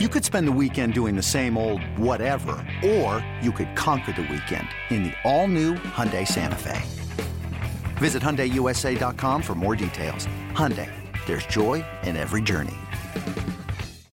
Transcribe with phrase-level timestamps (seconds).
[0.00, 4.22] You could spend the weekend doing the same old whatever, or you could conquer the
[4.22, 6.82] weekend in the all-new Hyundai Santa Fe.
[7.98, 10.26] Visit HyundaiUSA.com for more details.
[10.50, 10.90] Hyundai,
[11.26, 12.74] there's joy in every journey.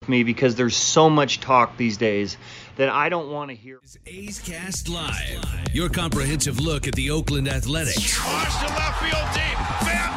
[0.08, 2.38] Me because there's so much talk these days
[2.78, 3.80] that I don't want to hear.
[4.08, 8.20] A's Cast Live, your comprehensive look at the Oakland Athletics.
[8.26, 9.88] Launch to left field deep.
[9.88, 10.17] Bam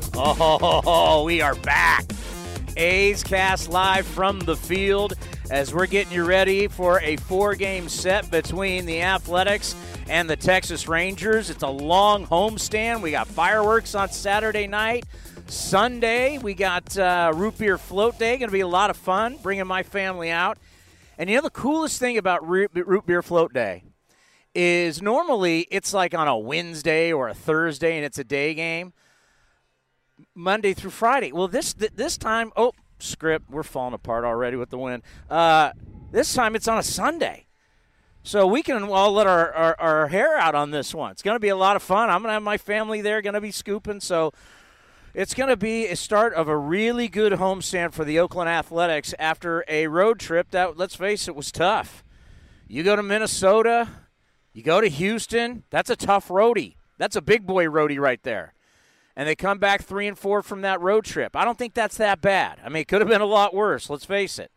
[0.13, 2.05] Oh, we are back.
[2.77, 5.13] A's cast live from the field
[5.49, 9.75] as we're getting you ready for a four game set between the Athletics
[10.09, 11.49] and the Texas Rangers.
[11.49, 13.01] It's a long homestand.
[13.01, 15.05] We got fireworks on Saturday night.
[15.47, 18.37] Sunday, we got uh, root beer float day.
[18.37, 20.57] Going to be a lot of fun bringing my family out.
[21.17, 23.83] And you know, the coolest thing about root, root beer float day
[24.53, 28.93] is normally it's like on a Wednesday or a Thursday and it's a day game.
[30.35, 31.31] Monday through Friday.
[31.31, 35.03] Well, this th- this time, oh, script, we're falling apart already with the wind.
[35.29, 35.71] Uh,
[36.11, 37.47] this time it's on a Sunday.
[38.23, 41.11] So we can all let our, our, our hair out on this one.
[41.11, 42.09] It's going to be a lot of fun.
[42.09, 43.99] I'm going to have my family there, going to be scooping.
[43.99, 44.31] So
[45.13, 49.15] it's going to be a start of a really good homestand for the Oakland Athletics
[49.17, 52.03] after a road trip that, let's face it, was tough.
[52.67, 53.89] You go to Minnesota,
[54.53, 56.75] you go to Houston, that's a tough roadie.
[56.99, 58.53] That's a big boy roadie right there
[59.15, 61.35] and they come back three and four from that road trip.
[61.35, 62.59] I don't think that's that bad.
[62.63, 64.51] I mean, it could have been a lot worse, let's face it.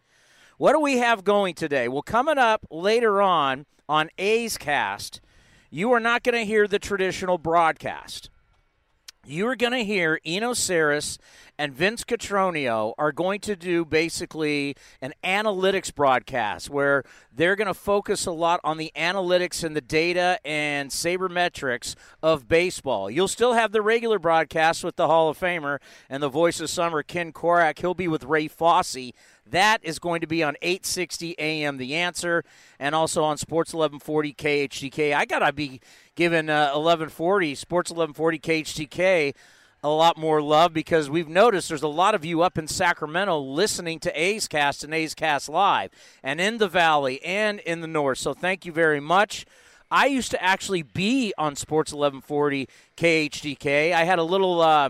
[0.56, 1.88] What do we have going today?
[1.88, 5.20] Well, coming up later on on A's Cast,
[5.70, 8.30] you are not going to hear the traditional broadcast.
[9.26, 11.18] You are going to hear Eno Sarris
[11.58, 17.74] and Vince Cotroneo are going to do basically an analytics broadcast where they're going to
[17.74, 23.10] focus a lot on the analytics and the data and sabermetrics of baseball.
[23.10, 25.78] You'll still have the regular broadcast with the Hall of Famer
[26.08, 27.78] and the voice of summer, Ken Korach.
[27.78, 29.12] He'll be with Ray Fosse.
[29.46, 32.44] That is going to be on 860 AM The Answer
[32.78, 35.14] and also on Sports 1140 KHTK.
[35.14, 35.80] I got to be
[36.14, 39.34] giving uh, 1140, Sports 1140 KHTK
[39.84, 43.38] a lot more love because we've noticed there's a lot of you up in Sacramento
[43.38, 45.90] listening to A's Cast and A's Cast Live
[46.22, 48.16] and in the Valley and in the North.
[48.16, 49.44] So thank you very much.
[49.90, 53.92] I used to actually be on Sports 1140 KHTK.
[53.92, 54.88] I had a little, uh,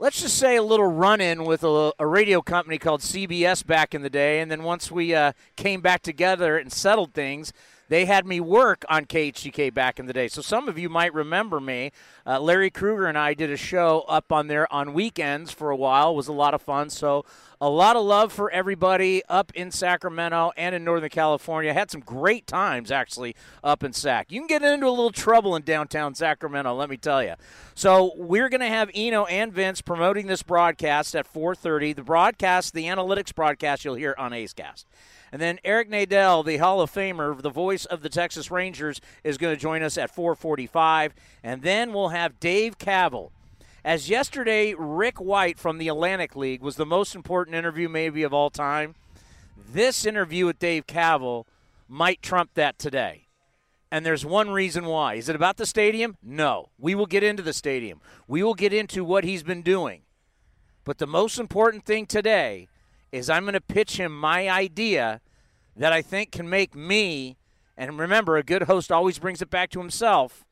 [0.00, 3.94] let's just say, a little run in with a, a, radio company called CBS back
[3.94, 4.40] in the day.
[4.40, 7.52] And then once we uh, came back together and settled things,
[7.88, 10.28] they had me work on KHTK back in the day.
[10.28, 11.90] So some of you might remember me.
[12.24, 15.76] Uh, Larry Krueger and I did a show up on there on weekends for a
[15.76, 16.12] while.
[16.12, 16.90] It was a lot of fun.
[16.90, 17.24] So
[17.60, 21.74] a lot of love for everybody up in Sacramento and in Northern California.
[21.74, 24.30] Had some great times actually up in Sac.
[24.30, 27.34] You can get into a little trouble in downtown Sacramento, let me tell you.
[27.74, 31.96] So we're going to have Eno and Vince promoting this broadcast at 4:30.
[31.96, 34.86] The broadcast, the analytics broadcast, you'll hear on A's Cast.
[35.30, 39.36] And then Eric Nadel, the Hall of Famer, the voice of the Texas Rangers, is
[39.36, 43.30] going to join us at 4:45, and then we'll have Dave Kaval.
[43.88, 48.34] As yesterday, Rick White from the Atlantic League was the most important interview maybe of
[48.34, 48.94] all time.
[49.56, 51.46] This interview with Dave Kaval
[51.88, 53.28] might trump that today.
[53.90, 55.14] And there's one reason why.
[55.14, 56.18] Is it about the stadium?
[56.22, 56.68] No.
[56.76, 58.02] We will get into the stadium.
[58.26, 60.02] We will get into what he's been doing.
[60.84, 62.68] But the most important thing today
[63.10, 65.22] is I'm going to pitch him my idea
[65.74, 67.38] that I think can make me,
[67.74, 70.44] and remember, a good host always brings it back to himself.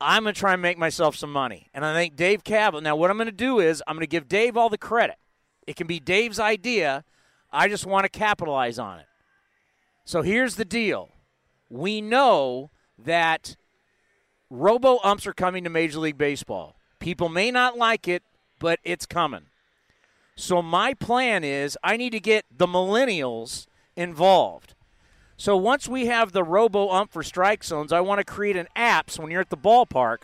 [0.00, 1.70] I'm going to try and make myself some money.
[1.72, 4.06] And I think Dave Kaval, now what I'm going to do is I'm going to
[4.06, 5.16] give Dave all the credit.
[5.66, 7.04] It can be Dave's idea.
[7.52, 9.06] I just want to capitalize on it.
[10.04, 11.10] So here's the deal
[11.70, 13.56] we know that
[14.50, 16.76] robo umps are coming to Major League Baseball.
[16.98, 18.22] People may not like it,
[18.58, 19.46] but it's coming.
[20.36, 23.66] So my plan is I need to get the millennials
[23.96, 24.73] involved.
[25.44, 28.66] So once we have the robo ump for strike zones, I want to create an
[28.74, 30.20] app so when you're at the ballpark,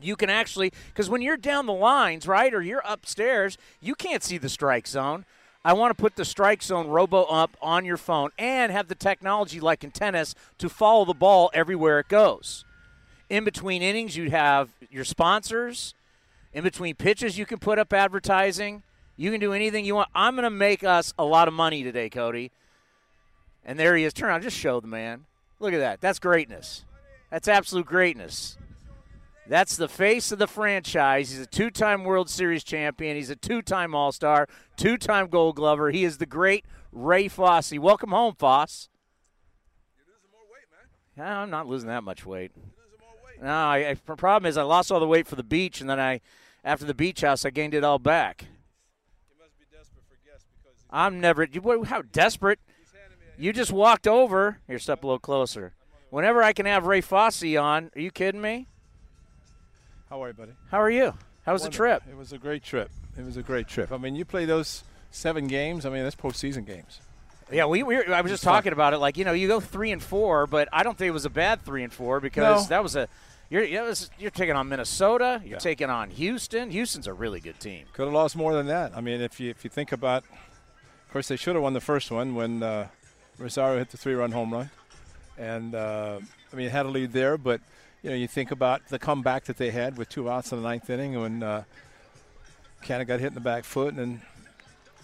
[0.00, 4.22] you can actually because when you're down the lines, right, or you're upstairs, you can't
[4.22, 5.24] see the strike zone.
[5.64, 8.94] I want to put the strike zone robo ump on your phone and have the
[8.94, 12.64] technology like in tennis to follow the ball everywhere it goes.
[13.28, 15.92] In between innings, you'd have your sponsors
[16.52, 18.84] In between pitches, you can put up advertising.
[19.16, 20.10] You can do anything you want.
[20.14, 22.52] I'm going to make us a lot of money today, Cody.
[23.66, 24.14] And there he is.
[24.14, 25.26] Turn around, just show the man.
[25.58, 26.00] Look at that.
[26.00, 26.84] That's greatness.
[27.30, 28.56] That's absolute greatness.
[29.48, 31.30] That's the face of the franchise.
[31.30, 33.16] He's a two time World Series champion.
[33.16, 35.90] He's a two time All Star, two time Gold Glover.
[35.90, 37.72] He is the great Ray Fosse.
[37.78, 38.88] Welcome home, Foss.
[41.16, 42.52] Yeah, I'm not losing that much weight.
[43.40, 45.88] No, I, I, the problem is I lost all the weight for the beach, and
[45.90, 46.20] then I,
[46.64, 48.44] after the beach house, I gained it all back.
[49.30, 50.78] You must be desperate for guests because.
[50.90, 51.46] I'm never.
[51.86, 52.60] How desperate?
[53.38, 54.58] You just walked over.
[54.66, 55.72] Here, step a little closer.
[56.10, 58.66] Whenever I can have Ray Fosse on, are you kidding me?
[60.08, 60.52] How are you, buddy?
[60.70, 61.14] How are you?
[61.44, 62.02] How was the trip?
[62.10, 62.90] It was a great trip.
[63.18, 63.92] It was a great trip.
[63.92, 65.84] I mean, you play those seven games.
[65.84, 67.00] I mean, that's postseason games.
[67.52, 68.98] Yeah, we, we were, I was just talking about it.
[68.98, 71.30] Like you know, you go three and four, but I don't think it was a
[71.30, 72.68] bad three and four because No.
[72.68, 73.08] that was a.
[73.48, 75.40] You're it's- you're taking on Minnesota.
[75.44, 75.58] You're Yeah.
[75.58, 76.70] taking on Houston.
[76.70, 77.86] Houston's a really good team.
[77.92, 78.96] Could have lost more than that.
[78.96, 81.80] I mean, if you if you think about, of course, they should have won the
[81.80, 82.88] first one when uh,
[83.38, 84.70] Rosario hit the three-run home run,
[85.38, 86.18] and uh,
[86.52, 87.36] I mean, had a lead there.
[87.36, 87.60] But
[88.02, 90.68] you know, you think about the comeback that they had with two outs in the
[90.68, 91.64] ninth inning when uh,
[92.86, 94.22] got hit in the back foot, and then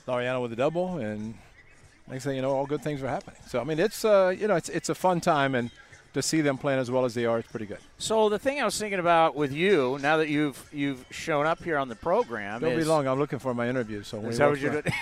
[0.06, 1.34] Laureano with a double, and
[2.08, 3.40] next thing you know, all good things were happening.
[3.46, 5.70] So I mean, it's uh, you know, it's it's a fun time, and
[6.14, 7.78] to see them playing as well as they are, it's pretty good.
[7.98, 11.62] So the thing I was thinking about with you, now that you've you've shown up
[11.64, 13.06] here on the program, Don't be long.
[13.08, 14.02] I'm looking for my interview.
[14.02, 14.84] So Is that what you're doing?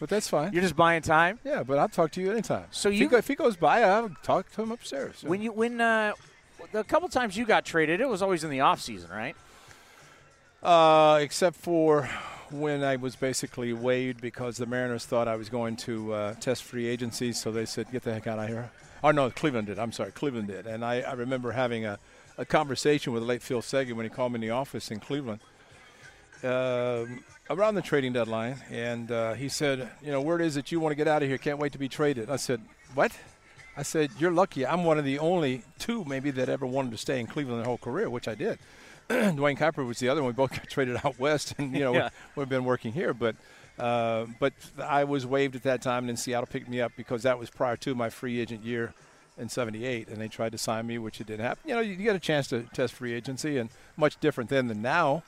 [0.00, 0.52] But that's fine.
[0.52, 1.38] You're just buying time.
[1.44, 2.64] Yeah, but I'll talk to you anytime.
[2.70, 5.22] So if you- he, go, if he goes by, I'll talk to him upstairs.
[5.22, 6.12] When you when uh,
[6.72, 9.36] the couple times you got traded, it was always in the off season, right?
[10.62, 12.08] uh, except for
[12.50, 16.64] when I was basically waived because the Mariners thought I was going to uh, test
[16.64, 18.70] free agency, so they said, "Get the heck out of here."
[19.06, 19.78] Oh no, Cleveland did.
[19.78, 20.66] I'm sorry, Cleveland did.
[20.66, 21.96] And I, I remember having a,
[22.38, 24.98] a conversation with the late Phil Seghi when he called me in the office in
[24.98, 25.38] Cleveland.
[26.42, 30.80] Um, around the trading deadline, and uh, he said, "You know, word is that you
[30.80, 31.38] want to get out of here.
[31.38, 32.60] Can't wait to be traded." I said,
[32.94, 33.12] "What?"
[33.76, 34.66] I said, "You're lucky.
[34.66, 37.66] I'm one of the only two, maybe, that ever wanted to stay in Cleveland their
[37.66, 38.58] whole career, which I did."
[39.08, 40.30] Duane Kuiper was the other one.
[40.32, 42.08] We both got traded out west, and you know Yeah.
[42.34, 43.14] we, have been working here.
[43.14, 43.36] But
[43.78, 44.52] uh, but
[44.82, 47.50] I was waived at that time, and then Seattle picked me up because that was
[47.50, 48.94] prior to my free agent year
[49.38, 51.68] in '78, and they tried to sign me, which it didn't happen.
[51.68, 54.68] You know, you, you get a chance to test free agency, and much different then
[54.68, 55.22] than now.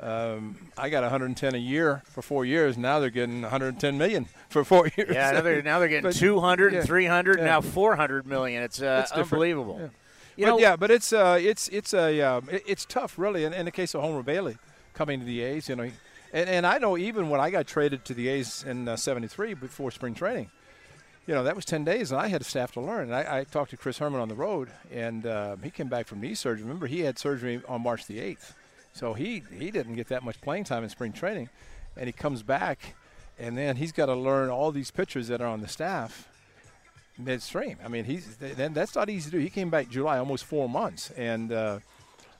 [0.00, 2.76] Um, I got 110 a year for four years.
[2.76, 5.14] Now they're getting 110 million for four years.
[5.14, 7.44] Yeah, now they're, now they're getting But- 200 yeah, and 300 yeah.
[7.44, 8.62] now 400 million.
[8.64, 9.78] It's uh, It's unbelievable.
[9.80, 9.88] Yeah.
[10.36, 13.44] You but know, yeah, but it's uh, it's it's a um, it, it's tough, really.
[13.44, 14.56] In, in the case of Homer Bailey
[14.92, 15.88] coming to the A's, you know,
[16.34, 19.90] and, and I know even when I got traded to the A's in '73 before
[19.90, 20.50] spring training,
[21.26, 23.04] you know, that was 10 days, and I had a staff to learn.
[23.04, 26.06] And I, I talked to Chris Herrmann on the road, and uh, he came back
[26.06, 26.62] from knee surgery.
[26.62, 28.52] Remember, he had surgery on March the 8th,
[28.92, 31.48] so he he didn't get that much playing time in spring training,
[31.96, 32.94] and he comes back,
[33.38, 36.28] and then he's got to learn all these pitchers that are on the staff
[37.16, 37.78] midstream.
[37.84, 39.42] I mean, he's then that's not easy to do.
[39.42, 41.78] He came back July, almost four months, and uh,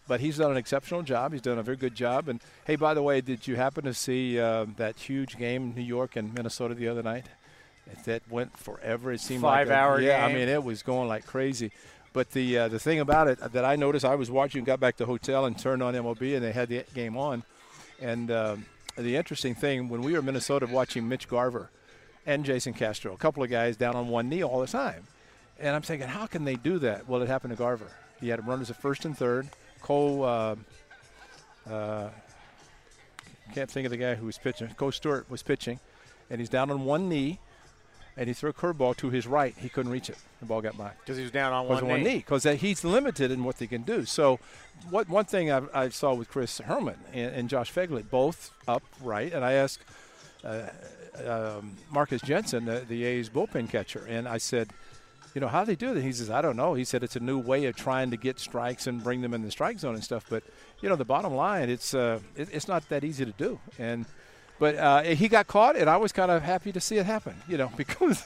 [0.06, 1.33] but he's done an exceptional job.
[1.33, 2.29] He's done a very good job.
[2.29, 5.75] And hey, by the way, did you happen to see uh, that huge game in
[5.75, 7.27] New York and Minnesota the other night?
[8.06, 9.12] That- went forever.
[9.12, 10.37] It seemed like a- Five-hour Yeah, game.
[10.37, 11.71] I mean, it was going like crazy.
[12.15, 14.97] But the uh, the thing about it that I noticed, I was watching, got back
[14.97, 17.43] to the hotel and turned on MLB, and they had the game on.
[18.00, 18.67] And um,
[18.97, 21.71] the interesting thing, when we were in Minnesota watching Mitch Garver
[22.25, 25.02] and Jason Castro, a couple of guys down on one knee all the time.
[25.59, 27.09] And I'm thinking, how can they do that?
[27.09, 27.90] Well, it happened to Garver.
[28.21, 29.49] He had runners at first and third.
[29.85, 30.57] Kohl, uh,
[31.71, 32.09] uh,
[33.55, 34.69] can't think of the guy who was pitching.
[34.79, 35.79] Kohl Stewart was pitching,
[36.31, 37.38] and he's down on one knee,
[38.17, 39.55] and he threw a curveball to his right.
[39.59, 40.17] He couldn't reach it.
[40.41, 42.05] The ball got by because he was down on one, one knee.
[42.05, 44.07] knee because he's limited in what they can do.
[44.07, 44.41] So,
[44.88, 49.35] what one thing I, I saw with Chris Herrmann and, and Josh Phegley, both upright,
[49.35, 49.85] and I asked
[50.45, 50.62] uh,
[51.26, 54.71] um, Marcus Jensen, the, the A's bullpen catcher, and I said,
[55.35, 56.03] you know, how do they do that?
[56.03, 56.75] He says, I don't know.
[56.75, 59.43] He said it's a new way of trying to get strikes and bring them in
[59.43, 60.26] the strike zone and stuff.
[60.31, 60.45] But
[60.81, 64.07] you know, the bottom line, it's uh, it, it's not that easy to do, and.
[64.61, 67.35] But uh, he got caught, and I was kind of happy to see it happen,
[67.49, 68.25] you know, because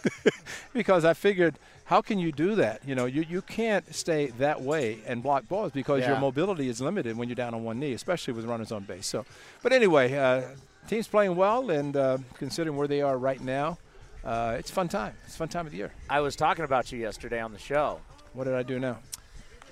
[0.75, 1.55] because I figured,
[1.87, 2.87] how can you do that?
[2.87, 6.83] You know, you, you can't stay that way and block balls because your mobility is
[6.83, 9.07] limited when you're down on one knee, especially with runners on base.
[9.07, 9.25] So,
[9.63, 10.43] but anyway, uh,
[10.87, 13.79] team's playing well, and uh, considering where they are right now,
[14.29, 15.15] uh, it's a fun time.
[15.25, 15.93] It's a fun time of the year.
[16.11, 18.01] I was talking about you yesterday on the show.
[18.35, 18.99] What did I do now?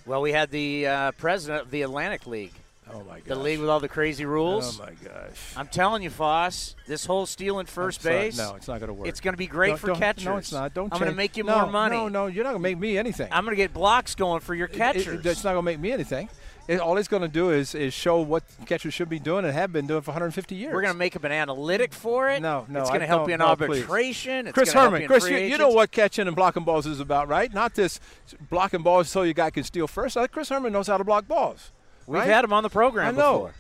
[0.07, 2.53] Well, we had the uh, president of the Atlantic League,
[2.91, 3.27] Oh my gosh!
[3.27, 4.81] the league with all the crazy rules.
[4.81, 5.53] Oh my gosh!
[5.57, 8.95] I'm telling you, Foss, this whole stealing first not- base, no, it's not going to
[8.95, 9.09] work.
[9.09, 10.25] it's going to be great Don't- for don't- catchers.
[10.25, 10.73] No, it's not.
[10.75, 10.93] Don't.
[10.93, 11.97] I'm going to make you no, more money.
[11.97, 13.29] No, no, you're not going to make me anything.
[13.33, 15.27] I'm going to get blocks going for your It- it- catchers.
[15.27, 16.29] It's not going to make me anything.
[16.69, 19.55] It, all it's going to do is is show what catchers should be doing and
[19.55, 20.75] have been doing for 150 years.
[20.75, 22.43] We're going to make up an analytic for it.
[22.43, 24.49] No, no, It's going to help you in no, arbitration.
[24.49, 27.29] It's Chris Herrmann, you Chris, you, you know what catching and blocking balls is about,
[27.29, 27.53] right?
[27.55, 28.01] Not this
[28.51, 30.17] blocking balls so your guy can steal first.
[30.17, 31.71] Uh, Chris Herrmann knows how to block balls.
[32.07, 32.29] We've right?
[32.29, 33.33] had him on the program I know.
[33.33, 33.55] before.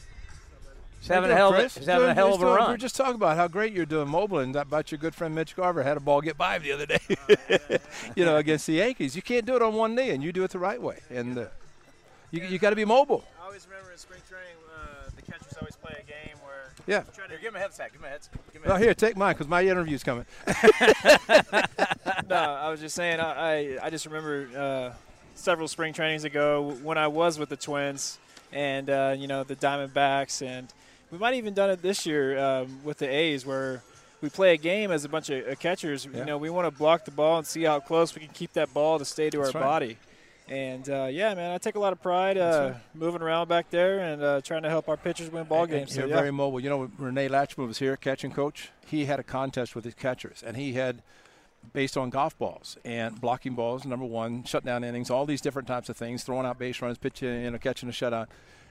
[1.00, 2.70] He's having a hell of a, he's having a hell of a doing- run.
[2.70, 5.54] We're just talking about how great you're doing mobile and about your good friend Mitch
[5.54, 7.78] Garver had a ball get by him the other day,
[8.16, 9.14] you know, against the Yankees.
[9.14, 10.98] You can't do it on one knee, and you do it the right way.
[11.08, 11.46] And uh,
[12.30, 13.24] you, you got to be mobile.
[13.40, 16.72] I always remember in spring training, uh, the catchers always play a game where.
[16.86, 17.02] Yeah.
[17.14, 17.92] try Here, give him a headset.
[17.92, 18.32] Give him a headset.
[18.52, 18.84] Give him a No, headset.
[18.86, 20.24] here, take mine because my interview's coming.
[22.28, 23.20] no, I was just saying.
[23.20, 24.92] I I, I just remember uh,
[25.34, 28.18] several spring trainings ago when I was with the Twins
[28.52, 30.72] and uh, you know the Diamondbacks, and
[31.10, 33.82] we might have even done it this year um, with the A's where.
[34.22, 36.08] We play a game as a bunch of uh, catchers.
[36.10, 36.20] Yeah.
[36.20, 38.54] You know, we want to block the ball and see how close we can keep
[38.54, 39.66] that ball to stay to That's our right.
[39.68, 39.98] body.
[40.48, 43.98] And uh, yeah, man, I take a lot of pride uh, moving around back there
[43.98, 45.94] and uh, trying to help our pitchers win ball And- games.
[45.94, 46.16] So, You're yeah.
[46.16, 46.60] very mobile.
[46.60, 48.70] You know, Rene Lachemann was here, catching coach.
[48.86, 51.02] He had a contest with his catchers, and he had
[51.72, 53.84] based on golf balls and blocking balls.
[53.84, 57.42] Number one, shutdown innings, all these different types of things, throwing out base runs, pitching,
[57.42, 58.28] you know, catching a shutout.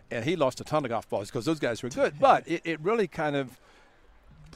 [0.09, 2.13] And he lost a ton of golf balls because those guys were good.
[2.19, 3.59] But it, it really kind of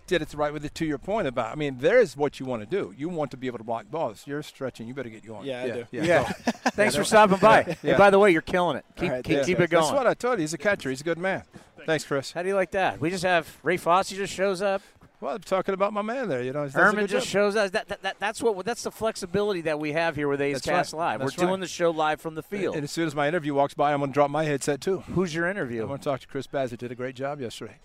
[0.09, 1.51] did it right with it to your point about.
[1.51, 2.93] I mean, there's what you want to do.
[2.97, 4.23] You want to be able to block balls.
[4.25, 4.87] You're stretching.
[4.87, 5.45] You better get going.
[5.45, 5.85] Yeah, I do.
[5.91, 6.03] Yeah.
[6.03, 6.23] Yeah.
[6.23, 6.51] go.
[6.71, 7.59] Thanks for stopping by.
[7.83, 7.93] Yeah.
[7.93, 8.85] Hey, by the way, you're killing it.
[8.95, 9.83] Keep, All right, keep, thanks, keep it going.
[9.83, 10.41] That's what I told you.
[10.41, 10.89] He's a catcher.
[10.89, 11.43] He's a good man.
[11.85, 12.31] Thanks, Chris.
[12.31, 12.99] How do you like that?
[12.99, 14.81] We just have Ray Fosse just shows up.
[15.21, 16.41] Well, I'm talking about my man there.
[16.41, 17.31] You know, he does a Herrmann just job.
[17.31, 20.41] shows us that, that, that that's what that's the flexibility that we have here with
[20.41, 20.99] A's That's Cast right.
[20.99, 21.19] Live.
[21.19, 22.75] That's We're doing the show live from the field.
[22.75, 24.99] And as soon as my interview walks by, I'm going to drop my headset too.
[24.99, 25.83] Who's your interview?
[25.83, 25.87] I'm interview?
[25.87, 26.77] going to talk to Chris Bassitt.
[26.77, 27.77] Did a great job yesterday.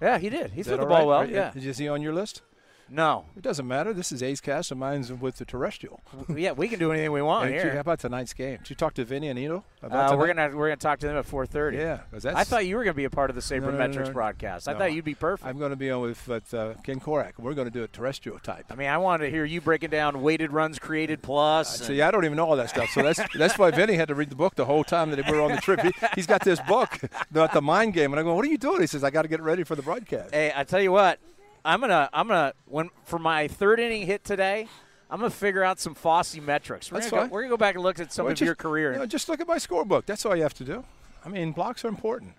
[0.00, 0.52] Yeah, he did.
[0.52, 1.30] He threw the ball right?
[1.30, 1.30] well.
[1.30, 1.52] Yeah.
[1.54, 2.42] Is he on your list?
[2.90, 3.26] No.
[3.36, 3.92] It doesn't matter.
[3.92, 6.00] This is A's Cast, and mine's with the terrestrial.
[6.28, 8.58] Yeah, we can do anything we want And How about tonight's game?
[8.58, 11.06] Did you talk to Vinny and Ito about Uh, we're gonna we're gonna talk to
[11.06, 11.74] them at 4:30.
[11.76, 12.00] Yeah,
[12.34, 14.12] I thought you were gonna be a part of the No, no, no, Sabermetrics no.
[14.12, 14.68] broadcast.
[14.68, 15.48] I thought you'd be perfect.
[15.48, 17.32] I'm going to be on with, with uh, Ken Korach.
[17.38, 18.66] We're going to do a terrestrial type.
[18.70, 21.78] I mean, I wanted to hear you breaking down weighted runs created plus.
[21.78, 22.90] and- See, I don't even know all that stuff.
[22.90, 25.32] So that's that's why Vinny had to read the book the whole time that we
[25.32, 25.80] were on the trip.
[25.80, 26.98] He, he's got this book
[27.30, 29.22] about the mind game, and I go, "What are you doing?" He says, "I got
[29.22, 31.18] to get ready for the broadcast." Hey, I tell you what,
[31.64, 34.68] I'm gonna I'm gonna when for my third inning hit today,
[35.10, 36.90] I'm gonna figure out some Fosse metrics.
[36.90, 37.28] We're That's gonna fine.
[37.30, 38.92] go, we're gonna go back and look at some Well, of just- your career.
[38.92, 40.06] You know, just look at my scorebook.
[40.06, 40.84] That's all you have to do.
[41.24, 42.34] I mean, blocks are important.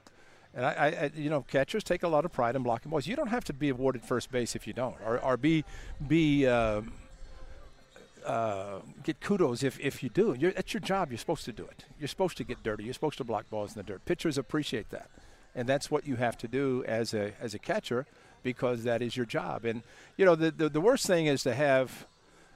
[0.53, 3.07] And I, I, I, you know, catchers take a lot of pride in blocking balls.
[3.07, 5.63] You don't have to be awarded first base if you don't, or, or be
[6.05, 6.81] be uh,
[8.25, 10.35] uh, get kudos if, if you do.
[10.37, 11.09] You're, that's your job.
[11.11, 11.85] You're supposed to do it.
[11.99, 12.83] You're supposed to get dirty.
[12.83, 14.03] You're supposed to block balls in the dirt.
[14.05, 15.09] Pitchers appreciate that,
[15.55, 18.05] and that's what you have to do as a as a catcher
[18.43, 19.65] because that is your job.
[19.65, 19.81] And
[20.17, 22.05] you know, the the, the worst thing is to have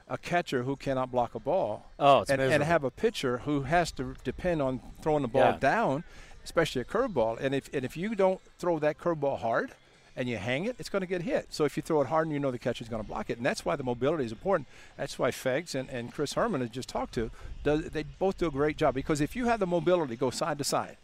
[0.08, 3.62] a catcher who cannot block a ball Oh, it's and, and have a pitcher who
[3.62, 5.58] has to depend on throwing the ball Yeah.
[5.58, 6.04] down,
[6.44, 7.38] especially a curveball.
[7.40, 9.72] And if and if you don't throw that curveball hard
[10.18, 11.48] and you hang it, it's going to get hit.
[11.50, 13.36] So if you throw it hard and you know the catcher's going to block it,
[13.36, 14.68] and that's why the mobility is important.
[14.96, 17.30] That's why Fegs and, and Chris Herrmann has just talked to,
[17.64, 20.56] does, they both do a great job because if you have the mobility go side
[20.58, 20.96] to side,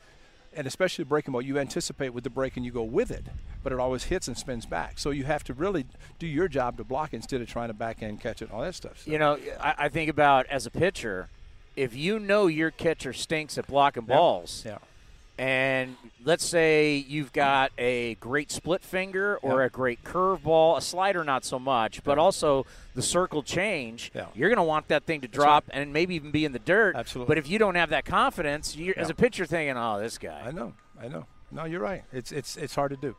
[0.55, 3.25] and especially breaking ball, you anticipate with the break and you go with it,
[3.63, 4.99] but it always hits and spins back.
[4.99, 5.87] So you have to really
[6.19, 8.63] do your job to block instead of trying to back end catch it and all
[8.63, 9.03] that stuff.
[9.05, 11.29] So- you know, I, I think about as a pitcher,
[11.77, 14.79] if you know your catcher stinks at blocking balls, yeah.
[15.43, 19.67] And let's say you've got a great split finger or Yeah.
[19.67, 24.27] a great curveball, a slider not so much, but also the circle change, Yeah.
[24.35, 26.95] you're going to want that thing to drop and maybe even be in the dirt.
[26.95, 27.29] Absolutely.
[27.29, 30.43] But if you don't have that confidence, you're, as a pitcher thinking, oh, this guy.
[30.47, 31.27] I know, I know.
[31.51, 32.05] No, you're right.
[32.13, 33.17] It's it's it's hard to do.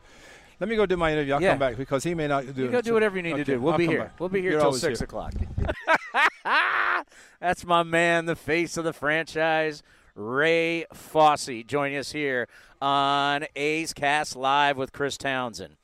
[0.60, 1.34] Let me go do my interview.
[1.34, 1.50] I'll Yeah.
[1.50, 2.72] come back because he may not do You it.
[2.72, 3.60] go do whatever you need to do.
[3.60, 4.00] We'll I'll be here.
[4.04, 4.18] back.
[4.18, 5.04] We'll be here You're till six here.
[5.04, 5.34] o'clock.
[7.40, 9.82] That's my man, the face of the franchise,
[10.14, 12.46] Ray Fosse joining us here
[12.80, 15.76] on A's Cast Live with Chris Townsend.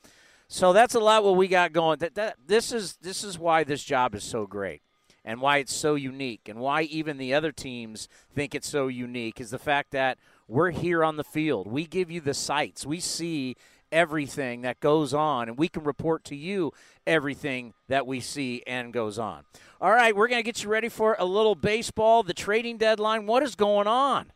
[0.46, 1.98] So that's a lot what we got going.
[1.98, 4.82] That, that this is this is why this job is so great,
[5.24, 9.40] and why it's so unique, and why even the other teams think it's so unique
[9.40, 11.66] is the fact that we're here on the field.
[11.66, 12.86] We give you the sights.
[12.86, 13.56] We see
[13.92, 16.72] everything that goes on, and we can report to you
[17.06, 19.44] everything that we see and goes on.
[19.80, 22.22] All right, we're going to get you ready for a little baseball.
[22.22, 23.26] The trading deadline.
[23.26, 24.32] What is going on?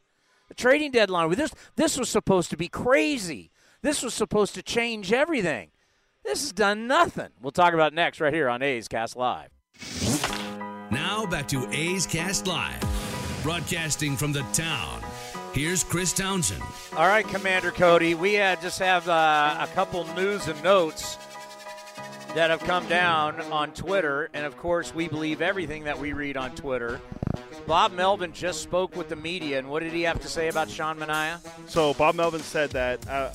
[0.48, 1.30] The trading deadline.
[1.30, 3.50] This this was supposed to be crazy.
[3.82, 5.70] This was supposed to change everything.
[6.24, 7.28] This has done nothing.
[7.40, 9.50] We'll talk about next right here on A's Cast Live.
[10.90, 12.80] Now back to A's Cast Live,
[13.42, 15.02] broadcasting from the town.
[15.54, 16.60] Here's Chris Townsend.
[16.96, 21.16] All right, Commander Cody, we uh, just have uh, a couple news and notes
[22.34, 26.36] that have come down on Twitter, and of course, we believe everything that we read
[26.36, 27.00] on Twitter.
[27.68, 30.68] Bob Melvin just spoke with the media, and what did he have to say about
[30.68, 31.38] Sean Manaea?
[31.68, 33.30] So Bob Melvin said that uh,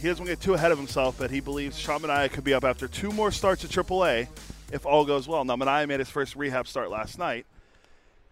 [0.00, 2.44] he doesn't want to get too ahead of himself, but he believes Sean Manaea could
[2.44, 4.26] be up after two more starts at AAA
[4.72, 5.44] if all goes well.
[5.44, 7.44] Now Manaea made his first rehab start last night.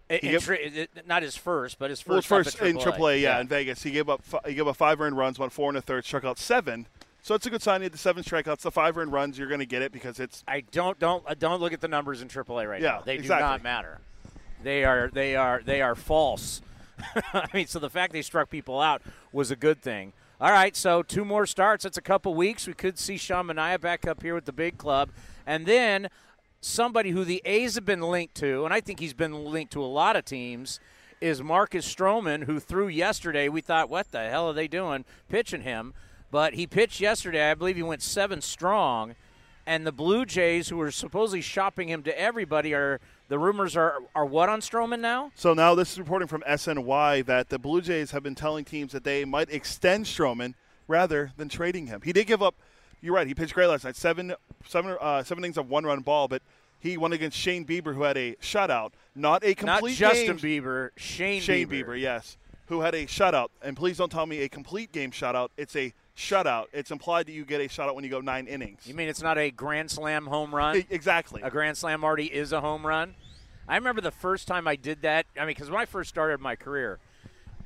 [0.09, 3.47] Gave- tri- it- not his first, but his first, his first in AAA, yeah, in
[3.47, 3.83] Vegas.
[3.83, 6.23] He gave up he gave up five earned runs, went four and a third, struck
[6.23, 6.87] out seven.
[7.21, 7.81] So it's a good sign.
[7.81, 9.37] He had the seven strikeouts, the five earned runs.
[9.37, 11.87] You're going to get it because it's I don't don't uh, don't look at the
[11.87, 13.01] numbers in AAA right Yeah, now.
[13.01, 13.99] They do not matter.
[14.63, 16.61] They are they are they are false.
[17.33, 19.01] I mean, so the fact they struck people out
[19.31, 20.13] was a good thing.
[20.41, 21.83] All right, so two more starts.
[21.83, 22.65] That's a couple weeks.
[22.65, 25.09] We could see Sean Manaea back up here with the big club,
[25.45, 26.07] and then
[26.61, 29.83] somebody who the A's have been linked to, and I think he's been linked to
[29.83, 30.79] a lot of teams,
[31.21, 33.49] is Marcus Stroman, who threw yesterday.
[33.49, 35.93] We thought, what the hell are they doing pitching him?
[36.31, 37.49] But he pitched yesterday.
[37.49, 39.15] I believe he went seven strong.
[39.65, 43.99] And the Blue Jays, who were supposedly shopping him to everybody, are the rumors are
[44.15, 45.31] are what on Stroman now?
[45.35, 48.93] So now this is reporting from SNY that the Blue Jays have been telling teams
[48.93, 50.55] that they might extend Stroman
[50.87, 52.01] rather than trading him.
[52.03, 52.55] He did give up.
[53.01, 53.27] You're right.
[53.27, 53.95] He pitched great last night.
[53.95, 54.33] Seven,
[54.65, 56.41] seven, uh, seven innings of one-run ball, but
[56.79, 59.99] he won against Shane Bieber, who had a shutout, not a complete.
[59.99, 60.63] Not Justin game.
[60.63, 61.85] Bieber, Shane, Shane Bieber.
[61.85, 62.37] Bieber, yes,
[62.67, 63.49] who had a shutout.
[63.61, 65.49] And please don't tell me a complete game shutout.
[65.57, 66.65] It's a shutout.
[66.73, 68.85] It's implied that you get a shutout when you go nine innings.
[68.85, 70.77] You mean it's not a Grand Slam home run?
[70.77, 71.41] E- exactly.
[71.41, 73.15] A Grand Slam already is a home run.
[73.67, 75.25] I remember the first time I did that.
[75.37, 76.99] I mean, because when I first started my career,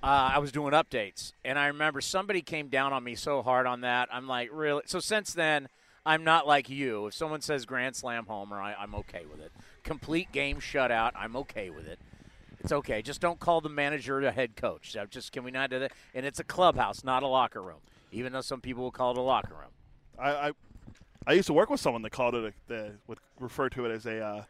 [0.03, 3.65] uh, I was doing updates, and I remember somebody came down on me so hard
[3.65, 4.10] on that.
[4.12, 4.83] I'm like, really?
[4.86, 5.69] So since then,
[6.05, 7.07] I'm not like you.
[7.07, 9.53] If someone says Grand Slam homer, I, I'm okay with it.
[9.83, 12.00] Complete game shutout, I'm okay with it.
[12.60, 13.01] It's okay.
[13.01, 14.95] Just don't call the manager the head coach.
[15.10, 15.93] Just can we not do that?
[16.13, 17.79] And it's a clubhouse, not a locker room.
[18.12, 19.72] Even though some people will call it a locker room.
[20.19, 20.51] I, I
[21.25, 23.91] I used to work with someone that called it a, the would refer to it
[23.91, 24.43] as a uh,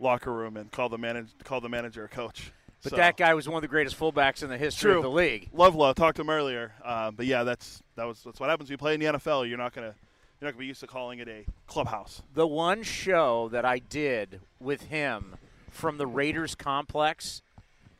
[0.00, 2.52] locker room and call the manage call the manager a coach.
[2.82, 4.98] But So- that guy was one of the greatest fullbacks in the history True.
[4.98, 5.48] of the league.
[5.52, 8.68] Love love talked to him earlier, um, but yeah, that's that was that's what happens
[8.68, 9.44] when you play in the NFL.
[9.48, 9.94] You're not gonna
[10.40, 12.22] you're not gonna be used to calling it a clubhouse.
[12.34, 15.36] the one show that I did with him
[15.70, 17.42] from the Raiders complex,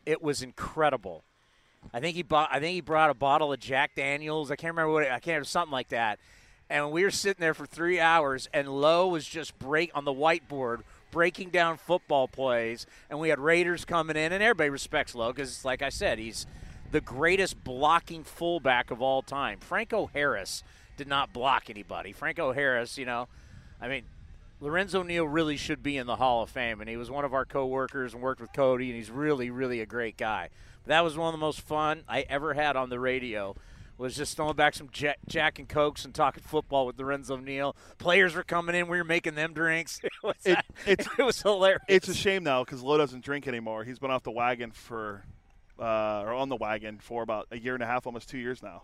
[0.05, 1.25] it was incredible.
[1.95, 2.49] I think he bought.
[2.53, 4.51] I think he brought a bottle of Jack Daniels.
[4.51, 5.03] I can't remember what.
[5.05, 6.19] It, I can't remember something like that.
[6.69, 10.13] And we were sitting there for three hours, and Lowe was just break on the
[10.13, 15.33] whiteboard breaking down football plays, and we had Raiders coming in, and everybody respects Lowe
[15.33, 16.47] because, like I said, he's
[16.91, 19.59] the greatest blocking fullback of all time.
[19.59, 20.63] Franco Harris
[20.97, 22.13] did not block anybody.
[22.13, 23.29] Franco Harris, you know,
[23.81, 24.05] I mean,
[24.61, 27.35] Lorenzo Neal really should be in the Hall of Fame, and he was one of
[27.35, 30.49] our coworkers and worked with Cody, and he's really, really a great guy.
[30.85, 33.55] But that was one of the most fun I ever had on the radio.
[33.99, 37.75] Was just throwing back some Jack, Jack and Cokes and talking football with Lorenzo Neal.
[37.97, 40.01] Players were coming in, we were making them drinks.
[40.05, 41.81] It was, It- it's- it was hilarious.
[41.89, 43.85] It's a shame now because Lowe doesn't drink anymore.
[43.85, 45.25] He's been off the wagon for
[45.79, 48.63] uh, or on the wagon for about a year and a half, almost two years
[48.63, 48.83] now.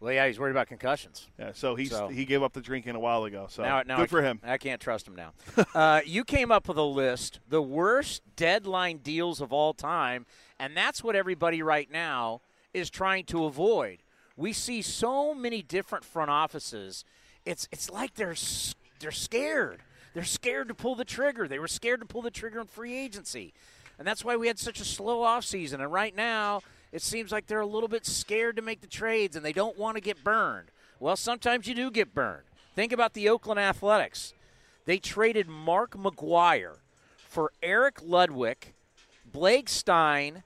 [0.00, 1.28] well, yeah, he's worried about concussions.
[1.38, 3.46] Yeah, so he's So- he gave up the drinking a while ago.
[3.50, 4.40] So now, now good I for him.
[4.42, 5.32] I can't trust him now.
[5.74, 10.24] uh, you came up with a list, the worst deadline deals of all time,
[10.58, 12.40] and that's what everybody right now
[12.74, 13.98] is trying to avoid.
[14.36, 17.04] We see so many different front offices.
[17.44, 18.36] It's it's like they're
[19.00, 19.82] they're scared.
[20.14, 21.48] They're scared to pull the trigger.
[21.48, 23.54] They were scared to pull the trigger in free agency.
[23.98, 25.74] And that's why we had such a slow offseason.
[25.74, 29.36] And right now, it seems like they're a little bit scared to make the trades
[29.36, 30.70] and they don't want to get burned.
[31.00, 32.44] Well, sometimes you do get burned.
[32.74, 34.34] Think about the Oakland Athletics.
[34.84, 36.76] They traded Mark McGwire
[37.28, 38.72] for Eric Ludwig,
[39.30, 40.42] Blake Stein,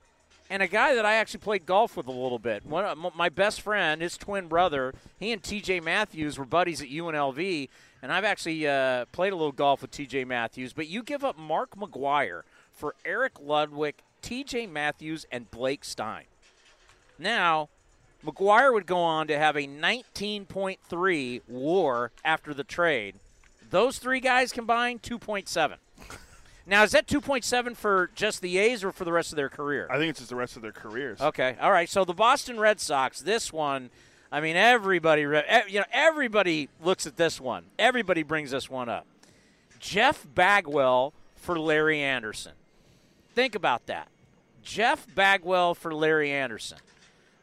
[0.49, 2.65] and a guy that I actually played golf with a little bit.
[2.65, 6.89] One of my best friend, his twin brother, he and TJ Matthews were buddies at
[6.89, 7.69] UNLV,
[8.03, 10.73] and I've actually uh, played a little golf with TJ Matthews.
[10.73, 16.25] But you give up Mark McGwire for Eric Ludwig, TJ Matthews, and Blake Stein.
[17.19, 17.69] Now,
[18.25, 23.17] McGwire would go on to have a 19.3 WAR after the trade.
[23.71, 25.77] Those three guys combined, 2.7.
[26.69, 29.87] Now, is that 2.7 for just the A's or for the rest of their career?
[29.89, 31.21] I think it's just the rest of their careers.
[31.21, 31.89] Okay, all right.
[31.89, 33.91] So the Boston Red Sox, this one,
[34.33, 37.67] I mean, everybody, you know, everybody looks at this one.
[37.79, 39.07] Everybody brings this one up.
[39.79, 42.55] Jeff Bagwell for Larry Andersen.
[43.35, 44.09] Think about that.
[44.65, 46.79] Jeff Bagwell for Larry Andersen.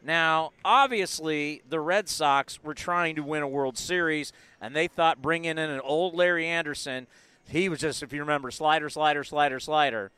[0.04, 5.22] Now, obviously, the Red Sox were trying to win a World Series, and they thought
[5.22, 7.06] bringing in an old Larry Andersen,
[7.48, 10.10] he was just, if you remember, slider, slider, slider, slider.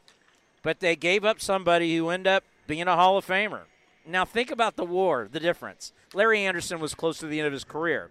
[0.62, 3.62] But they gave up somebody who ended up being a Hall of Famer.
[4.06, 5.92] Now, think about the war, the difference.
[6.14, 8.10] Larry Andersen was close to the end of his career.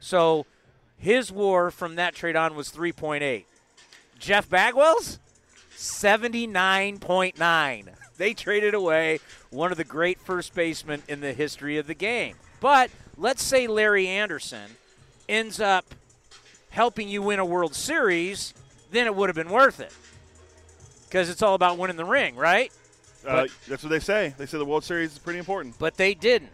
[0.00, 0.46] So
[0.96, 3.44] his war from that trade on was 3.8.
[4.18, 5.18] Jeff Bagwell's
[5.76, 7.88] 79.9.
[8.16, 12.34] They traded away one of the great first basemen in the history of the game.
[12.60, 14.72] But let's say Larry Andersen
[15.28, 15.84] ends up
[16.70, 18.54] helping you win a World Series,
[18.90, 19.92] then it would have been worth it.
[21.06, 22.72] Because it's all about winning the ring, right?
[23.26, 24.34] Uh, that's what they say.
[24.38, 25.78] They say the World Series is pretty important.
[25.78, 26.52] But they didn't.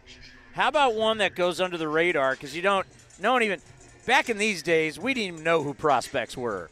[0.52, 2.32] How about one that goes under the radar?
[2.32, 2.86] Because you don't,
[3.20, 3.60] no one even,
[4.06, 6.70] back in these days, we didn't even know who prospects were.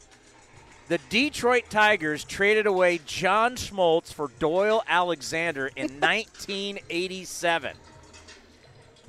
[0.87, 7.75] The Detroit Tigers traded away John Smoltz for Doyle Alexander in 1987.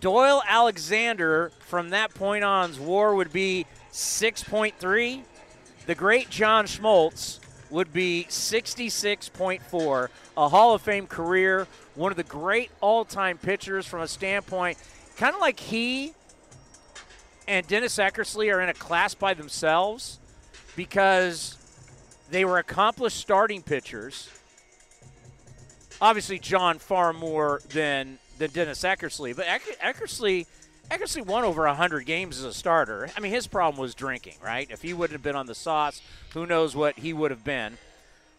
[0.01, 5.23] Doyle Alexander, from that point on's war would be 6.3.
[5.87, 7.39] The great John Smoltz
[7.71, 10.09] would be 66.4.
[10.37, 14.79] A Hall of Fame career, one of the great all time pitchers from a standpoint,
[15.17, 16.13] kind of like he
[17.47, 20.19] and Dennis Eckersley are in a class by themselves
[20.75, 21.57] because
[22.31, 24.29] they were accomplished starting pitchers.
[26.01, 30.47] Obviously, John far more than than Dennis Eckersley, but Eck- Eckersley
[30.91, 33.11] Eckersley won over 100 games as a starter.
[33.17, 34.69] I mean, his problem was drinking, right?
[34.71, 36.03] If he wouldn't have been on the sauce,
[36.35, 37.79] who knows what he would have been.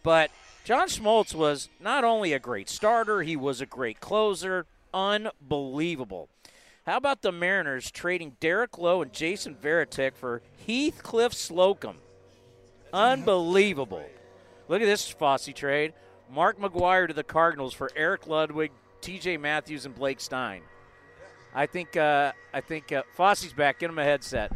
[0.03, 0.31] But
[0.63, 4.65] John Smoltz was not only a great starter, he was a great closer.
[4.93, 6.29] Unbelievable.
[6.85, 11.97] How about the Mariners trading Derek Lowe and Jason Varitek for Heathcliff Slocumb?
[12.93, 14.05] Unbelievable.
[14.67, 15.93] Look at this Fosse trade.
[16.31, 20.61] Mark McGwire to the Cardinals for Eric Ludwig, TJ Matthews, and Blake Stein.
[21.55, 23.79] I think uh, I think uh, Fosse's back.
[23.79, 24.51] Get him a headset.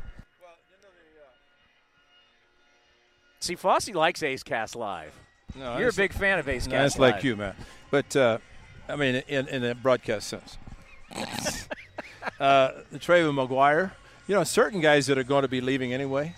[3.39, 5.13] See, Fosse likes A's Cast Live.
[5.55, 7.15] No, You're a big fan of A's Cast That's Live.
[7.15, 7.55] like you, man.
[7.89, 8.39] But uh,
[8.89, 10.57] I mean, in in a broadcast sense,
[12.39, 13.91] uh, trade McGwire.
[14.27, 16.35] You know, certain guys that are going to be leaving anyway,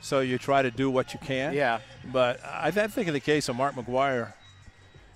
[0.00, 1.54] so you try to do what you can.
[1.54, 1.80] Yeah.
[2.12, 4.34] But I, I think in the case of Mark McGwire,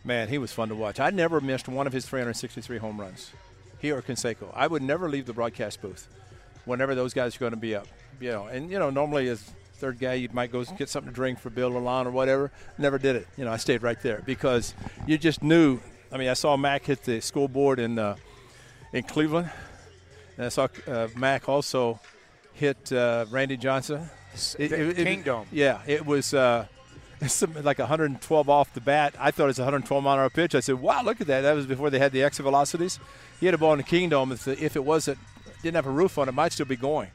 [0.03, 0.99] man, he was fun to watch.
[0.99, 3.31] I never missed one of his 363 home runs.
[3.81, 4.53] He or Canseco.
[4.55, 6.09] I would never leave the broadcast booth
[6.65, 7.87] whenever those guys are going to be up.
[8.21, 9.43] You know, and you know, normally as
[9.75, 12.53] third guy, you might go get something to drink for Bill or Lalonde or whatever.
[12.77, 13.27] Never did it.
[13.37, 14.75] You know, I stayed right there because
[15.07, 15.81] you just knew.
[16.13, 18.17] I mean, I saw Mac hit the scoreboard in uh,
[18.93, 19.51] in Cleveland,
[20.37, 22.01] and I saw uh, Mac also
[22.53, 24.11] hit uh, Randy Johnson.
[24.57, 25.47] the Kingdome.
[25.51, 26.35] Yeah, it was.
[27.23, 29.15] It's like 112 off the bat.
[29.19, 30.55] I thought it was 112 mile an hour pitch.
[30.55, 32.99] I said, "Wow, look at that!" That was before they had the exit velocities.
[33.39, 34.33] He had a ball in the Kingdome.
[34.33, 35.19] If, if it wasn't
[35.63, 37.09] didn't have a roof on it, might still be going.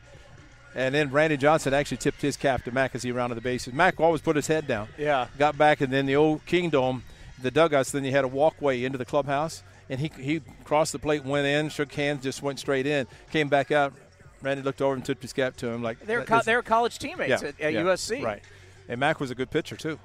[0.75, 3.73] And then Randy Johnson actually tipped his cap to Mac as he rounded the bases.
[3.73, 4.89] Mac always put his head down.
[4.97, 5.27] Yeah.
[5.39, 7.03] Got back, and then the old Kingdome,
[7.41, 7.91] the dugouts.
[7.91, 11.47] Then you had a walkway into the clubhouse, and he he crossed the plate, went
[11.47, 13.93] in, shook hands, just went straight in, came back out.
[14.41, 16.99] Randy looked over and tipped his cap to him like They're "That co- they're college
[16.99, 18.23] teammates yeah, at, at yeah, USC.
[18.23, 18.43] Right.
[18.87, 19.99] And Mac was a good pitcher too.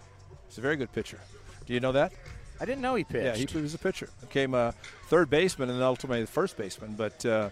[0.49, 1.21] He's a very good pitcher.
[1.67, 2.13] Do you know that?
[2.61, 3.39] I didn't know he pitched.
[3.41, 4.11] Yeah, he was a pitcher.
[4.21, 4.75] Became a
[5.09, 6.95] third baseman and then ultimately the first baseman.
[6.95, 7.51] But uh,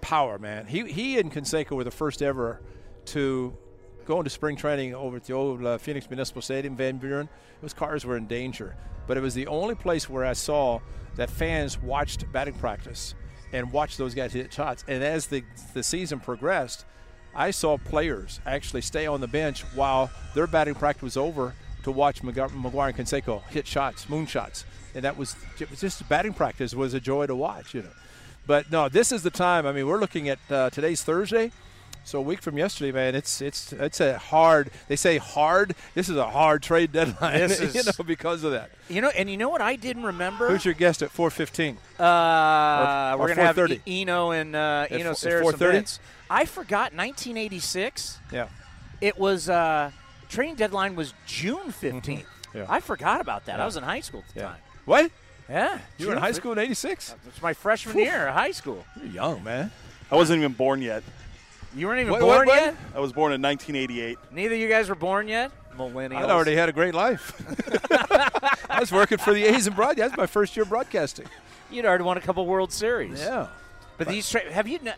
[0.00, 0.66] power, man.
[0.66, 2.60] He he and Canseco were the first ever
[3.06, 3.56] to
[4.04, 7.28] go into spring training over at the old uh, Phoenix Municipal Stadium, Van Buren.
[7.62, 10.80] Those cars were in danger, but it was the only place where I saw
[11.16, 13.14] that fans watched batting practice
[13.52, 14.84] and watched those guys hit shots.
[14.86, 16.84] And as the the season progressed,
[17.36, 21.90] I saw players actually stay on the bench while their batting practice was over to
[21.90, 25.36] watch McGu- McGwire and Canseco hit shots, moonshots, and that was
[25.70, 27.90] was just batting practice was a joy to watch, you know.
[28.46, 29.66] But no, this is the time.
[29.66, 31.50] I mean, we're looking at uh, today's Thursday,
[32.04, 33.14] so a week from yesterday, man.
[33.14, 34.70] It's it's it's a hard.
[34.88, 35.74] They say hard.
[35.94, 38.70] This is a hard trade deadline, This you is- know, because of that.
[38.88, 40.48] You know, and you know what I didn't remember?
[40.48, 41.76] Who's your guest at 4:15?
[41.98, 42.02] Uh,
[43.16, 43.80] Or- we're or gonna have 4:30.
[43.86, 45.98] Eno and uh, At Eno f- at 4:30?
[46.30, 48.18] I forgot 1986.
[48.32, 48.48] Yeah.
[49.00, 49.90] It was uh,
[50.28, 52.24] training deadline was June 15th.
[52.54, 52.66] Yeah.
[52.68, 53.60] I forgot about that.
[53.60, 54.46] I was in high school at the Yeah.
[54.48, 54.60] time.
[54.84, 55.10] What?
[55.48, 57.14] Yeah, You were in high school in '86?
[57.28, 58.82] It's my freshman year of high school.
[58.96, 59.70] You're young, man.
[60.10, 61.02] I wasn't even born yet.
[61.74, 62.60] You weren't even What- born what- what?
[62.62, 62.76] yet.
[62.94, 64.18] I was born in 1988.
[64.30, 65.50] Neither of you guys were born yet.
[65.76, 66.16] Millennials.
[66.22, 67.32] I'd already had a great life.
[68.70, 70.10] I was working for the A's and broadcast.
[70.10, 71.26] That's my first year broadcasting.
[71.70, 73.20] You'd already won a couple World Series.
[73.20, 73.48] Yeah.
[73.98, 74.78] But these tra- have you?
[74.78, 74.94] kn-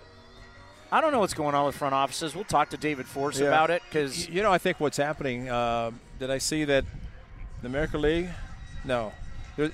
[0.92, 2.34] I don't know what's going on with front offices.
[2.34, 3.46] We'll talk to David Forst Yeah.
[3.48, 5.48] about it because You know, I think what's happening.
[5.48, 6.84] Uh, did I see that
[7.62, 8.28] the American League?
[8.84, 9.12] No.
[9.56, 9.70] There,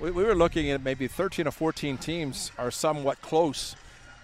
[0.00, 3.76] we, we were looking at maybe 13 or 14 teams are somewhat close,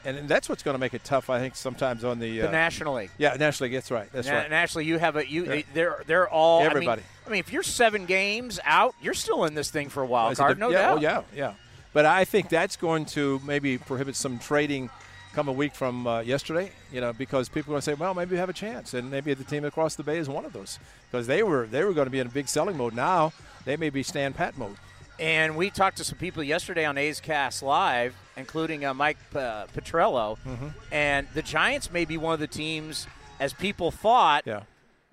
[0.04, 1.28] and that's what's going to make it tough.
[1.30, 3.10] I think sometimes on the, the uh, National League.
[3.18, 3.74] yeah National League.
[3.74, 4.08] That's right.
[4.12, 4.50] That's Na- right.
[4.50, 5.44] Nationally, you have a you.
[5.44, 5.62] Yeah.
[5.74, 7.02] They're they're all I mean- Everybody.
[7.26, 10.32] I mean, if you're seven games out, you're still in this thing for a wild
[10.32, 10.98] Is card, the- no yeah, doubt.
[10.98, 11.54] Oh yeah, yeah.
[11.92, 14.88] But I think that's going to maybe prohibit some trading
[15.34, 18.14] come a week from uh, yesterday, you know, because people are going to say, well,
[18.14, 20.52] maybe we have a chance, and maybe the team across the bay is one of
[20.52, 20.78] those
[21.10, 22.94] because they were they were going to be in a big selling mode.
[22.94, 23.32] Now
[23.64, 24.76] they may be stand pat mode.
[25.20, 29.66] And we talked to some people yesterday on A's Cast Live, including uh, Mike uh,
[29.76, 30.68] Petriello, Mm-hmm.
[30.92, 33.06] and the Giants may be one of the teams,
[33.40, 34.44] as people thought.
[34.46, 34.62] Yeah.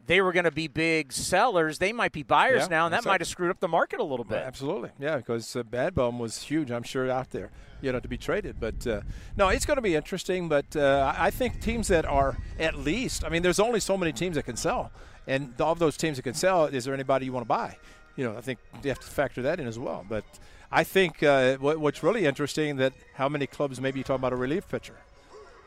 [0.08, 1.80] They were going to be big sellers.
[1.80, 4.04] They might be buyers Yeah, now, and that might have screwed up the market a
[4.04, 4.38] little bit.
[4.38, 7.50] Absolutely, yeah, because uh, MadBum was huge, I'm sure, out there,
[7.82, 8.60] you know, to be traded.
[8.60, 9.02] But uh,
[9.36, 10.48] no, it's going to be interesting.
[10.48, 13.98] But uh, I I think teams that are at least, I mean, there's only so
[13.98, 14.92] many teams that can sell,
[15.26, 17.76] and of those teams that can sell, is there anybody you want to buy?
[18.16, 20.06] You know, I think you have to factor that in as well.
[20.08, 20.24] But
[20.72, 24.34] I think uh, what, what's really interesting that how many clubs maybe you talk about
[24.34, 24.96] a relief pitcher,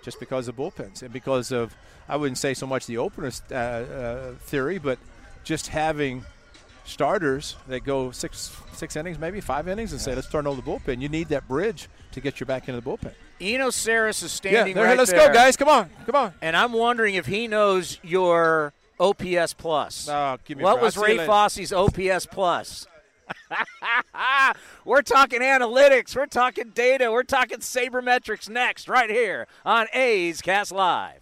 [0.02, 1.74] just because of bullpens and because of
[2.08, 4.98] I wouldn't say so much the openers uh, uh, theory, but
[5.44, 6.24] just having
[6.84, 10.66] starters that go six six innings, maybe five innings, and say let's turn over the
[10.66, 11.00] bullpen.
[11.02, 13.12] You need that bridge to get you back into the bullpen.
[13.40, 15.28] Eno Sarris is standing Yeah, standing there, right let's there.
[15.28, 15.56] go, guys.
[15.56, 16.32] Come on, come on.
[16.40, 20.08] And I'm wondering if he knows your OPS plus.
[20.08, 21.26] Oh, give me what was Ray you later.
[21.26, 22.86] Fosse's OPS plus?
[24.84, 26.16] we're talking analytics.
[26.16, 27.10] We're talking data.
[27.10, 31.20] We're talking sabermetrics next, right here on A's Cast Live.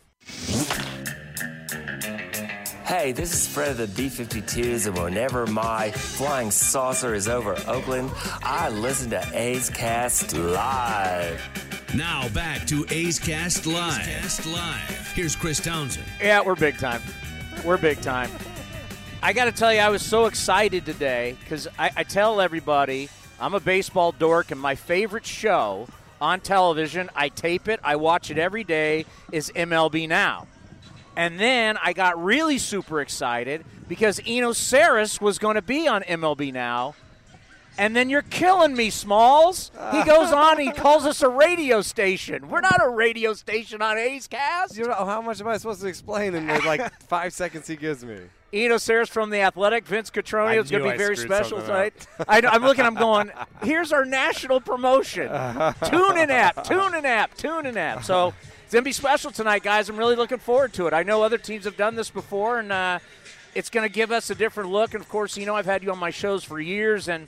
[2.85, 7.57] Hey, this is Fred of the B 52s, and whenever my flying saucer is over
[7.67, 8.13] Oakland,
[8.45, 11.43] I listen to A's Cast Live.
[11.97, 14.07] Now back to A's Cast Live.
[14.07, 15.13] Cast Live.
[15.15, 16.07] Here's Chris Townsend.
[16.21, 17.03] Yeah, we're big time.
[17.65, 18.31] We're big time.
[19.23, 23.09] I got to tell you, I was so excited today because I, I tell everybody
[23.41, 25.89] I'm a baseball dork, and my favorite show
[26.21, 30.47] on television, I tape it, I watch it every day, is MLB Now.
[31.17, 36.03] And then I got really super excited because Eno Sarris was going to be on
[36.03, 36.95] MLB Now.
[37.79, 39.71] And then you're killing me, Smalls.
[39.93, 42.49] He goes on, he calls us a radio station.
[42.49, 44.77] We're not a radio station on A's Cast.
[44.77, 47.77] You know, how much am I supposed to explain in the like five seconds he
[47.77, 48.19] gives me?
[48.53, 50.61] Eno Sarris from the Athletic, Vince I Catrone.
[50.61, 52.07] It's going to be I very special tonight.
[52.27, 52.85] I, I'm looking.
[52.85, 53.31] I'm going.
[53.63, 55.29] Here's our national promotion.
[55.85, 56.65] tune in app.
[56.65, 57.37] Tune in app.
[57.37, 58.05] Tune in app.
[58.05, 59.89] So it's going to be special tonight, guys.
[59.89, 60.95] I'm really looking forward to it.
[60.95, 62.99] I know other teams have done this before, and uh,
[63.55, 64.95] it's going to give us a different look.
[64.95, 67.27] And of course, you know I've had you on my shows for years, and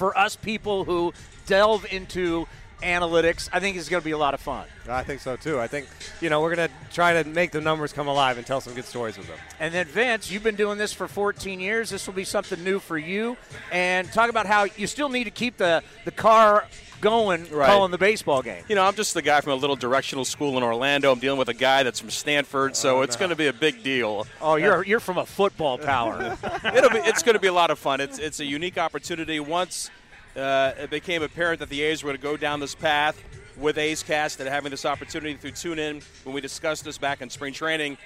[0.00, 1.12] for us people who
[1.44, 2.48] delve into
[2.82, 4.66] analytics, I think it's going to be a lot of fun.
[4.88, 5.60] I think so too.
[5.60, 5.86] I think
[6.20, 8.84] you know we're gonna try to make the numbers come alive and tell some good
[8.84, 9.38] stories with them.
[9.60, 11.90] And then Vince, you've been doing this for 14 years.
[11.90, 13.36] This will be something new for you.
[13.70, 16.66] And talk about how you still need to keep the the car
[17.00, 17.66] going, Right.
[17.66, 18.62] calling the baseball game.
[18.68, 21.10] You know, I'm just the guy from a little directional school in Orlando.
[21.10, 23.52] I'm dealing with a guy that's from Stanford, so oh, it's going to be a
[23.52, 24.26] big deal.
[24.40, 26.36] Oh, you're you're from a football power.
[26.74, 28.00] It'll be, it's going to be a lot of fun.
[28.00, 29.40] It's it's a unique opportunity.
[29.40, 29.90] Once
[30.36, 33.22] uh, it became apparent that the A's were going to go down this path
[33.56, 37.20] with A's Cast and having this opportunity to tune in when we discussed this back
[37.20, 37.98] in spring training,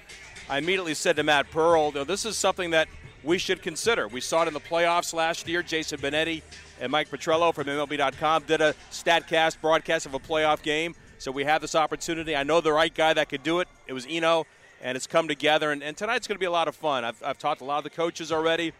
[0.48, 2.88] I immediately said to Matt Pearl, "This is something that
[3.24, 4.06] we should consider.
[4.06, 5.62] We saw it in the playoffs last year.
[5.62, 6.42] Jason Benetti
[6.80, 10.94] and Mike Petriello from MLB.com did a StatCast broadcast of a playoff game.
[11.18, 12.36] So we have this opportunity.
[12.36, 13.68] I know the right guy that could do it.
[13.86, 14.46] It was Eno,
[14.82, 15.72] and it's come together.
[15.72, 17.04] And, and tonight's going to be a lot of fun.
[17.04, 18.72] I've, I've talked to a lot of the coaches already,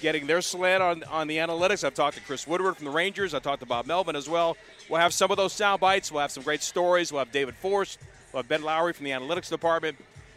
[0.00, 1.84] getting their slant on, on the analytics.
[1.84, 3.34] I've talked to Chris Woodward from the Rangers.
[3.34, 4.56] I've talked to Bob Melvin as well.
[4.88, 6.12] We'll have some of those sound bites.
[6.12, 7.12] We'll have some great stories.
[7.12, 7.98] We'll have David Forst.
[8.32, 9.96] We'll have Ben Lowry from the analytics department.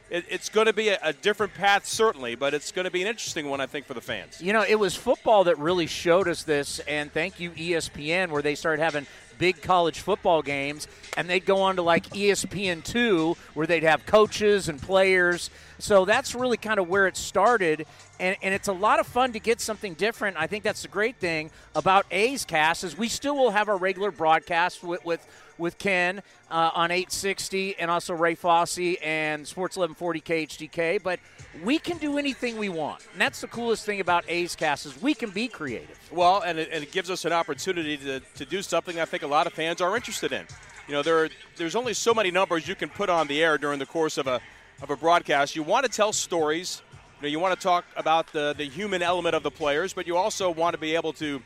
[0.09, 3.01] It, it's going to be a, a different path, certainly, but it's going to be
[3.01, 4.41] an interesting one, I think, for the fans.
[4.41, 8.41] You know, it was football that really showed us this, and thank you, ESPN, where
[8.41, 9.05] they started having
[9.37, 14.05] big college football games, and they'd go on to like E ESPN2, where they'd have
[14.05, 15.49] coaches and players.
[15.79, 17.85] So that's really kind of where it started,
[18.19, 20.37] and, and it's a lot of fun to get something different.
[20.37, 23.77] I think that's the great thing about A's Cast is we still will have our
[23.77, 25.25] regular broadcast with with,
[25.57, 31.19] with Ken uh, on 860 and also Ray Fosse and Sports 1140 KHTK, but
[31.63, 34.99] we can do anything we want, and that's the coolest thing about A's Cast is
[35.01, 35.97] we can be creative.
[36.11, 39.23] Well, and it, and it gives us an opportunity to, to do something I think
[39.23, 40.45] a lot of fans are interested in.
[40.87, 43.57] You know, there are, there's only so many numbers you can put on the air
[43.57, 44.41] during the course of a
[44.81, 45.55] of a broadcast.
[45.55, 46.81] You want to tell stories.
[47.17, 50.05] You know, you want to talk about the the human element of the players, but
[50.07, 51.41] you also want to be able to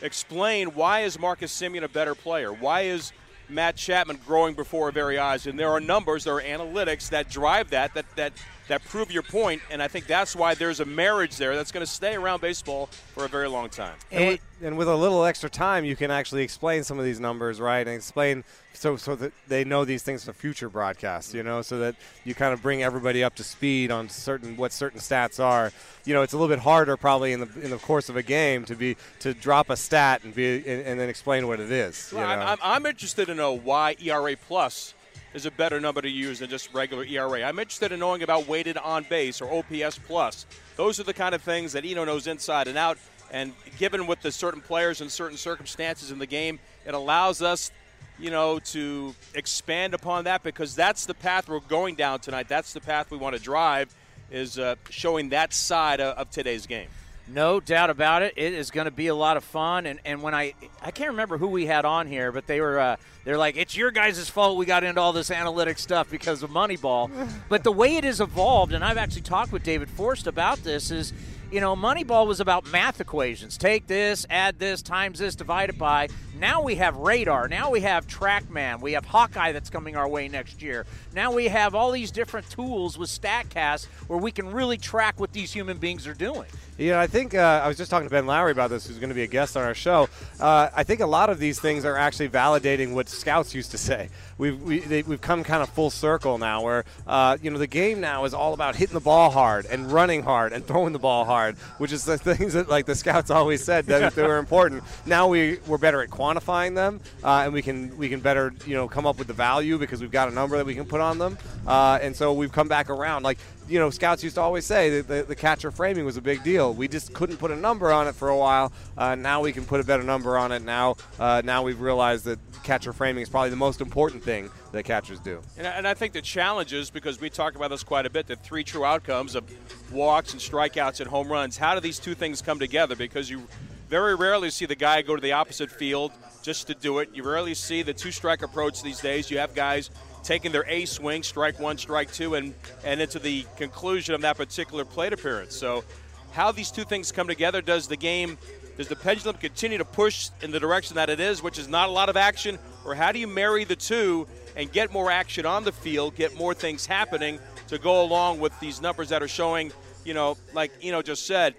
[0.00, 2.52] explain why is Marcus Semien a better player?
[2.52, 3.12] Why is
[3.48, 5.46] Matt Chapman growing before our very eyes?
[5.46, 8.32] And there are numbers, there are analytics that drive that, that that
[8.72, 11.84] that prove your point, and I think that's why there's a marriage there that's going
[11.84, 13.94] to stay around baseball for a very long time.
[14.10, 17.20] And, with, and with a little extra time, you can actually explain some of these
[17.20, 17.86] numbers, right?
[17.86, 21.80] And explain so so that they know these things for future broadcasts, you know, so
[21.80, 25.70] that you kind of bring everybody up to speed on certain what certain stats are.
[26.06, 28.22] You know, it's a little bit harder probably in the in the course of a
[28.22, 31.70] game to be to drop a stat and be and, and then explain what it
[31.70, 32.10] is.
[32.10, 32.42] Well, you know?
[32.42, 34.94] I'm, I'm, I'm interested to know why ERA plus
[35.34, 37.42] is a better number to use than just regular ERA.
[37.42, 40.46] I'm interested in knowing about weighted on base or OPS plus.
[40.76, 42.98] Those are the kind of things that Eno knows inside and out.
[43.30, 47.70] And given with the certain players and certain circumstances in the game, it allows us,
[48.18, 52.48] you know, to expand upon that because that's the path we're going down tonight.
[52.48, 53.94] That's the path we want to drive,
[54.30, 56.88] is uh, showing that side of, of today's game.
[57.28, 58.34] No doubt about it.
[58.36, 59.86] It is going to be a lot of fun.
[59.86, 62.78] And, and when I I can't remember who we had on here, but they were
[62.78, 66.42] uh, they're like, it's your guys' fault we got into all this analytic stuff because
[66.42, 67.10] of Moneyball.
[67.48, 70.90] but the way it has evolved, and I've actually talked with David Forst about this,
[70.90, 71.12] is
[71.52, 73.58] you know, Moneyball was about math equations.
[73.58, 76.08] Take this, add this, times this, divide it by.
[76.38, 77.46] Now we have radar.
[77.46, 78.80] Now we have TrackMan.
[78.80, 80.86] We have Hawkeye that's coming our way next year.
[81.14, 85.32] Now we have all these different tools with StatCast where we can really track what
[85.32, 86.46] these human beings are doing.
[86.78, 89.10] Yeah, I think uh, I was just talking to Ben Lowry about this, who's going
[89.10, 90.08] to be a guest on our show.
[90.40, 93.78] Uh, I think a lot of these things are actually validating what scouts used to
[93.78, 94.08] say.
[94.38, 97.66] We've we, they, we've come kind of full circle now, where uh, you know the
[97.66, 100.98] game now is all about hitting the ball hard and running hard and throwing the
[100.98, 101.41] ball hard,
[101.78, 104.82] which is the things that like the scouts always said that they were important.
[105.06, 108.74] Now we we're better at quantifying them, uh, and we can we can better you
[108.74, 111.00] know come up with the value because we've got a number that we can put
[111.00, 113.22] on them, uh, and so we've come back around.
[113.22, 116.20] Like you know, scouts used to always say that the, the, catcher framing was a
[116.20, 116.74] big deal.
[116.74, 118.72] We just couldn't put a number on it for a while.
[118.96, 120.62] Uh, now we can put a better number on it.
[120.62, 124.84] Now, uh, now we've realized that catcher framing is probably the most important thing that
[124.84, 125.40] catchers do.
[125.56, 128.26] And, and I think the challenge is because we talk about this quite a bit
[128.26, 129.44] the three true outcomes of
[129.92, 131.56] walks and strikeouts and home runs.
[131.56, 132.96] How do these two things come together?
[132.96, 133.46] Because you
[133.88, 137.10] very rarely see the guy go to the opposite field just to do it.
[137.12, 139.30] You rarely see the two strike approach these days.
[139.30, 139.90] You have guys
[140.22, 142.54] taking their A swing, strike one, strike two, and,
[142.84, 145.54] and into the conclusion of that particular plate appearance.
[145.54, 145.84] So,
[146.32, 148.38] how these two things come together does the game,
[148.78, 151.88] does the pendulum continue to push in the direction that it is, which is not
[151.88, 155.44] a lot of action, or how do you marry the two and get more action
[155.44, 159.28] on the field, get more things happening to go along with these numbers that are
[159.28, 159.72] showing,
[160.04, 161.54] you know, like Eno just said,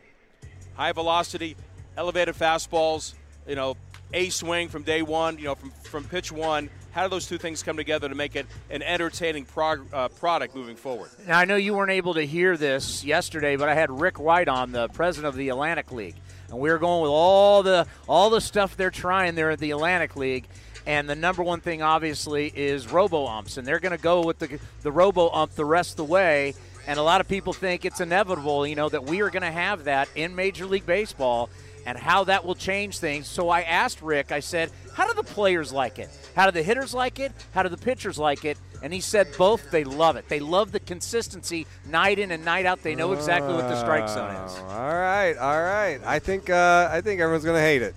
[0.75, 1.55] high velocity,
[1.97, 3.13] elevated fastballs,
[3.47, 3.75] you know,
[4.13, 7.37] a swing from day one, you know, from, from pitch one, how do those two
[7.37, 11.09] things come together to make it an entertaining prog- uh, product moving forward?
[11.27, 14.47] Now, I know you weren't able to hear this yesterday, but I had Rick White
[14.47, 16.15] on, the president of the Atlantic League,
[16.49, 19.71] and we were going with all the all the stuff they're trying there at the
[19.71, 20.45] Atlantic League.
[20.85, 24.39] And the number one thing, obviously, is robo umps, and they're going to go with
[24.39, 26.53] the the robo ump the rest of the way.
[26.85, 29.51] And a lot of people think it's inevitable, you know, that we are going to
[29.51, 31.49] have that in Major League Baseball
[31.85, 33.27] and how that will change things.
[33.27, 36.09] So I asked Rick, I said, how do the players like it?
[36.35, 37.31] How do the hitters like it?
[37.53, 38.57] How do the pitchers like it?
[38.81, 40.27] And he said both they love it.
[40.27, 42.83] They love the consistency night in and night out.
[42.83, 44.51] They know exactly what the strike zone is.
[44.57, 45.99] Oh, All right, all right.
[46.05, 47.95] I think uh, I think everyone's going to hate it.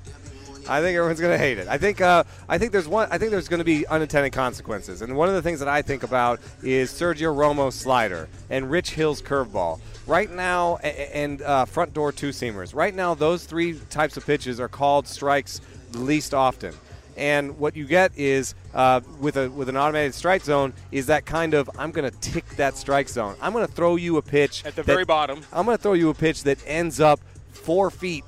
[0.69, 1.69] I think everyone's going to hate it.
[1.69, 3.09] I think uh, I think there's one.
[3.11, 5.03] I think there's going to be unintended consequences.
[5.03, 8.91] And one of the things that I think about is Sergio Romo's slider and Rich
[8.93, 9.81] Hill's curveball.
[10.07, 12.75] Right now, and uh, front door two seamers.
[12.75, 15.61] Right now, those three types of pitches are called strikes
[15.95, 16.75] least often.
[17.17, 21.25] And what you get is uh, with a with an automated strike zone is that
[21.25, 23.37] kind of I'm going to tick that strike zone.
[23.41, 25.41] I'm going to throw you a pitch at the that, very bottom.
[25.53, 27.19] I'm going to throw you a pitch that ends up
[27.51, 28.25] four feet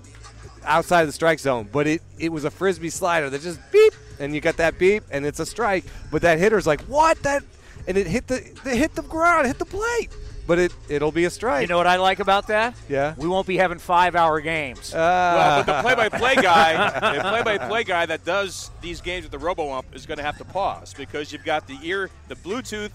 [0.65, 3.93] outside of the strike zone, but it it was a frisbee slider that just beep,
[4.19, 5.85] and you got that beep, and it's a strike.
[6.11, 7.45] But that hitter's like, what that?
[7.87, 10.11] And it hit the it hit the ground, hit the plate
[10.49, 11.61] but it it'll be a strike.
[11.61, 12.75] You know what I like about that?
[12.89, 13.15] Yeah.
[13.19, 14.95] We won't be having five hour games.
[14.95, 19.47] Uh, well, but the play-by-play guy, the play-by-play guy that does these games with the
[19.47, 22.91] RoboUmp is going to have to pause because you've got the ear, the Bluetooth,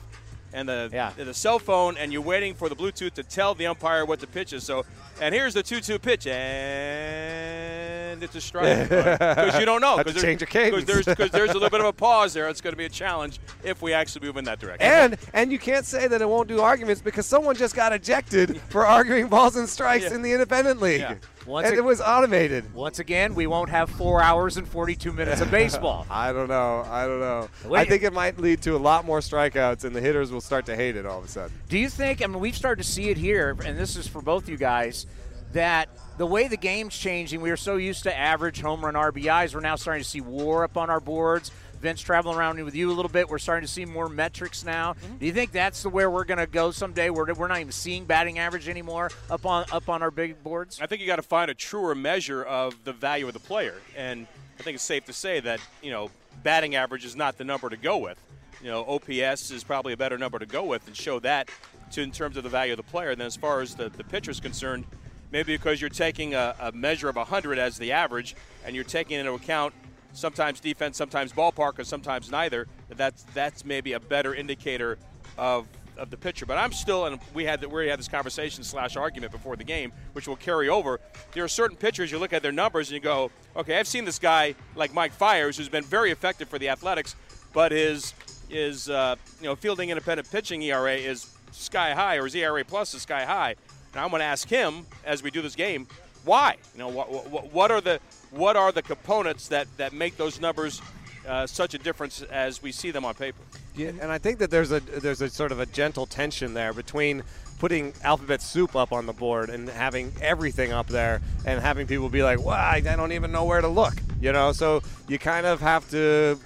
[0.51, 1.11] and the yeah.
[1.15, 4.27] the cell phone, and you're waiting for the Bluetooth to tell the umpire what the
[4.27, 4.63] pitch is.
[4.63, 4.83] So,
[5.21, 7.82] and here's the two-two pitch, and
[8.21, 10.83] it's a strike because you don't know because change of cadence.
[10.87, 12.49] there's because there's a little bit of a pause there.
[12.49, 14.85] It's going to be a challenge if we actually move in that direction.
[14.85, 18.59] And and you can't say that it won't do arguments because someone just got ejected
[18.69, 20.15] for arguing balls and strikes Yeah.
[20.15, 20.99] in the independent league.
[21.01, 21.15] Yeah.
[21.45, 22.73] Once and ag- it was automated.
[22.73, 26.05] Once again, we won't have four hours and 42 minutes of baseball.
[26.09, 26.85] I don't know.
[26.89, 27.49] I don't know.
[27.65, 30.39] What I think it might lead to a lot more strikeouts, and the hitters will
[30.39, 31.51] start to hate it all of a sudden.
[31.67, 34.21] Do you think, I mean, we've started to see it here, and this is for
[34.21, 35.05] both you guys,
[35.53, 39.55] that the way the game's changing, we are so used to average home run RBIs,
[39.55, 41.51] we're now starting to see war up on our boards.
[41.83, 43.27] Vince traveling around with you a little bit.
[43.27, 44.93] We're starting to see more metrics now.
[44.93, 45.17] Mm-hmm.
[45.17, 47.09] Do you think that's the where we're going to go someday?
[47.09, 50.79] Where we're not even seeing batting average anymore up on up on our big boards.
[50.79, 53.75] I think you got to find a truer measure of the value of the player,
[53.97, 54.27] and
[54.57, 56.09] I think it's safe to say that you know
[56.41, 58.17] batting average is not the number to go with.
[58.61, 61.49] You know, OPS is probably a better number to go with and show that
[61.91, 63.09] to in terms of the value of the player.
[63.09, 64.85] And then as far as the the pitcher is concerned,
[65.33, 69.19] maybe because you're taking a, a measure of 100 as the average, and you're taking
[69.19, 69.73] into account
[70.13, 72.67] sometimes defense, sometimes ballpark, or sometimes neither.
[72.89, 74.97] That's that's maybe a better indicator
[75.37, 75.67] of
[75.97, 76.45] of the pitcher.
[76.45, 79.91] But I'm still, and we had we had this conversation slash argument before the game,
[80.13, 81.01] which will carry over.
[81.33, 84.05] There are certain pitchers you look at their numbers and you go, okay, I've seen
[84.05, 87.15] this guy like Mike Fiers, who's been very effective for the Athletics,
[87.51, 88.13] but his
[88.51, 92.93] is uh, you know fielding independent pitching ERA is sky high, or his ERA plus
[92.93, 93.55] is sky high.
[93.95, 95.87] Now I'm going to ask him as we do this game,
[96.25, 96.55] why?
[96.73, 97.99] You know, what, what, what are the
[98.31, 100.81] what are the components that that make those numbers
[101.27, 103.41] uh, such a difference as we see them on paper?
[103.75, 106.73] Yeah, and I think that there's a there's a sort of a gentle tension there
[106.73, 107.23] between
[107.59, 112.09] putting alphabet soup up on the board and having everything up there and having people
[112.09, 114.51] be like, "Well, I don't even know where to look," you know.
[114.53, 116.39] So you kind of have to,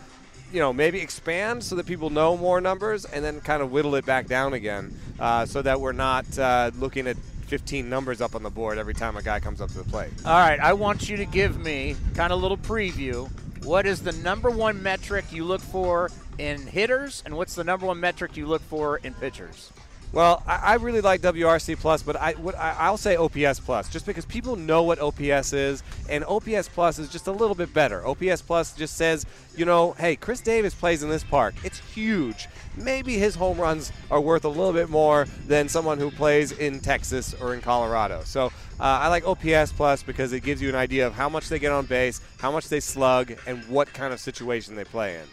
[0.51, 3.95] you know, maybe expand so that people know more numbers, and then kind of whittle
[3.95, 7.17] it back down again, uh, so that we're not uh, looking at
[7.47, 10.11] 15 numbers up on the board every time a guy comes up to the plate.
[10.25, 13.29] All right, I want you to give me kind of a little preview.
[13.63, 17.85] What is the number one metric you look for in hitters, and what's the number
[17.85, 19.71] one metric you look for in pitchers?
[20.13, 23.89] Well, I, I really like WRC plus, but I, what, I I'll say OPS plus,
[23.89, 27.73] just because people know what OPS is, and OPS plus is just a little bit
[27.73, 28.05] better.
[28.07, 31.55] OPS plus just says, you know, hey, Chris Davis plays in this park.
[31.63, 32.47] It's huge.
[32.77, 36.79] Maybe his home runs are worth a little bit more than someone who plays in
[36.79, 38.21] Texas or in Colorado.
[38.23, 41.49] So uh, I like OPS plus because it gives you an idea of how much
[41.49, 45.15] they get on base, how much they slug, and what kind of situation they play
[45.15, 45.23] in.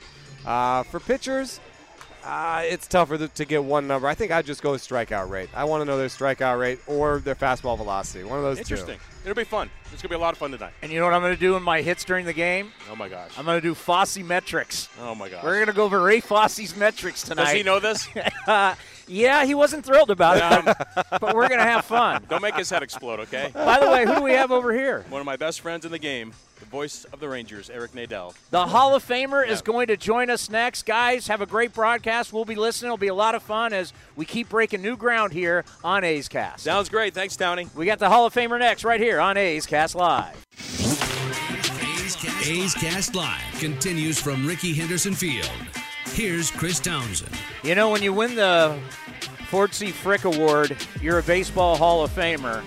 [0.47, 1.61] Uh, for pitchers,
[2.25, 4.09] uh, it's tougher to, to get one number.
[4.09, 5.51] I think I'd just go with strikeout rate.
[5.55, 8.25] I want to know their strikeout rate or their fastball velocity.
[8.25, 8.71] One of those things.
[8.71, 8.99] Interesting.
[8.99, 9.31] two.
[9.31, 9.71] It'll be fun.
[9.93, 10.73] It's gonna be a lot of fun tonight.
[10.83, 12.73] And you know what I'm going to do in my hits during the game?
[12.91, 13.31] Oh my gosh.
[13.39, 14.89] I'm going to do Fosse metrics.
[15.01, 15.45] Oh my gosh.
[15.45, 17.45] We're going to go over Ray Fosse's metrics tonight.
[17.45, 18.07] Does he know this?
[18.47, 18.75] uh,
[19.07, 20.65] yeah, he wasn't thrilled about it,
[20.95, 22.25] but, but we're going to have fun.
[22.29, 23.51] Don't make his head explode, okay?
[23.55, 25.05] By the way, who do we have over here?
[25.09, 28.35] One of my best friends in the game, the voice of the Rangers, Eric Nadel.
[28.51, 30.85] The Hall of Famer is going to join us next.
[30.85, 32.33] Guys, have a great broadcast.
[32.33, 32.89] We'll be listening.
[32.89, 36.29] It'll be a lot of fun as we keep breaking new ground here on A's
[36.29, 36.65] Cast.
[36.65, 37.15] Sounds great.
[37.15, 37.73] Thanks, Townie.
[37.77, 40.45] We got the Hall of Famer next right here on A's Cast Live.
[42.45, 45.49] A's Cast Live continues from Rickey Henderson Field.
[46.07, 47.37] Here's Chris Townsend.
[47.63, 48.77] You know, when you win the
[49.47, 49.93] Ford C.
[49.93, 52.65] Frick Award, you're a Baseball Hall of Famer.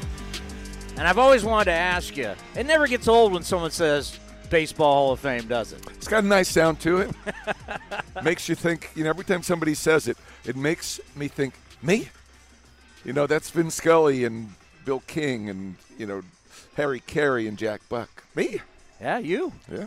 [0.98, 4.20] And I've always wanted to ask you, it never gets old when someone says
[4.50, 5.86] Baseball Hall of Fame, does it?
[5.92, 7.12] It's got a nice sound to it.
[8.24, 12.10] makes you think, you know, every time somebody says it, it makes me think, me?
[13.06, 14.50] You know, that's Vin Scully and
[14.86, 16.24] Bill King and, you know,
[16.76, 18.24] Harry Caray and Jack Buck.
[18.36, 18.60] Me?
[19.00, 19.54] Yeah, you.
[19.72, 19.86] Yeah.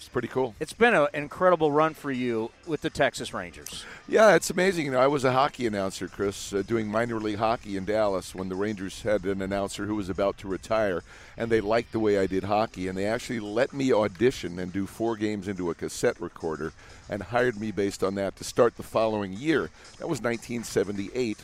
[0.00, 0.54] It's pretty cool.
[0.58, 3.84] It's been an incredible run for you with the Texas Rangers.
[4.08, 4.86] Yeah, it's amazing.
[4.86, 8.34] You know, I was a hockey announcer, Chris, uh, doing minor league hockey in Dallas
[8.34, 11.02] when the Rangers had an announcer who was about to retire,
[11.36, 14.72] and they liked the way I did hockey, and they actually let me audition and
[14.72, 16.72] do four games into a cassette recorder,
[17.10, 19.68] and hired me based on that to start the following year.
[19.98, 21.36] That was 1978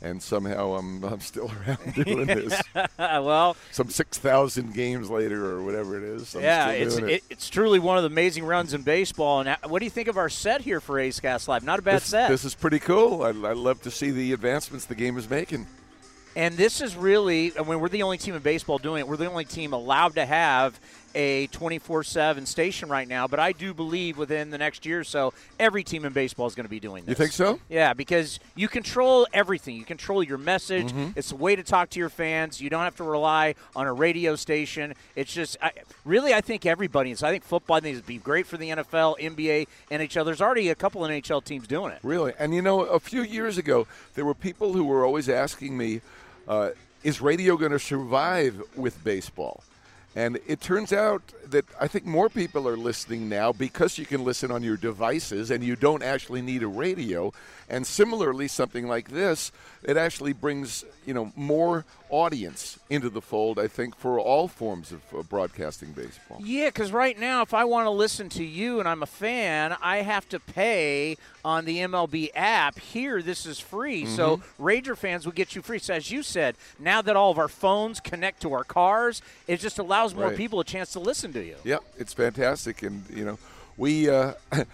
[0.00, 2.60] and somehow I'm, I'm still around doing this.
[2.98, 6.34] well, some six thousand games later, or whatever it is.
[6.34, 7.04] Yeah, still it's it.
[7.04, 7.24] it.
[7.30, 9.40] it's truly one of the amazing runs in baseball.
[9.40, 11.64] And what do you think of our set here for A's Cast Live?
[11.64, 12.28] Not a bad this, set.
[12.28, 13.22] This is pretty cool.
[13.22, 15.66] I, I love to see the advancements the game is making.
[16.36, 19.08] And this is really, I mean, we're the only team in baseball doing it.
[19.08, 20.78] We're the only team allowed to have
[21.14, 23.26] a 24 7 station right now.
[23.26, 26.54] But I do believe within the next year or so, every team in baseball is
[26.54, 27.10] going to be doing this.
[27.10, 27.60] You think so?
[27.68, 29.76] Yeah, because you control everything.
[29.76, 30.92] You control your message.
[30.92, 31.16] Mhm.
[31.16, 32.60] It's a way to talk to your fans.
[32.60, 34.94] You don't have to rely on a radio station.
[35.16, 35.72] It's just, I,
[36.04, 39.16] really, I think everybody, I think football I think it'd be great for the NFL,
[39.20, 40.24] NBA, NHL.
[40.24, 41.98] There's already a couple NHL teams doing it.
[42.02, 42.32] Really?
[42.38, 46.00] And you know, a few years ago, there were people who were always asking me,
[46.46, 46.70] uh,
[47.04, 49.62] is radio going to survive with baseball?
[50.18, 54.24] And it turns out that I think more people are listening now because you can
[54.24, 57.32] listen on your devices and you don't actually need a radio.
[57.70, 63.58] And similarly, something like this, it actually brings you know more audience into the fold.
[63.58, 66.38] I think for all forms of uh, broadcasting baseball.
[66.42, 69.76] Yeah, because right now, if I want to listen to you and I'm a fan,
[69.82, 72.78] I have to pay on the MLB app.
[72.78, 74.06] Here, this is free.
[74.06, 74.42] So Mhm.
[74.58, 75.78] Ranger fans will get you free.
[75.78, 79.60] So as you said, now that all of our phones connect to our cars, it
[79.60, 80.36] just allows more Right.
[80.36, 81.56] people a chance to listen to you.
[81.64, 83.38] Yeah, it's fantastic, and you know,
[83.76, 84.34] we uh,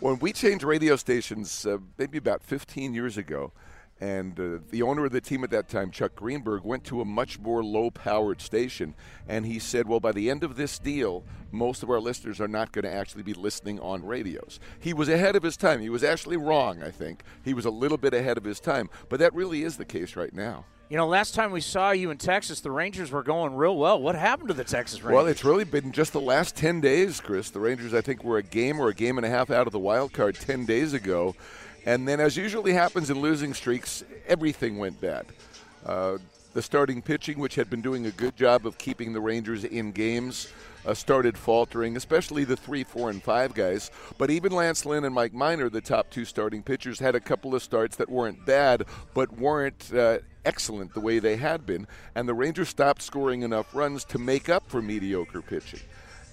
[0.00, 3.52] when we changed radio stations uh, maybe about 15 years ago,
[4.00, 7.04] and uh, the owner of the team at that time, Chuck Greenberg, went to a
[7.04, 8.94] much more low-powered station,
[9.28, 12.48] and he said, "Well, by the end of this deal, most of our listeners are
[12.48, 15.80] not going to actually be listening on radios." He was ahead of his time.
[15.80, 17.22] He was actually wrong, I think.
[17.44, 20.16] He was a little bit ahead of his time, but that really is the case
[20.16, 20.64] right now.
[20.92, 23.98] You know, last time we saw you in Texas, the Rangers were going real well.
[23.98, 25.16] What happened to the Texas Rangers?
[25.16, 27.48] Well, it's really been just the last 10 days, Chris.
[27.48, 29.72] The Rangers, I think, were a game or a game and a half out of
[29.72, 31.34] the wild card 10 days ago.
[31.86, 35.24] And then, as usually happens in losing streaks, everything went bad.
[35.86, 36.18] Uh,
[36.54, 39.92] the starting pitching, which had been doing a good job of keeping the Rangers in
[39.92, 40.52] games,
[40.84, 43.90] uh, started faltering, especially the three, four, and five guys.
[44.18, 47.54] But even Lance Lynn and Mike Minor, the top two starting pitchers, had a couple
[47.54, 48.84] of starts that weren't bad,
[49.14, 51.86] but weren't uh, excellent the way they had been.
[52.14, 55.80] And the Rangers stopped scoring enough runs to make up for mediocre pitching.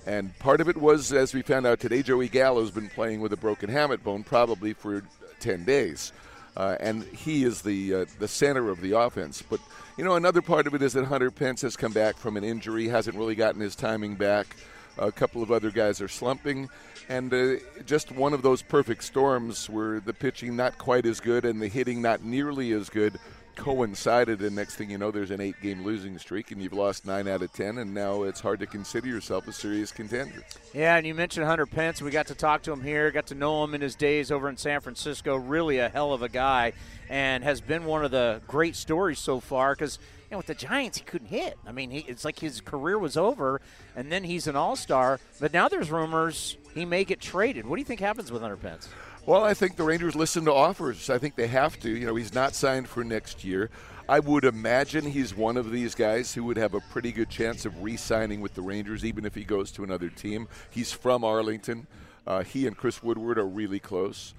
[0.05, 3.33] And part of it was, as we found out today, Joey Gallo's been playing with
[3.33, 5.03] a broken hamate bone probably for
[5.39, 6.11] 10 days.
[6.57, 9.41] Uh, and he is the uh, the center of the offense.
[9.41, 9.59] But
[9.99, 12.43] you know, another part of it is that Hunter Pence has come back from an
[12.45, 14.55] injury, hasn't really gotten his timing back.
[14.97, 16.69] A couple of other guys are slumping,
[17.09, 21.43] and uh, just one of those perfect storms where the pitching not quite as good
[21.43, 23.19] and the hitting not nearly as good
[23.55, 27.05] coincided, and next thing you know, there's an eight game losing streak, and you've lost
[27.05, 30.43] nine out of ten, and now it's hard to consider yourself a serious contender.
[30.73, 32.01] Yeah, and you mentioned Hunter Pence.
[32.01, 34.49] We got to talk to him here, got to know him in his days over
[34.49, 35.35] in San Francisco.
[35.35, 36.73] Really a hell of a guy,
[37.09, 39.99] and has been one of the great stories so far because.
[40.29, 41.57] You know, with the Giants, he couldn't hit.
[41.65, 43.61] I mean, he, it's like his career was over,
[43.95, 45.19] and then he's an all star.
[45.39, 47.65] But now there's rumors he may get traded.
[47.65, 48.87] What do you think happens with Hunter Pence?
[49.25, 51.09] Well, I think the Rangers listen to offers.
[51.09, 51.89] I think they have to.
[51.89, 53.69] You know, he's not signed for next year.
[54.07, 57.63] I would imagine he's one of these guys who would have a pretty good chance
[57.63, 60.47] of re signing with the Rangers, even if he goes to another team.
[60.71, 61.85] He's from Arlington.
[62.25, 64.33] Uh, he and Chris Woodward are really close.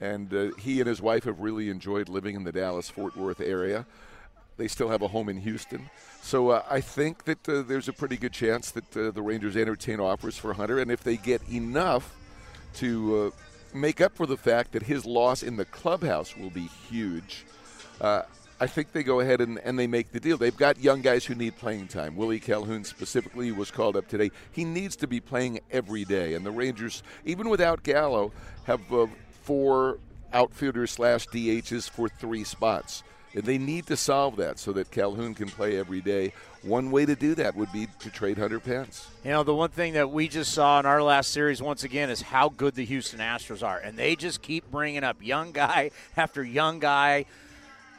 [0.00, 3.40] And uh, he and his wife have really enjoyed living in the Dallas Fort Worth
[3.40, 3.86] area.
[4.58, 5.88] They still have a home in Houston.
[6.20, 9.56] So uh, I think that uh, there's a pretty good chance that uh, the Rangers
[9.56, 10.80] entertain offers for Hunter.
[10.80, 12.14] And if they get enough
[12.74, 16.68] to uh, make up for the fact that his loss in the clubhouse will be
[16.88, 17.44] huge.
[18.00, 18.22] Uh,
[18.60, 20.38] I think they go ahead and, and they make the deal.
[20.38, 22.16] They've got young guys who need playing time.
[22.16, 24.30] Willie Calhoun specifically was called up today.
[24.52, 26.34] He needs to be playing every day.
[26.34, 28.32] And the Rangers, even without Gallo,
[28.64, 29.06] have uh,
[29.42, 29.98] four
[30.32, 33.02] outfielders slash DHs for three spots.
[33.34, 36.32] And they need to solve that so that Calhoun can play every day.
[36.62, 39.08] One way to do that would be to trade Hunter Pence.
[39.24, 42.10] You know, the one thing that we just saw in our last series once again
[42.10, 43.78] is how good the Houston Astros are.
[43.78, 47.26] And they just keep bringing up young guy after young guy.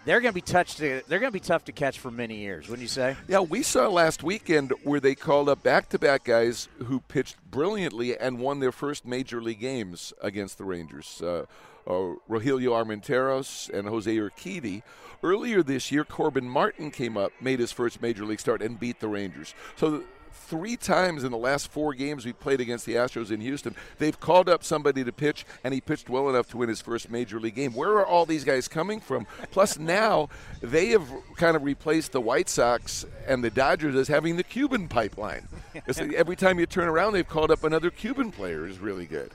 [0.06, 0.78] They're going to be touched.
[0.78, 3.16] To, they're going to be tough to catch for many years, wouldn't you say?
[3.28, 8.40] Yeah, we saw last weekend where they called up back-to-back guys who pitched brilliantly and
[8.40, 11.22] won their first major league games against the Rangers.
[11.24, 11.46] Uh,
[11.88, 14.84] uh, Rogelio Armenteros and Jose Urquidy.
[15.26, 19.00] Earlier this year, Corbin Martin came up, made his first major league start, and beat
[19.00, 19.56] the Rangers.
[19.76, 23.76] So three times in the last four games we played against the Astros in Houston,
[23.98, 27.10] they've called up somebody to pitch, and he pitched well enough to win his first
[27.10, 27.74] major league game.
[27.74, 29.26] Where are all these guys coming from?
[29.50, 30.30] Plus, now
[30.62, 34.88] they have kind of replaced the White Sox and the Dodgers as having the Cuban
[34.88, 35.48] pipeline.
[35.88, 39.32] every time you turn around, they've called up another Cuban player who's really good.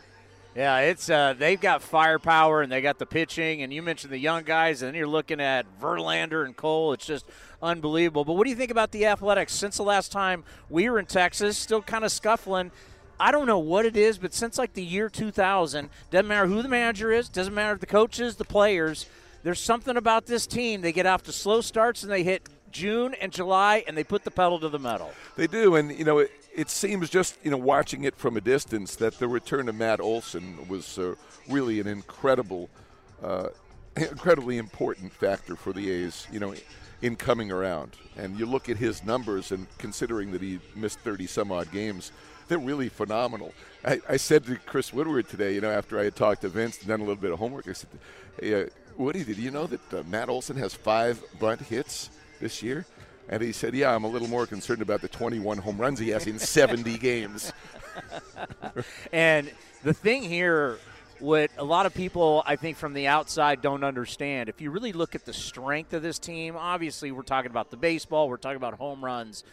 [0.55, 3.63] Yeah, it's uh, they've got firepower and they got the pitching.
[3.63, 6.93] And you mentioned the young guys, and then you're looking at Verlander and Cole.
[6.93, 7.25] It's just
[7.63, 8.25] unbelievable.
[8.25, 9.53] But what do you think about the Athletics?
[9.53, 12.73] Since the last time we were in Texas, still kind of scuffling.
[13.21, 16.63] I don't know what it is, but since like the year 2000, doesn't matter who
[16.63, 19.07] the manager is, doesn't matter if the coaches, the players.
[19.43, 20.81] There's something about this team.
[20.81, 24.25] They get off to slow starts and they hit June and July, and they put
[24.25, 25.11] the pedal to the metal.
[25.37, 28.41] They do, and you know it, it seems just you know watching it from a
[28.41, 31.15] distance that the return of Matt Olson was uh,
[31.49, 32.69] really an incredible,
[33.23, 33.49] uh,
[33.97, 36.27] incredibly important factor for the A's.
[36.33, 36.55] You know.
[37.03, 41.27] In coming around, and you look at his numbers, and considering that he missed 30
[41.29, 42.13] some odd games,
[42.47, 43.55] they're really phenomenal.
[43.85, 46.79] I, I, said to Chris Woodward today, you know, after I had talked to Vince
[46.81, 47.89] and done a little bit of homework, I said,
[48.39, 48.67] hey, uh,
[48.99, 52.85] Woody, did you know that uh, Matt Olson has five bunt hits this year?
[53.31, 56.11] And he said, Yeah, I'm a little more concerned about the 21 home runs he
[56.11, 57.53] has in 70 games.
[59.13, 59.51] and
[59.85, 60.79] the thing here,
[61.21, 64.93] what a lot of people, I think, from the outside don't understand, if you really
[64.93, 68.57] look at the strength of this team, obviously we're talking about the baseball, we're talking
[68.57, 69.45] about home runs.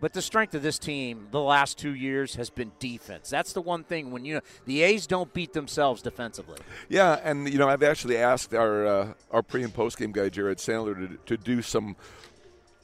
[0.00, 3.28] But the strength of this team the last two years has been defense.
[3.28, 6.56] That's the one thing when you know the A's don't beat themselves defensively.
[6.88, 10.30] Yeah, and you know I've actually asked our uh, our pre and post game guy
[10.30, 11.96] Jared Sandler to, to do some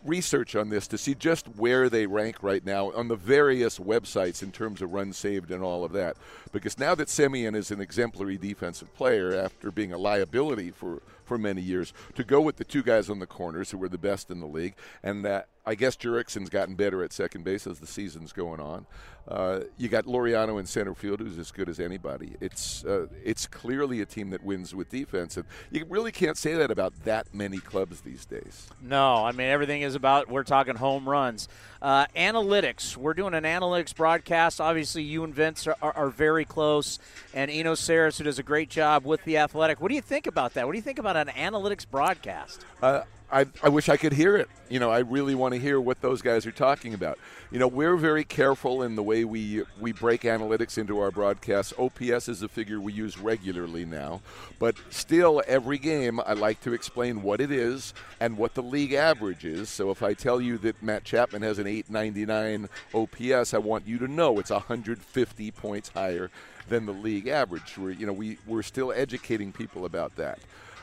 [0.06, 4.42] research on this to see just where they rank right now on the various websites
[4.42, 6.16] in terms of runs saved and all of that.
[6.52, 11.36] Because now that Semien is an exemplary defensive player after being a liability for, for
[11.36, 14.30] many years, to go with the two guys on the corners who were the best
[14.30, 17.86] in the league, and that I guess Jurickson's gotten better at second base as the
[17.88, 18.86] season's going on.
[19.26, 22.36] Uh, you got Laureano in center field, who's as good as anybody.
[22.40, 26.54] It's uh, it's clearly a team that wins with defense, and you really can't say
[26.54, 28.68] that about that many clubs these days.
[28.80, 30.30] No, I mean everything is about.
[30.30, 31.48] We're talking home runs,
[31.82, 32.96] uh, analytics.
[32.96, 34.60] We're doing an analytics broadcast.
[34.60, 36.98] Obviously, you and Vince are, are, are very close,
[37.34, 39.80] and Eno Sarris, who does a great job with the Athletic.
[39.80, 40.66] What do you think about that?
[40.66, 42.64] What do you think about an analytics broadcast?
[42.82, 44.48] Uh, I, I wish I could hear it.
[44.68, 47.18] You know, I really want to hear what those guys are talking about.
[47.50, 51.72] You know, we're very careful in the way we we break analytics into our broadcasts.
[51.78, 54.20] OPS is a figure we use regularly now,
[54.58, 58.92] but still, every game I like to explain what it is and what the league
[58.92, 59.68] average is.
[59.70, 63.98] So if I tell you that Matt Chapman has an 899 OPS, I want you
[63.98, 66.30] to know it's 150 points higher
[66.68, 67.78] than the league average.
[67.78, 70.38] We're, you know, we, we're still educating people about that.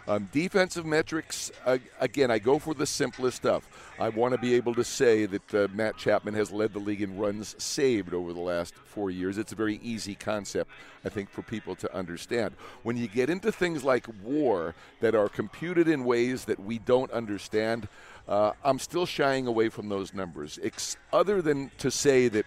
[0.06, 3.68] Um, defensive metrics, uh, again, I go for the simplest stuff.
[3.97, 7.01] I want to be able to say that uh, Matt Chapman has led the league
[7.01, 9.38] in runs saved over the last four years.
[9.38, 10.70] It's a very easy concept,
[11.06, 12.56] I think, for people to understand.
[12.84, 17.12] When you get into things like war that are computed in ways that we don't
[17.12, 17.88] understand,
[18.28, 20.60] uh, I'm still shying away from those numbers.
[20.62, 22.45] Ex- other than to say that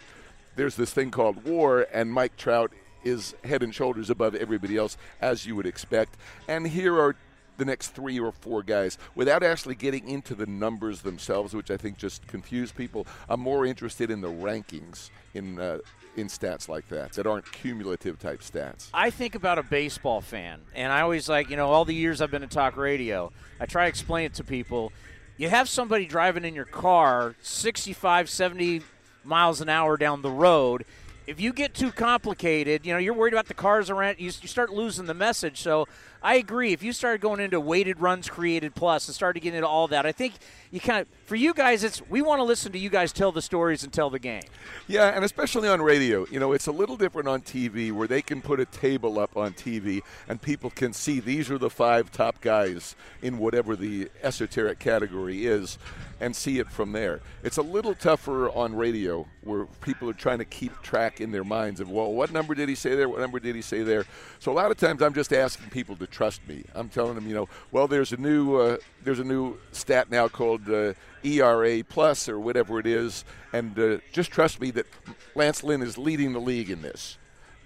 [0.57, 4.97] there's this thing called war and Mike Trout is head and shoulders above everybody else,
[5.21, 6.17] as you would expect.
[6.49, 7.15] And here are
[7.57, 11.77] the next three or four guys without actually getting into the numbers themselves, which I
[11.77, 13.07] think just confuse people.
[13.29, 15.79] I'm more interested in the rankings in uh,
[16.17, 18.89] in stats like that that aren't cumulative type stats.
[18.95, 22.21] I think about a baseball fan, and I always like, you know, all the years
[22.21, 24.93] I've been in talk radio, I try to explain it to people.
[25.37, 28.83] You have somebody driving in your car 65, 70
[29.23, 30.85] miles an hour down the road.
[31.27, 34.49] If you get too complicated, you know, you're worried about the cars around, you, you
[34.49, 35.61] start losing the message.
[35.61, 35.89] So
[36.23, 36.73] I agree.
[36.73, 40.07] If you started going into weighted runs created plus and started getting into all that,
[40.07, 40.35] I think
[40.71, 43.33] you kind of for you guys, it's we want to listen to you guys tell
[43.33, 44.45] the stories and tell the game.
[44.87, 48.23] Yeah, and especially on radio, you know, it's a little different on TV where they
[48.23, 52.13] can put a table up on TV and people can see these are the five
[52.13, 55.77] top guys in whatever the esoteric category is
[56.21, 57.21] and see it from there.
[57.43, 61.45] It's a little tougher on radio where people are trying to keep track in their
[61.45, 63.09] minds of, well, what number did he say there?
[63.09, 64.07] What number did he say there?
[64.39, 66.65] So a lot of times I'm just asking people to trust me.
[66.75, 70.29] I'm telling them, you know, well, there's a new uh, there's a new stat now
[70.29, 74.87] called uh, ERA plus or whatever it is, and uh, just trust me that
[75.35, 77.19] Lance Lynn is leading the league in this.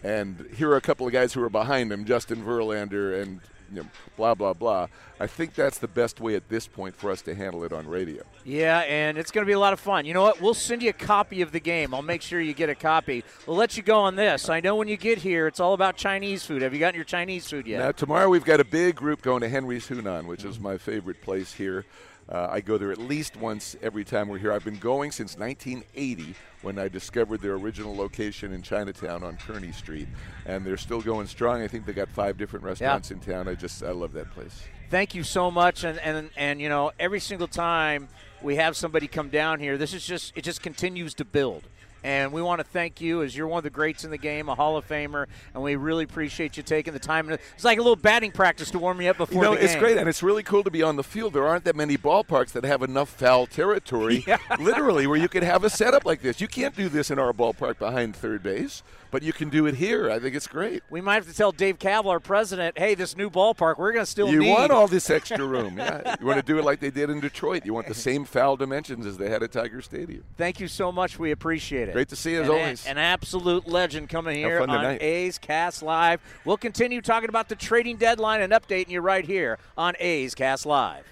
[0.02, 3.40] And here are a couple of guys who are behind him, Justin Verlander and
[3.70, 4.88] you know, blah blah blah.
[5.18, 7.86] I think that's the best way at this point for us to handle it on
[7.86, 8.22] radio.
[8.44, 10.06] Yeah, and it's going to be a lot of fun.
[10.06, 10.40] You know what?
[10.40, 11.94] We'll send you a copy of the game.
[11.94, 13.22] I'll make sure you get a copy.
[13.46, 14.48] We'll let you go on this.
[14.48, 16.62] I know when you get here, it's all about Chinese food.
[16.62, 17.78] Have you gotten your Chinese food yet?
[17.78, 21.20] Now tomorrow we've got a big group going to Henry's Hunan, which is my favorite
[21.20, 21.84] place here.
[22.30, 24.52] Uh, I go there at least once every time we're here.
[24.52, 29.74] I've been going since 1980 when I discovered their original location in Chinatown on Kearny
[29.74, 30.06] Street,
[30.46, 31.60] and they're still going strong.
[31.60, 33.16] I think they got five different restaurants Yeah.
[33.16, 33.48] in town.
[33.48, 34.62] I just I love that place.
[34.90, 38.08] Thank you so much, and, and and you know every single time
[38.42, 41.64] we have somebody come down here, this is just it just continues to build.
[42.02, 44.48] And we want to thank you as you're one of the greats in the game,
[44.48, 47.28] a Hall of Famer, and we really appreciate you taking the time.
[47.30, 49.96] It's like a little batting practice to warm you up before You know, it's great,
[49.96, 51.34] and it's really cool to be on the field.
[51.34, 54.24] There aren't that many ballparks that have enough foul territory,
[54.58, 56.40] literally, where you could have a setup like this.
[56.40, 59.74] You can't do this in our ballpark behind third base, but you can do it
[59.74, 60.10] here.
[60.10, 60.82] I think it's great.
[60.90, 64.04] We might have to tell Dave Kaval, our president, hey, this new ballpark, we're going
[64.04, 64.50] to still you need.
[64.50, 65.78] want all this extra room.
[65.78, 66.16] Yeah.
[66.20, 67.64] You want to do it like they did in Detroit.
[67.64, 70.24] You want the same foul dimensions as they had at Tiger Stadium.
[70.36, 71.18] Thank you so much.
[71.18, 71.92] We appreciate it.
[71.92, 72.86] Great to see you as An- always.
[72.86, 75.02] An absolute legend coming here fun on tonight.
[75.02, 76.20] A's Cast Live.
[76.44, 80.66] We'll continue talking about the trading deadline and updating you right here on A's Cast
[80.66, 81.04] Live.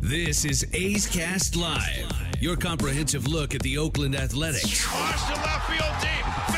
[0.00, 2.10] This is A's Cast Live,
[2.40, 6.57] your comprehensive look at the Oakland Athletics Watch the left field deep.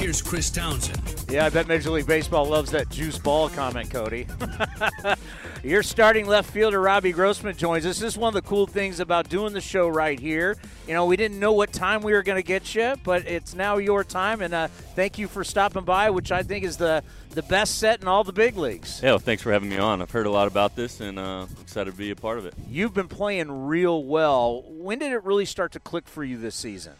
[0.00, 1.26] Here's Chris Townsend.
[1.28, 4.26] Yeah, I bet Major League Baseball loves that juice ball comment, Cody.
[5.62, 7.98] Your starting left fielder, Robbie Grossman, joins us.
[7.98, 10.56] This is one of the cool things about doing the show right here.
[10.88, 13.54] You know, we didn't know what time we were going to get you, but it's
[13.54, 17.04] now your time, and uh, thank you for stopping by, which I think is the,
[17.32, 19.02] the best set in all the big leagues.
[19.02, 20.00] Yeah, well, thanks for having me on.
[20.00, 22.54] I've heard a lot about this, and uh, excited to be a part of it.
[22.70, 24.64] You've been playing real well.
[24.66, 26.94] When did it really start to click for you this season?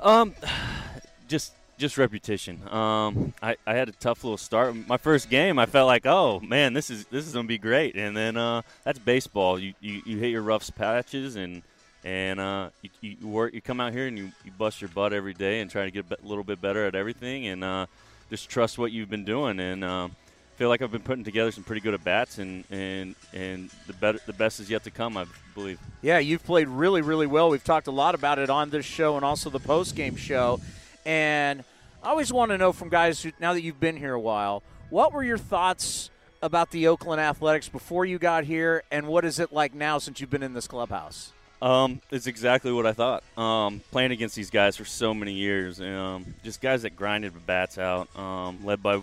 [0.00, 0.34] Um,
[1.28, 2.66] just just repetition.
[2.68, 4.74] Um, I, I had a tough little start.
[4.88, 7.96] My first game, I felt like, oh man, this is this is gonna be great.
[7.96, 9.58] And then uh, that's baseball.
[9.58, 11.62] You, you you hit your rough patches and
[12.04, 13.54] and uh, you, you work.
[13.54, 15.90] You come out here and you, you bust your butt every day and try to
[15.90, 17.86] get a little bit better at everything and uh,
[18.30, 19.58] just trust what you've been doing.
[19.58, 20.14] And um,
[20.56, 23.92] feel like I've been putting together some pretty good at bats and and and the
[23.94, 25.16] better the best is yet to come.
[25.16, 25.80] I believe.
[26.02, 27.50] Yeah, you've played really really well.
[27.50, 30.60] We've talked a lot about it on this show and also the post game show.
[31.04, 31.64] And
[32.02, 34.62] I always want to know from guys who, now that you've been here a while,
[34.90, 36.10] what were your thoughts
[36.42, 40.20] about the Oakland Athletics before you got here, and what is it like now since
[40.20, 41.32] you've been in this clubhouse?
[41.62, 43.24] Um, it's exactly what I thought.
[43.38, 47.40] Um, playing against these guys for so many years, um, just guys that grinded the
[47.40, 49.02] bats out, um, led by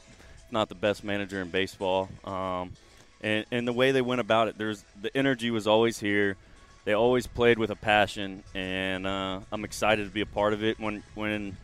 [0.52, 2.74] not the best manager in baseball, um,
[3.22, 6.38] and and the way they went about it, there's the energy was always here.
[6.86, 10.64] They always played with a passion, and uh, I'm excited to be a part of
[10.64, 10.80] it.
[10.80, 11.58] When when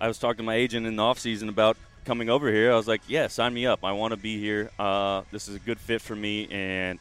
[0.00, 2.88] I was talking to my agent in the offseason about coming over here, I was
[2.88, 3.84] like, yeah, sign me up.
[3.84, 4.70] I want to be here.
[4.78, 6.98] Uh, this is a good fit for me, and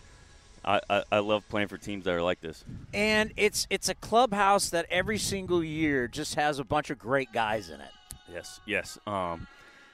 [0.63, 2.63] I, I, I, love playing for teams that are like this.
[2.93, 7.31] And it's it's a clubhouse that every single year just has a bunch of great
[7.31, 7.91] guys in it.
[8.31, 8.99] Yes, yes.
[9.07, 9.47] Um,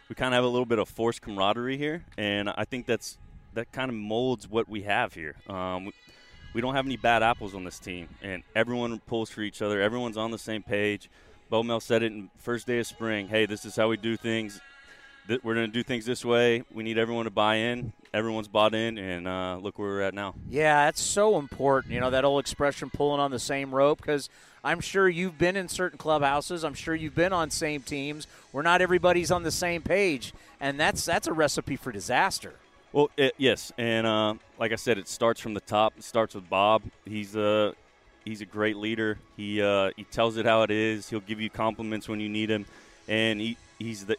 [0.09, 3.17] we kind of have a little bit of forced camaraderie here, and I think that's
[3.53, 5.35] that kind of molds what we have here.
[5.47, 5.91] Um, we,
[6.53, 9.81] we don't have any bad apples on this team, and everyone pulls for each other.
[9.81, 11.09] Everyone's on the same page.
[11.55, 13.29] Bo Mel said it in first day of spring.
[13.29, 14.59] Hey, this is how we do things.
[15.29, 16.63] We're going to do things this way.
[16.73, 17.93] We need everyone to buy in.
[18.13, 20.35] Everyone's bought in, and uh, look where we're at now.
[20.49, 21.93] Yeah, that's so important.
[21.93, 24.29] You know that old expression, "pulling on the same rope," because
[24.65, 26.65] I'm sure you've been in certain clubhouses.
[26.65, 30.77] I'm sure you've been on same teams where not everybody's on the same page, and
[30.77, 32.55] that's that's a recipe for disaster.
[32.91, 35.93] Well, it, yes, and uh, like I said, it starts from the top.
[35.95, 36.81] It starts with Bob.
[37.05, 37.75] He's a
[38.25, 39.17] he's a great leader.
[39.37, 41.09] He uh, he tells it how it is.
[41.09, 42.65] He'll give you compliments when you need him,
[43.07, 44.17] and he he's the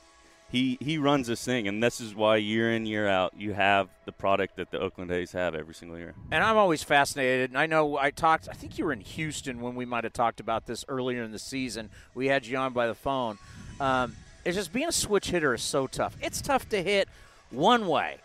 [0.50, 3.88] he he runs this thing, and this is why year in year out you have
[4.06, 6.14] the product that the Oakland A's have every single year.
[6.30, 7.50] And I'm always fascinated.
[7.50, 8.48] And I know I talked.
[8.48, 11.32] I think you were in Houston when we might have talked about this earlier in
[11.32, 11.90] the season.
[12.14, 13.38] We had you on by the phone.
[13.80, 16.16] Um, it's just being a switch hitter is so tough.
[16.22, 17.08] It's tough to hit
[17.50, 18.18] one way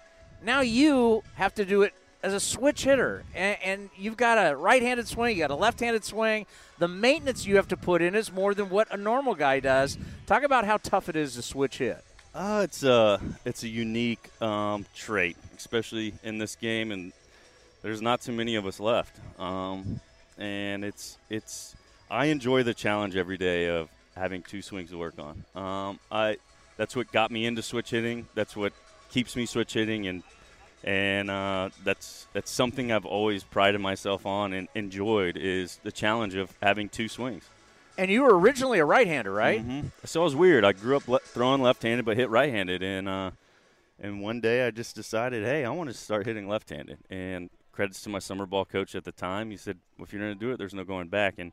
[0.44, 1.94] now you have to do it
[2.24, 6.04] as a switch hitter, and, and you've got a right-handed swing, you got a left-handed
[6.04, 6.46] swing.
[6.80, 9.98] The maintenance you have to put in is more than what a normal guy does.
[10.28, 12.04] Talk about how tough it is to switch hit.
[12.34, 17.12] Uh, it's a it's a unique um, trait, especially in this game, and
[17.82, 19.18] there's not too many of us left.
[19.38, 20.00] Um,
[20.38, 21.76] and it's it's
[22.10, 25.44] I enjoy the challenge every day of having two swings to work on.
[25.56, 26.38] Um, I
[26.78, 28.28] that's what got me into switch hitting.
[28.34, 28.72] That's what
[29.12, 30.24] keeps me switch hitting, and
[30.84, 36.36] and uh, that's that's something I've always prided myself on and enjoyed is the challenge
[36.36, 37.44] of having two swings.
[37.98, 39.62] And you were originally a right-hander, right?
[39.62, 39.88] Mm-hmm.
[40.06, 40.64] So it was weird.
[40.66, 43.32] I grew up le- throwing left-handed, but hit right-handed, and uh,
[44.00, 46.98] and one day I just decided, hey, I want to start hitting left-handed.
[47.10, 49.50] And credits to my summer ball coach at the time.
[49.50, 51.36] He said, well, if you're going to do it, there's no going back.
[51.38, 51.52] And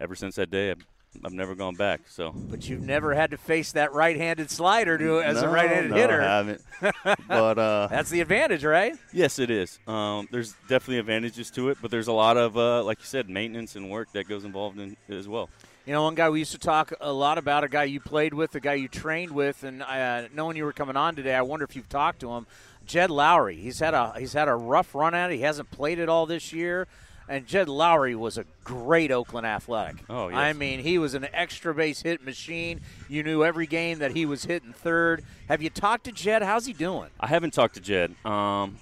[0.00, 0.84] ever since that day, I've
[1.24, 2.02] I've never gone back.
[2.08, 5.90] So, but you've never had to face that right-handed slider to as no, a right-handed
[5.90, 6.22] no, hitter.
[6.22, 6.62] I haven't.
[7.28, 8.94] but uh, that's the advantage, right?
[9.12, 9.78] Yes, it is.
[9.86, 13.28] Um, there's definitely advantages to it, but there's a lot of, uh, like you said,
[13.28, 15.48] maintenance and work that goes involved in as well.
[15.86, 18.32] You know, one guy we used to talk a lot about, a guy you played
[18.32, 21.42] with, a guy you trained with, and uh, knowing you were coming on today, I
[21.42, 22.46] wonder if you've talked to him.
[22.86, 23.56] Jed Lowrie.
[23.56, 25.36] he's had a he's had a rough run at it.
[25.36, 26.86] He hasn't played it all this year.
[27.28, 29.96] And Jed Lowrie was a great Oakland Athletic.
[30.10, 30.36] Oh, yes.
[30.36, 32.80] I mean, he was an extra base hit machine.
[33.08, 35.24] You knew every game that he was hitting third.
[35.48, 36.42] Have you talked to Jed?
[36.42, 37.08] How's he doing?
[37.18, 38.14] I haven't talked to Jed.
[38.26, 38.76] Um,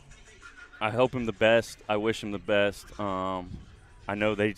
[0.81, 1.79] I hope him the best.
[1.89, 2.99] I wish him the best.
[2.99, 3.51] Um,
[4.09, 4.55] I know they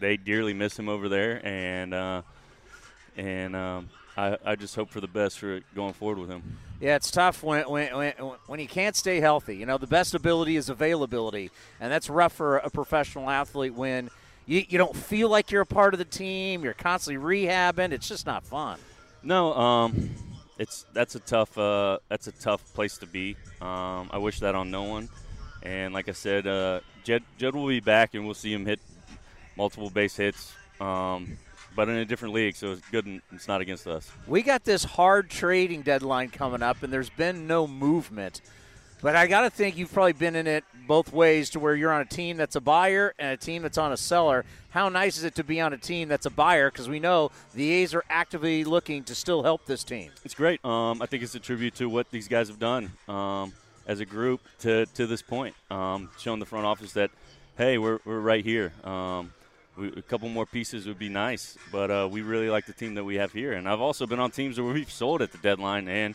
[0.00, 2.22] they dearly miss him over there, and uh,
[3.16, 6.58] and um, I, I just hope for the best for going forward with him.
[6.82, 8.12] Yeah, it's tough when, when, when,
[8.48, 9.56] when you can't stay healthy.
[9.56, 14.10] You know, the best ability is availability, and that's rough for a professional athlete when
[14.46, 16.64] you, you don't feel like you're a part of the team.
[16.64, 17.92] You're constantly rehabbing.
[17.92, 18.80] It's just not fun.
[19.22, 20.10] No, um,
[20.58, 23.36] it's that's a tough uh, that's a tough place to be.
[23.60, 25.08] Um, I wish that on no one.
[25.62, 28.80] And like I said, uh, Jed Jed will be back, and we'll see him hit
[29.56, 30.52] multiple base hits.
[30.80, 31.38] Um,
[31.74, 33.06] but in a different league, so it's good.
[33.06, 34.10] And it's not against us.
[34.26, 38.40] We got this hard trading deadline coming up, and there's been no movement.
[39.02, 41.92] But I got to think you've probably been in it both ways to where you're
[41.92, 44.44] on a team that's a buyer and a team that's on a seller.
[44.70, 46.70] How nice is it to be on a team that's a buyer?
[46.70, 50.12] Because we know the A's are actively looking to still help this team.
[50.24, 50.64] It's great.
[50.64, 53.52] Um, I think it's a tribute to what these guys have done um,
[53.88, 57.10] as a group to, to this point, um, showing the front office that,
[57.58, 58.72] hey, we're, we're right here.
[58.84, 59.32] Um,
[59.76, 62.94] we, a couple more pieces would be nice, but uh, we really like the team
[62.94, 63.52] that we have here.
[63.52, 66.14] And I've also been on teams where we've sold at the deadline, and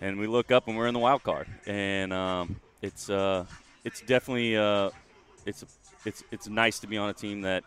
[0.00, 3.44] and we look up and we're in the wild card, and um, it's uh,
[3.84, 4.90] it's definitely uh,
[5.46, 5.64] it's
[6.04, 7.64] it's it's nice to be on a team that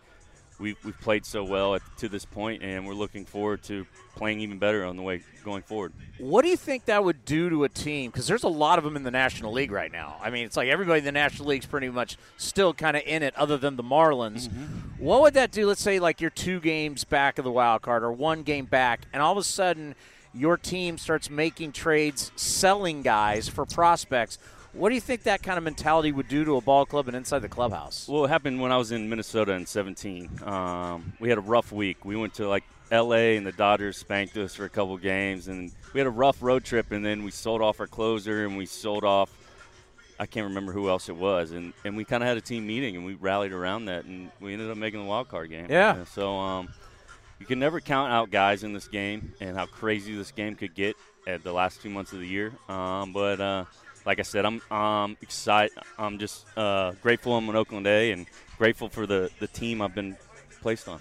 [0.59, 3.85] we've, we've played so well at, to this point, and we're looking forward to
[4.15, 5.93] playing even better on the way going forward.
[6.19, 8.11] What do you think that would do to a team?
[8.11, 10.17] Because there's a lot of them in the National League right now.
[10.21, 13.23] I mean, it's like everybody in the National League's pretty much still kind of in
[13.23, 14.47] it, other than the Marlins.
[14.47, 15.03] Mm-hmm.
[15.03, 15.67] What would that do?
[15.67, 19.01] Let's say like you're two games back of the wild card or one game back,
[19.11, 19.95] and all of a sudden
[20.33, 24.37] your team starts making trades, selling guys for prospects.
[24.74, 27.15] What do you think that kind of mentality would do to a ball club and
[27.15, 28.07] inside the clubhouse?
[28.07, 30.41] Well, it happened when I was in Minnesota in 17.
[30.43, 32.03] Um, we had a rough week.
[32.03, 33.38] We went to like L.A.
[33.38, 36.63] and the Dodgers spanked us for a couple games, and we had a rough road
[36.63, 36.91] trip.
[36.91, 39.32] And then we sold off our closer, and we sold off.
[40.19, 42.65] I can't remember who else it was, and, and we kind of had a team
[42.65, 45.67] meeting, and we rallied around that, and we ended up making the wild card game.
[45.69, 45.97] Yeah.
[45.97, 46.69] And so um,
[47.39, 50.74] you can never count out guys in this game, and how crazy this game could
[50.74, 50.95] get
[51.28, 52.53] at the last two months of the year.
[52.69, 53.65] Um, but uh,
[54.05, 55.77] like I said, I'm um, excited.
[55.97, 58.25] I'm just uh, grateful I'm an Oakland A, and
[58.57, 60.17] grateful for the the team I've been
[60.61, 60.99] placed on.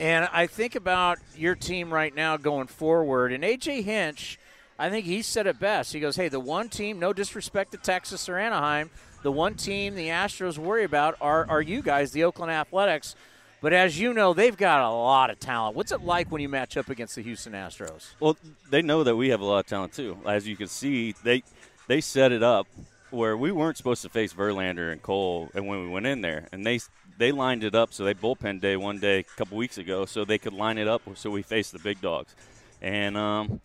[0.00, 4.38] And I think about your team right now going forward, and AJ Hinch,
[4.78, 5.92] I think he said it best.
[5.92, 8.90] He goes, "Hey, the one team, no disrespect to Texas or Anaheim,
[9.22, 13.14] the one team the Astros worry about are are you guys, the Oakland Athletics."
[13.60, 15.74] But as you know, they've got a lot of talent.
[15.74, 18.10] What's it like when you match up against the Houston Astros?
[18.20, 18.36] Well,
[18.70, 20.16] they know that we have a lot of talent too.
[20.24, 21.42] As you can see, they
[21.88, 22.68] they set it up
[23.10, 26.46] where we weren't supposed to face Verlander and Cole, and when we went in there,
[26.52, 26.78] and they
[27.16, 30.24] they lined it up so they bullpen day one day a couple weeks ago, so
[30.24, 32.34] they could line it up so we faced the big dogs,
[32.80, 33.60] and um,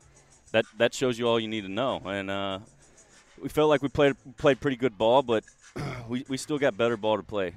[0.51, 2.01] that that shows you all you need to know.
[2.05, 2.59] And uh,
[3.41, 5.43] we felt like we played played pretty good ball, but
[6.07, 7.53] we we still got better ball to play.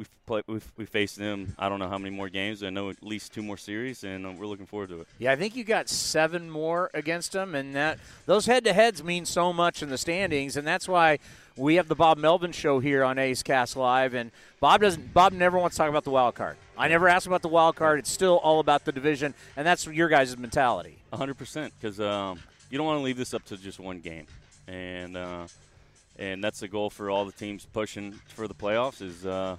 [0.00, 1.54] We've played, we've, we faced them.
[1.58, 2.62] I don't know how many more games.
[2.62, 5.08] I know at least two more series, and uh, we're looking forward to it.
[5.18, 9.52] Yeah, I think you got seven more against them, and that those head-to-heads mean so
[9.52, 11.18] much in the standings, and that's why
[11.54, 14.14] we have the Bob Melvin show here on A's Cast Live.
[14.14, 15.12] And Bob doesn't.
[15.12, 16.56] Bob never wants to talk about the wild card.
[16.78, 17.98] I never ask about the wild card.
[17.98, 20.96] It's still all about the division, and that's your guys' mentality.
[21.12, 22.40] hundred percent, because um,
[22.70, 24.24] you don't want to leave this up to just one game,
[24.66, 25.46] and uh,
[26.18, 29.02] and that's the goal for all the teams pushing for the playoffs.
[29.02, 29.56] Is uh,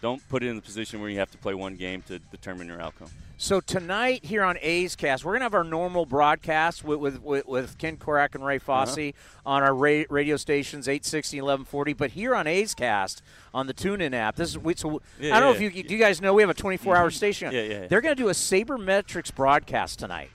[0.00, 2.66] don't put it in the position where you have to play one game to determine
[2.68, 3.08] your outcome.
[3.36, 7.46] So tonight here on A's Cast, we're gonna have our normal broadcast with with, with,
[7.46, 9.12] with Ken Korach and Ray Fosse
[9.46, 11.92] on our ra- radio stations 860 1140.
[11.94, 13.22] But here on A's Cast
[13.54, 15.94] on the TuneIn app, this is we, so Yeah, I don't know if you do
[15.94, 17.52] you guys know we have a 24 hour station.
[17.52, 17.86] Yeah, yeah, yeah.
[17.86, 20.30] They're gonna do a sabermetrics broadcast tonight.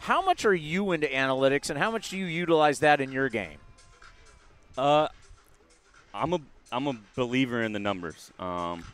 [0.00, 3.28] How much are you into analytics, and how much do you utilize that in your
[3.28, 3.58] game?
[4.76, 5.08] Uh,
[6.12, 6.40] I'm a
[6.70, 8.30] I'm a believer in the numbers.
[8.38, 8.84] Um,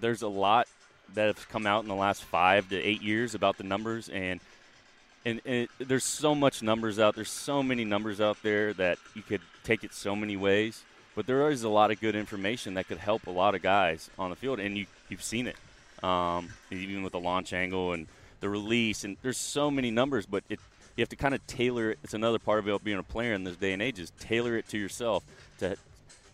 [0.00, 0.68] there's a lot
[1.14, 4.40] that have come out in the last five to eight years about the numbers, and
[5.24, 7.16] and, and there's so much numbers out.
[7.16, 10.84] There's so many numbers out there that you could take it so many ways.
[11.16, 14.10] But there is a lot of good information that could help a lot of guys
[14.18, 15.56] on the field, and you you've seen it,
[16.04, 18.06] um, even with the launch angle and
[18.40, 19.02] the release.
[19.02, 20.60] And there's so many numbers, but it
[20.96, 21.98] you have to kind of tailor it.
[22.04, 24.68] It's another part of being a player in this day and age is tailor it
[24.68, 25.24] to yourself.
[25.58, 25.76] To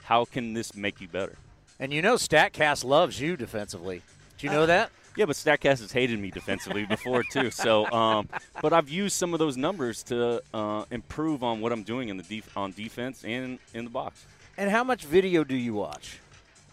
[0.04, 1.36] how can this make you better?
[1.82, 4.02] And you know Statcast loves you defensively.
[4.38, 4.92] Do you know that?
[5.16, 7.50] Yeah, but Statcast has hated me defensively before too.
[7.50, 8.28] So, um,
[8.62, 12.18] but I've used some of those numbers to uh, improve on what I'm doing in
[12.18, 14.24] the def- on defense and in the box.
[14.56, 16.20] And how much video do you watch?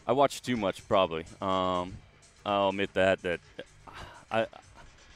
[0.05, 1.25] I watch too much, probably.
[1.41, 1.97] Um,
[2.45, 3.39] I'll admit that that
[4.31, 4.45] I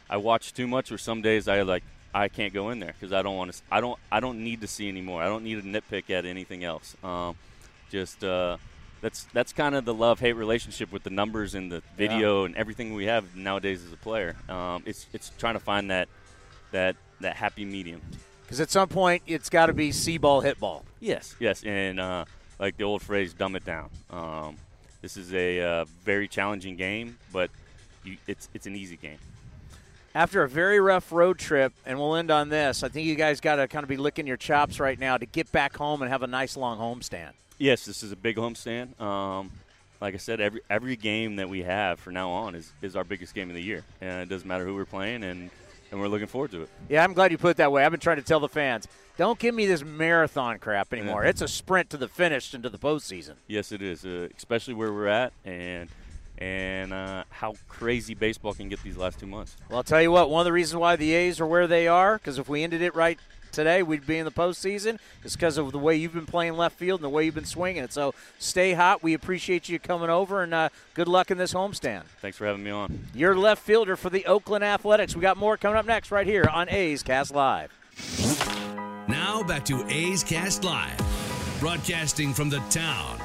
[0.09, 0.91] I watch too much.
[0.91, 1.83] Or some days I like
[2.15, 3.61] I can't go in there because I don't want to.
[3.71, 5.21] I don't I don't need to see anymore.
[5.21, 6.97] I don't need to nitpick at anything else.
[7.03, 7.35] Um,
[7.91, 8.57] just uh,
[9.03, 12.55] that's that's kind of the love hate relationship with the numbers and the video and
[12.55, 14.33] everything we have nowadays as a player.
[14.47, 16.07] Um, it's it's trying to find that
[16.71, 18.01] that that happy medium.
[18.43, 20.85] Because at some point it's got to be see ball, hit ball.
[21.01, 22.23] Yes, yes, and uh,
[22.59, 24.55] like the old phrase, "Dumb it down." Um,
[25.01, 27.51] this is a uh, very challenging game, but
[28.05, 29.19] you, it's it's an easy game.
[30.15, 33.41] After a very rough road trip, and we'll end on this, I think you guys
[33.41, 36.09] got to kind of be licking your chops right now to get back home and
[36.09, 37.31] have a nice long homestand.
[37.63, 38.99] Yes, this is a big homestand.
[38.99, 39.49] Um,
[40.01, 43.05] like I said, every every game that we have from now on is, is our
[43.05, 45.49] biggest game of the year, and it doesn't matter who we're playing, and
[45.89, 46.69] and we're looking forward to it.
[46.89, 47.85] Yeah, I'm glad you put it that way.
[47.85, 48.85] I've been trying to tell the fans,
[49.15, 51.23] don't give me this marathon crap anymore.
[51.23, 53.35] It's a sprint to the finish into the postseason.
[53.47, 55.87] Yes, it is, uh, especially where we're at, and
[56.39, 59.55] and uh, how crazy baseball can get these last two months.
[59.69, 61.87] Well, I'll tell you what, one of the reasons why the A's are where they
[61.87, 63.17] are, because if we ended it right
[63.53, 66.77] today, we'd be in the postseason, is because of the way you've been playing left
[66.77, 67.93] field and the way you've been swinging it.
[67.93, 69.01] So stay hot.
[69.01, 72.03] We appreciate you coming over, and uh, good luck in this homestand.
[72.19, 73.07] Thanks for having me on.
[73.13, 75.15] You're left fielder for the Oakland Athletics.
[75.15, 77.71] We got more coming up next right here on A's Cast Live.
[79.07, 80.97] Now back to A's Cast Live,
[81.59, 83.19] broadcasting from the town.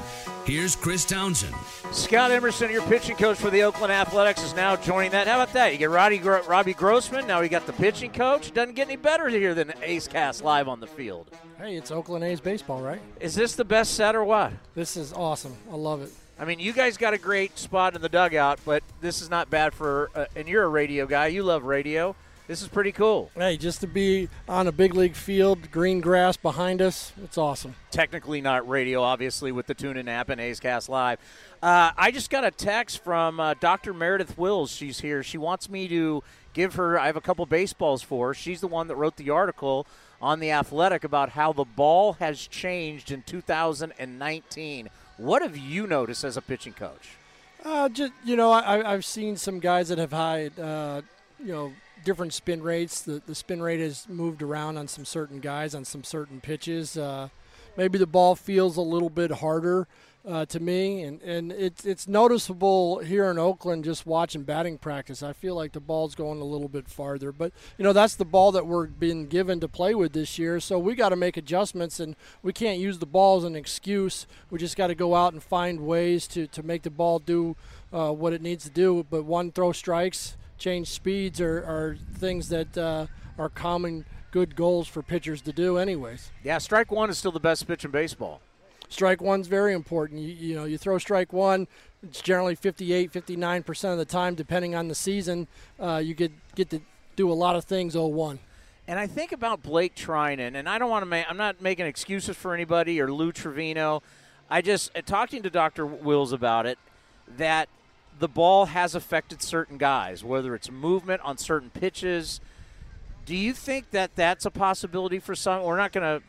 [0.48, 1.54] Here's Chris Townsend.
[1.92, 5.26] Scott Emerson, your pitching coach for the Oakland Athletics, is now joining that.
[5.26, 5.72] How about that?
[5.72, 7.26] You get Roddy, Robbie Grossman.
[7.26, 8.54] Now you got the pitching coach.
[8.54, 11.30] Doesn't get any better here than A's Cast live on the field.
[11.58, 12.98] Hey, it's Oakland A's baseball, right?
[13.20, 14.54] Is this the best set or what?
[14.74, 15.54] This is awesome.
[15.70, 16.10] I love it.
[16.38, 19.50] I mean, you guys got a great spot in the dugout, but this is not
[19.50, 20.08] bad for.
[20.14, 21.26] Uh, and you're a radio guy.
[21.26, 22.16] You love radio.
[22.48, 23.30] This is pretty cool.
[23.34, 27.74] Hey, just to be on a big league field, green grass behind us, it's awesome.
[27.90, 31.18] Technically not radio, obviously, with the TuneIn app and A's Cast Live.
[31.62, 33.92] Uh, I just got a text from uh, Dr.
[33.92, 34.70] Meredith Wills.
[34.70, 35.22] She's here.
[35.22, 36.22] She wants me to
[36.54, 36.98] give her.
[36.98, 38.34] I have a couple baseballs for her.
[38.34, 39.86] She's the one that wrote the article
[40.22, 44.88] on the Athletic about how the ball has changed in 2019.
[45.18, 47.10] What have you noticed as a pitching coach?
[47.62, 51.02] Uh, just you know, I, I've seen some guys that have had uh,
[51.38, 51.72] you know
[52.08, 53.02] different spin rates.
[53.02, 56.96] The the spin rate has moved around on some certain guys on some certain pitches.
[56.96, 57.28] Uh,
[57.76, 59.86] maybe the ball feels a little bit harder
[60.26, 65.22] uh, to me, and, and it's it's noticeable here in Oakland just watching batting practice.
[65.22, 68.24] I feel like the ball's going a little bit farther, but you know that's the
[68.24, 70.60] ball that we're being given to play with this year.
[70.60, 74.26] So we got to make adjustments, and we can't use the ball as an excuse.
[74.48, 77.54] We just got to go out and find ways to to make the ball do
[77.92, 79.04] uh, what it needs to do.
[79.10, 83.06] But one throw strikes, change speeds are, are things that uh,
[83.38, 86.30] are common good goals for pitchers to do, anyways.
[86.44, 88.40] Yeah, strike one is still the best pitch in baseball.
[88.88, 90.20] Strike one's very important.
[90.20, 91.66] You, you know, you throw strike one,
[92.02, 95.46] it's generally 58, 59% of the time, depending on the season.
[95.78, 96.80] Uh, you get, get to
[97.16, 98.38] do a lot of things 0 1.
[98.86, 101.84] And I think about Blake Treinen, and I don't want to make, I'm not making
[101.84, 104.02] excuses for anybody or Lou Trevino.
[104.48, 105.84] I just, uh, talking to Dr.
[105.84, 106.78] Wills about it,
[107.36, 107.68] that
[108.18, 112.40] the ball has affected certain guys, whether it's movement on certain pitches.
[113.26, 115.62] Do you think that that's a possibility for some?
[115.62, 116.26] We're not going to,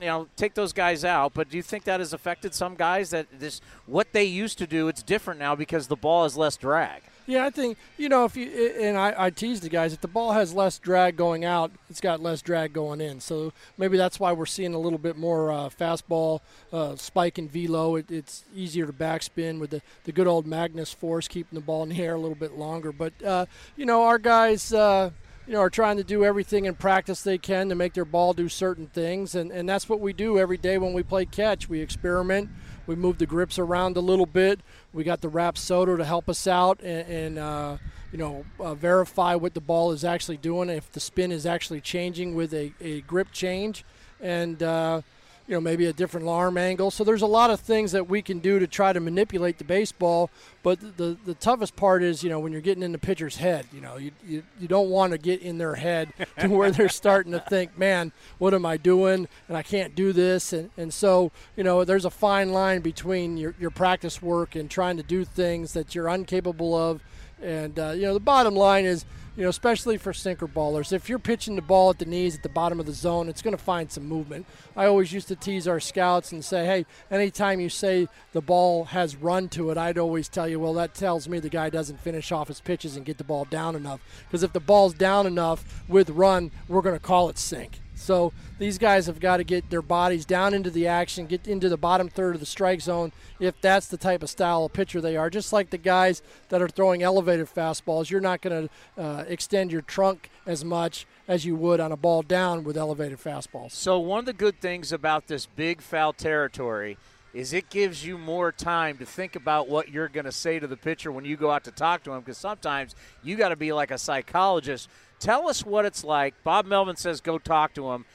[0.00, 3.10] you know, take those guys out, but do you think that has affected some guys
[3.10, 4.88] that this what they used to do?
[4.88, 7.02] It's different now because the ball is less drag.
[7.26, 8.46] Yeah, I think you know if you
[8.80, 12.00] and I, I tease the guys if the ball has less drag going out, it's
[12.00, 13.20] got less drag going in.
[13.20, 16.40] So maybe that's why we're seeing a little bit more uh, fastball
[16.72, 17.96] uh, spike and velo.
[17.96, 21.82] It, it's easier to backspin with the, the good old Magnus force keeping the ball
[21.82, 22.92] in the air a little bit longer.
[22.92, 23.46] But uh,
[23.76, 24.72] you know our guys.
[24.72, 25.10] Uh,
[25.46, 28.32] you know, are trying to do everything in practice they can to make their ball
[28.32, 31.68] do certain things, and, and that's what we do every day when we play catch.
[31.68, 32.50] We experiment,
[32.86, 34.60] we move the grips around a little bit.
[34.92, 37.76] We got the Rapsodo to help us out and, and uh,
[38.12, 41.80] you know, uh, verify what the ball is actually doing, if the spin is actually
[41.80, 43.84] changing with a, a grip change,
[44.20, 45.02] and uh,
[45.46, 46.90] you know maybe a different arm angle.
[46.90, 49.64] So there's a lot of things that we can do to try to manipulate the
[49.64, 50.30] baseball.
[50.62, 53.66] But the the, toughest part is you know when you're getting in the pitcher's head.
[53.72, 56.88] You know you you, you don't want to get in their head to where they're
[56.88, 59.28] starting to think, man, what am I doing?
[59.48, 60.52] And I can't do this.
[60.52, 64.68] And and so you know there's a fine line between your your practice work and
[64.68, 67.02] trying to do things that you're incapable of.
[67.40, 69.04] And uh, you know the bottom line is
[69.36, 70.92] you know, especially for sinker ballers.
[70.92, 73.42] If you're pitching the ball at the knees at the bottom of the zone, it's
[73.42, 74.46] going to find some movement.
[74.76, 78.84] I always used to tease our scouts and say, hey, anytime you say the ball
[78.86, 82.00] has run to it, I'd always tell you, well, that tells me the guy doesn't
[82.00, 84.00] finish off his pitches and get the ball down enough.
[84.26, 87.80] Because if the ball's down enough with run, we're going to call it sink.
[87.96, 91.68] So these guys have got to get their bodies down into the action, get into
[91.68, 95.00] the bottom third of the strike zone if that's the type of style of pitcher
[95.00, 95.30] they are.
[95.30, 99.72] Just like the guys that are throwing elevated fastballs, you're not going to uh, extend
[99.72, 103.72] your trunk as much as you would on a ball down with elevated fastballs.
[103.72, 106.98] So one of the good things about this big foul territory
[107.36, 110.66] is it gives you more time to think about what you're going to say to
[110.66, 113.56] the pitcher when you go out to talk to him because sometimes you got to
[113.56, 114.88] be like a psychologist.
[115.20, 116.34] Tell us what it's like.
[116.44, 118.06] Bob Melvin says go talk to him.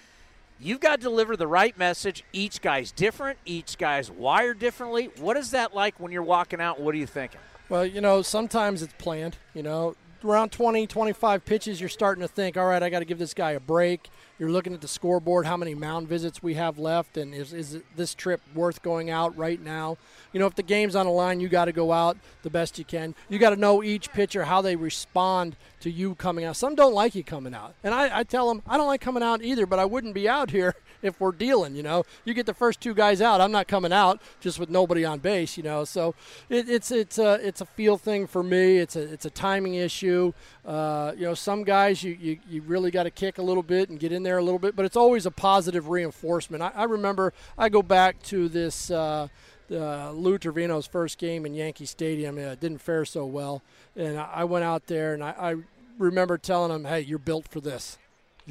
[0.60, 2.24] You've got to deliver the right message.
[2.34, 3.38] Each guy's different.
[3.46, 5.12] Each guy's wired differently.
[5.20, 6.80] What is that like when you're walking out?
[6.80, 7.40] What are you thinking?
[7.70, 9.38] Well, you know, sometimes it's planned.
[9.54, 13.06] You know, around 20, 25 pitches, you're starting to think, all right, I got to
[13.06, 14.10] give this guy a break.
[14.40, 17.80] You're looking at the scoreboard, how many mound visits we have left, and is, is
[17.96, 19.98] this trip worth going out right now?
[20.34, 22.80] You know, if the game's on the line, you got to go out the best
[22.80, 23.14] you can.
[23.30, 26.56] You got to know each pitcher how they respond to you coming out.
[26.56, 29.24] Some don't like you coming out, and I, I tell them I don't like coming
[29.24, 31.76] out either, but I wouldn't be out here if we're dealing.
[31.76, 34.70] You know, you get the first two guys out, I'm not coming out just with
[34.70, 35.58] nobody on base.
[35.58, 36.16] You know, so
[36.50, 38.78] it, it's it's a it's a feel thing for me.
[38.78, 40.34] It's a it's a timing issue.
[40.66, 43.90] Uh, you know, some guys you, you, you really got to kick a little bit
[43.90, 46.62] and get in there a little bit, but it's always a positive reinforcement.
[46.62, 48.92] I, I remember I go back to this.
[48.92, 49.28] Uh,
[49.72, 52.38] uh, Lou Trevino's first game in Yankee Stadium.
[52.38, 53.62] It didn't fare so well,
[53.96, 55.56] and I, I went out there and I, I
[55.98, 57.98] remember telling him, "Hey, you're built for this.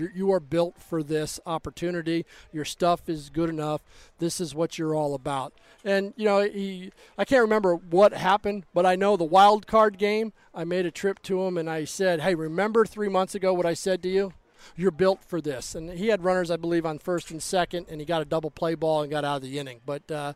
[0.00, 2.24] You're, you are built for this opportunity.
[2.52, 3.82] Your stuff is good enough.
[4.18, 5.52] This is what you're all about."
[5.84, 9.98] And you know, he I can't remember what happened, but I know the wild card
[9.98, 10.32] game.
[10.54, 13.66] I made a trip to him and I said, "Hey, remember three months ago what
[13.66, 14.32] I said to you?"
[14.76, 15.74] You're built for this.
[15.74, 18.50] And he had runners, I believe, on first and second, and he got a double
[18.50, 19.80] play ball and got out of the inning.
[19.86, 20.34] But uh,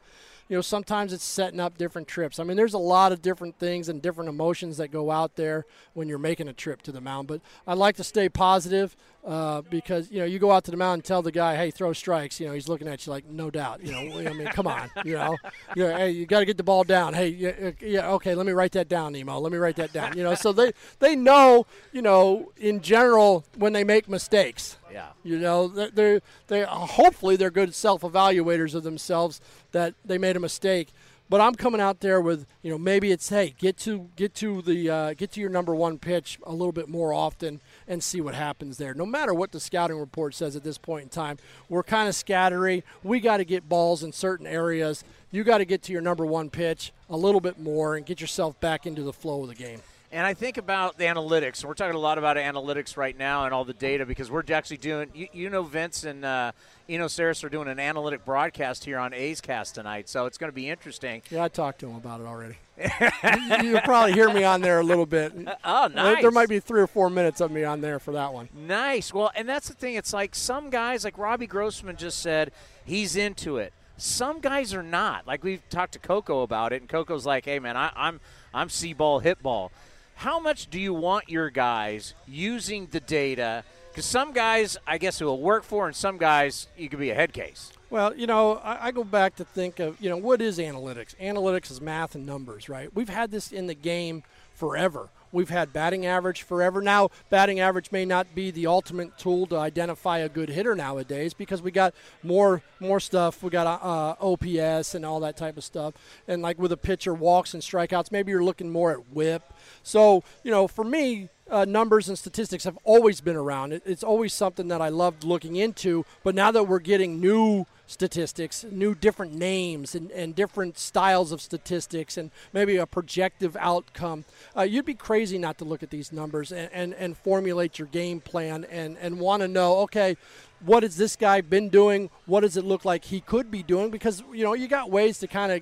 [0.49, 2.39] you know, sometimes it's setting up different trips.
[2.39, 5.65] I mean, there's a lot of different things and different emotions that go out there
[5.95, 7.29] when you're making a trip to the mound.
[7.29, 10.77] But I like to stay positive uh, because you know you go out to the
[10.77, 13.27] mound and tell the guy, "Hey, throw strikes." You know, he's looking at you like,
[13.27, 14.91] "No doubt." You know, I mean, come on.
[15.05, 15.37] You know,
[15.77, 17.15] you know, hey, you got to get the ball down.
[17.15, 19.39] Hey, yeah, yeah, okay, let me write that down, Nemo.
[19.39, 20.17] Let me write that down.
[20.17, 24.77] You know, so they they know, you know, in general when they make mistakes.
[24.93, 25.09] Yeah.
[25.25, 29.41] You know, they're they hopefully they're good self-evaluators of themselves
[29.73, 30.91] that they made a mistake.
[31.31, 34.61] But I'm coming out there with, you know, maybe it's hey, get to get to
[34.61, 38.21] the uh, get to your number one pitch a little bit more often and see
[38.21, 38.93] what happens there.
[38.93, 42.15] No matter what the scouting report says at this point in time, we're kind of
[42.15, 42.83] scattery.
[43.03, 45.03] We got to get balls in certain areas.
[45.31, 48.21] You got to get to your number one pitch a little bit more and get
[48.21, 49.81] yourself back into the flow of the game.
[50.13, 51.65] And I think about the analytics.
[51.65, 54.77] We're talking a lot about analytics right now and all the data because we're actually
[54.77, 55.11] doing.
[55.13, 56.53] You, you know, Vince and uh,
[56.89, 60.51] Eno Sarris are doing an analytic broadcast here on A's Cast tonight, so it's going
[60.51, 61.23] to be interesting.
[61.31, 62.57] Yeah, I talked to him about it already.
[63.65, 65.33] you, will probably hear me on there a little bit.
[65.65, 66.21] Oh, uh, nice.
[66.21, 68.49] There might be three or four minutes of me on there for that one.
[68.53, 69.15] Nice.
[69.15, 69.95] Well, and that's the thing.
[69.95, 72.53] It's like some guys, like Robbie Grossman just said,
[72.85, 73.73] he's into it.
[73.97, 75.27] Some guys are not.
[75.27, 78.21] Like we've talked to Coco about it, and Coco's like, "Hey, man, I, I'm
[78.53, 79.71] I'm see ball, hit ball."
[80.17, 83.65] how much do you want your guys using the data?
[83.95, 87.11] Because some guys, I guess, it will work for, and some guys, you could be
[87.11, 87.71] a head case.
[87.91, 91.15] Well, you know, I, I, go back to think of, you know, what is analytics?
[91.21, 92.93] Analytics is math and numbers, right?
[92.93, 95.11] We've had this in the game forever.
[95.31, 96.83] We've had batting average forever.
[96.83, 101.33] Now, batting average may not be the ultimate tool to identify a good hitter nowadays
[101.33, 103.45] because we got more more stuff.
[103.45, 105.95] We got uh, OPS and all that type of stuff.
[106.27, 109.43] And like with a pitcher walks and strikeouts, maybe you're looking more at WHIP.
[109.85, 113.73] So, you know, for me, uh, numbers and statistics have always been around.
[113.73, 116.05] It, it's always something that I loved looking into.
[116.23, 121.41] But now that we're getting new statistics, new different names and, and different styles of
[121.41, 124.25] statistics, and maybe a projective outcome.
[124.57, 127.89] Uh, you'd be crazy not to look at these numbers and, and, and formulate your
[127.89, 130.17] game plan and, and want to know, okay,
[130.65, 132.09] what has this guy been doing?
[132.27, 133.91] What does it look like he could be doing?
[133.91, 135.61] Because, you know, you got ways to kind of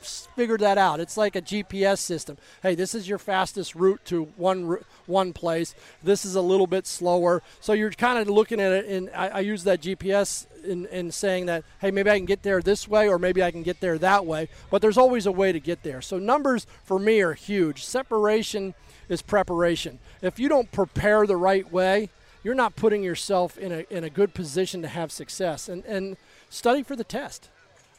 [0.00, 1.00] figured that out.
[1.00, 2.36] It's like a GPS system.
[2.62, 5.74] Hey, this is your fastest route to one one place.
[6.02, 7.42] This is a little bit slower.
[7.60, 11.10] So you're kind of looking at it, and I, I use that GPS in, in
[11.10, 13.80] saying that, hey, maybe I can get there this way, or maybe I can get
[13.80, 14.48] there that way.
[14.70, 16.00] But there's always a way to get there.
[16.00, 17.84] So numbers for me are huge.
[17.84, 18.74] Separation
[19.08, 19.98] is preparation.
[20.22, 22.10] If you don't prepare the right way,
[22.42, 25.68] you're not putting yourself in a in a good position to have success.
[25.68, 26.16] And and
[26.50, 27.48] study for the test.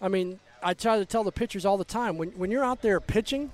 [0.01, 2.81] I mean, I try to tell the pitchers all the time when, when you're out
[2.81, 3.51] there pitching,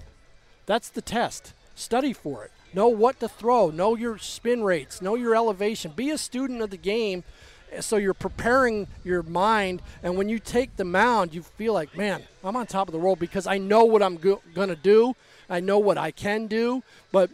[0.66, 1.54] that's the test.
[1.76, 2.52] Study for it.
[2.74, 3.70] Know what to throw.
[3.70, 5.02] Know your spin rates.
[5.02, 5.92] Know your elevation.
[5.96, 7.24] Be a student of the game
[7.72, 9.82] eh, so you're preparing your mind.
[10.04, 13.00] And when you take the mound, you feel like, man, I'm on top of the
[13.00, 15.16] world because I know what I'm go- going to do.
[15.50, 16.84] I know what I can do.
[17.12, 17.30] But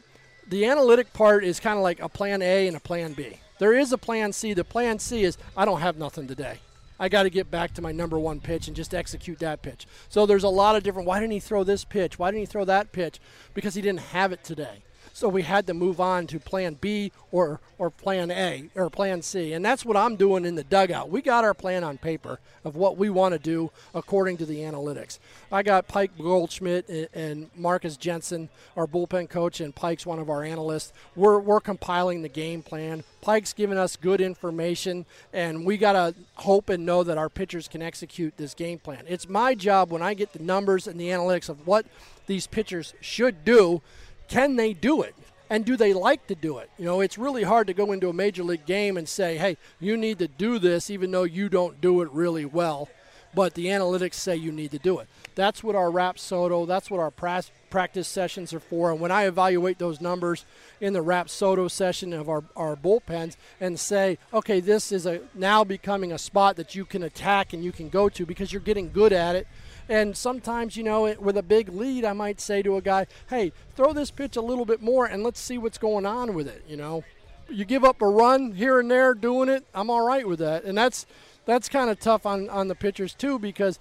[0.48, 3.40] the analytic part is kind of like a plan A and a plan B.
[3.60, 4.54] There is a plan C.
[4.54, 6.60] The plan C is I don't have nothing today.
[7.00, 9.88] I got to get back to my number one pitch and just execute that pitch.
[10.10, 11.08] So there's a lot of different.
[11.08, 12.20] Why didn't he throw this pitch?
[12.20, 13.20] Why didn't he throw that pitch?
[13.54, 14.84] Because he didn't have it today.
[15.16, 19.22] So we had to move on to plan B or, or plan A or plan
[19.22, 19.54] C.
[19.54, 21.12] And that's what I'm doing in the dugout.
[21.12, 24.58] We got our plan on paper of what we want to do according to the
[24.58, 25.20] analytics.
[25.52, 30.44] I got Pike Goldschmidt and Marcus Jensen, our bullpen coach, and Pike's one of our
[30.44, 30.94] analysts.
[31.16, 33.04] We're, we're compiling the game plan.
[33.22, 37.68] Pike's giving us good information, and we got to hope and know that our pitchers
[37.68, 39.06] can execute this game plan.
[39.08, 41.86] It's my job when I get the numbers and the analytics of what
[42.26, 43.82] these pitchers should do
[44.28, 45.16] can they do it?
[45.54, 46.72] and do they like to do it?
[46.80, 49.58] You know, it's really hard to go into a major league game and say, hey,
[49.80, 52.90] you need to do this even though you don't do it really well.
[53.36, 55.08] But the analytics say you need to do it.
[55.36, 58.92] That's what our Rapsodo, that's what our practice sessions are for.
[58.92, 60.44] And when I evaluate those numbers
[60.82, 65.64] in the Rapsodo session of our, our bullpens and say, okay, this is a now
[65.64, 68.92] becoming a spot that you can attack and you can go to because you're getting
[68.92, 69.48] good at it.
[69.90, 73.52] And sometimes, you know, with a big lead, I might say to a guy, hey,
[73.76, 76.64] throw this pitch a little bit more and let's see what's going on with it,
[76.68, 77.04] you know.
[77.50, 80.64] You give up a run here and there doing it, I'm all right with that.
[80.64, 81.06] And that's
[81.46, 83.78] that's kind of tough on, on the pitchers too because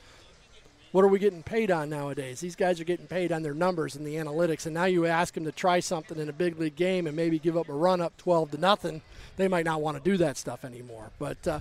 [0.93, 2.41] what are we getting paid on nowadays?
[2.41, 5.33] These guys are getting paid on their numbers and the analytics, and now you ask
[5.33, 8.03] them to try something in a big league game and maybe give up a run
[8.03, 9.01] up 12 to nothing.
[9.39, 11.11] They might not want to do that stuff anymore.
[11.19, 11.61] But uh,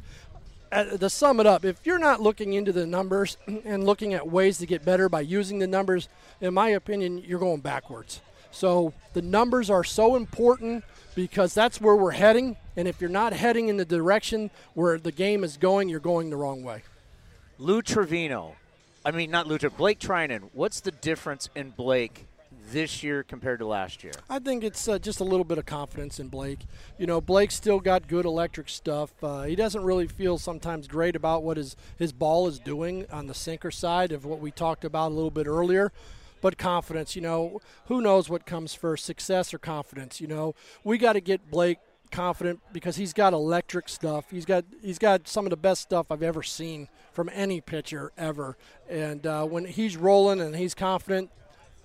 [0.71, 4.57] to sum it up, if you're not looking into the numbers and looking at ways
[4.59, 6.07] to get better by using the numbers,
[6.39, 8.21] in my opinion, you're going backwards.
[8.51, 10.83] So the numbers are so important
[11.15, 12.57] because that's where we're heading.
[12.75, 16.29] And if you're not heading in the direction where the game is going, you're going
[16.29, 16.83] the wrong way.
[17.57, 18.55] Lou Trevino,
[19.05, 20.49] I mean, not Lou, Blake Treinen.
[20.53, 22.25] What's the difference in Blake
[22.71, 24.13] this year compared to last year?
[24.29, 26.59] I think it's uh, just a little bit of confidence in Blake.
[26.97, 29.11] You know, Blake's still got good electric stuff.
[29.23, 33.27] Uh, he doesn't really feel sometimes great about what his, his ball is doing on
[33.27, 35.91] the sinker side of what we talked about a little bit earlier
[36.41, 37.15] but confidence.
[37.15, 40.19] You know, who knows what comes first, success or confidence?
[40.19, 41.77] You know, we got to get Blake
[42.11, 44.25] confident because he's got electric stuff.
[44.29, 48.11] He's got he's got some of the best stuff I've ever seen from any pitcher
[48.17, 48.57] ever.
[48.89, 51.31] And uh, when he's rolling and he's confident,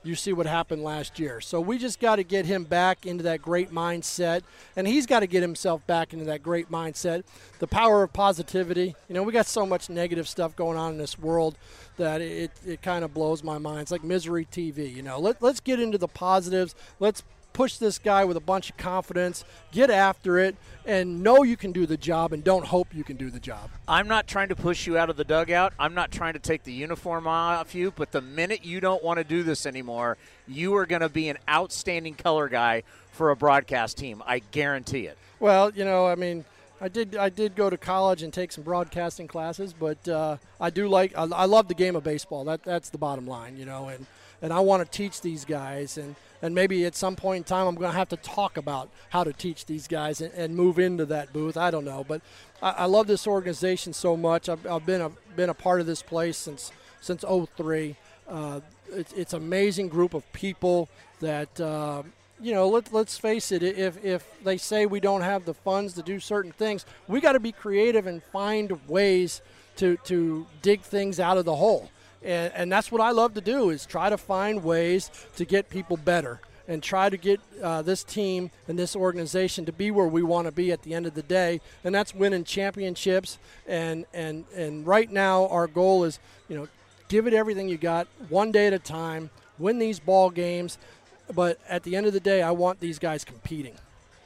[0.06, 1.40] you see what happened last year.
[1.40, 4.42] So we just got to get him back into that great mindset,
[4.76, 7.24] and he's got to get himself back into that great mindset.
[7.58, 8.94] The power of positivity.
[9.08, 11.56] You know, we got so much negative stuff going on in this world
[11.96, 13.80] that it, it kind of blows my mind.
[13.80, 14.94] It's like misery TV.
[14.94, 16.74] You know, Let, let's get into the positives.
[17.00, 17.22] Let's
[17.56, 19.42] push this guy with a bunch of confidence,
[19.72, 20.54] get after it,
[20.84, 23.70] and know you can do the job and don't hope you can do the job.
[23.88, 25.72] I'm not trying to push you out of the dugout.
[25.78, 29.16] I'm not trying to take the uniform off you, but the minute you don't want
[29.16, 33.36] to do this anymore, you are going to be an outstanding color guy for a
[33.36, 34.22] broadcast team.
[34.26, 35.16] I guarantee it.
[35.40, 36.44] Well, you know, I mean,
[36.78, 40.68] I did I did go to college and take some broadcasting classes, but uh, I
[40.68, 42.44] do like I, I love the game of baseball.
[42.44, 44.04] That that's the bottom line, you know, and
[44.42, 47.66] and I want to teach these guys and and maybe at some point in time
[47.66, 50.78] I'm going to have to talk about how to teach these guys and, and move
[50.78, 51.56] into that booth.
[51.56, 52.20] I don't know, but
[52.62, 54.48] I, I love this organization so much.
[54.48, 57.24] I've, I've, been a been a part of this place since since
[57.56, 57.96] 03.
[58.28, 58.60] Uh,
[58.90, 60.88] it's an amazing group of people
[61.20, 61.60] that.
[61.60, 62.02] Uh,
[62.38, 65.94] you know, let, let's face it, if, if they say we don't have the funds
[65.94, 69.40] to do certain things, we got to be creative and find ways
[69.76, 71.90] to, to dig things out of the hole.
[72.22, 75.70] And, and that's what I love to do is try to find ways to get
[75.70, 80.06] people better and try to get uh, this team and this organization to be where
[80.08, 83.38] we want to be at the end of the day, and that's winning championships.
[83.66, 86.18] And and and right now, our goal is,
[86.48, 86.68] you know,
[87.08, 90.78] give it everything you got, one day at a time, win these ball games.
[91.34, 93.74] But at the end of the day, I want these guys competing.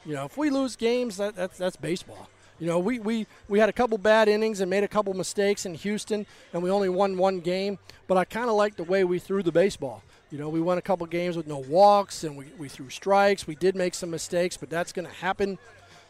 [0.05, 2.27] You know, if we lose games, that, that's that's baseball.
[2.61, 5.65] You know, we, we, we had a couple bad innings and made a couple mistakes
[5.65, 7.79] in Houston, and we only won one game.
[8.07, 10.03] But I kind of like the way we threw the baseball.
[10.29, 13.47] You know, we won a couple games with no walks, and we, we threw strikes.
[13.47, 15.57] We did make some mistakes, but that's going to happen.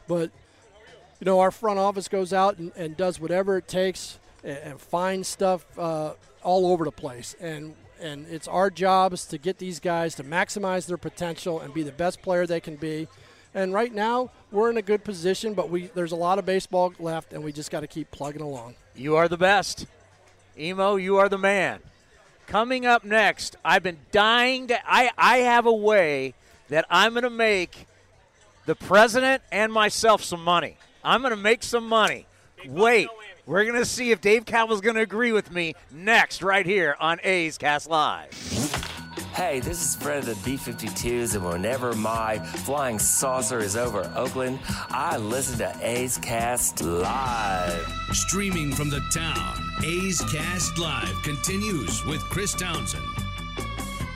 [0.10, 0.30] But,
[1.22, 4.82] you know, our front office goes out and, and does whatever it takes and, and
[4.82, 7.34] finds stuff uh, all over the place.
[7.40, 11.84] And and it's our jobs to get these guys to maximize their potential and be
[11.84, 13.08] the best player they can be
[13.54, 16.94] and right now, we're in a good position, but we there's a lot of baseball
[17.00, 18.76] left, and we just got to keep plugging along.
[18.96, 19.86] You are the best.
[20.58, 21.80] Emo, you are the man.
[22.48, 24.80] Coming up next, I've been dying to.
[24.86, 26.34] I, I have a way
[26.70, 27.88] that I'm going to make
[28.66, 30.78] the president and myself some money.
[31.04, 32.28] I'm going to make some money.
[32.66, 33.08] Wait,
[33.46, 36.96] we're going to see if Dave Kaval's going to agree with me next, right here
[37.00, 38.91] on A's Cast Live.
[39.34, 44.12] Hey, this is Fred of the B 52s, and whenever my flying saucer is over
[44.14, 44.60] Oakland,
[44.90, 47.88] I listen to A's Cast Live.
[48.12, 53.06] Streaming from the town, A's Cast Live continues with Chris Townsend.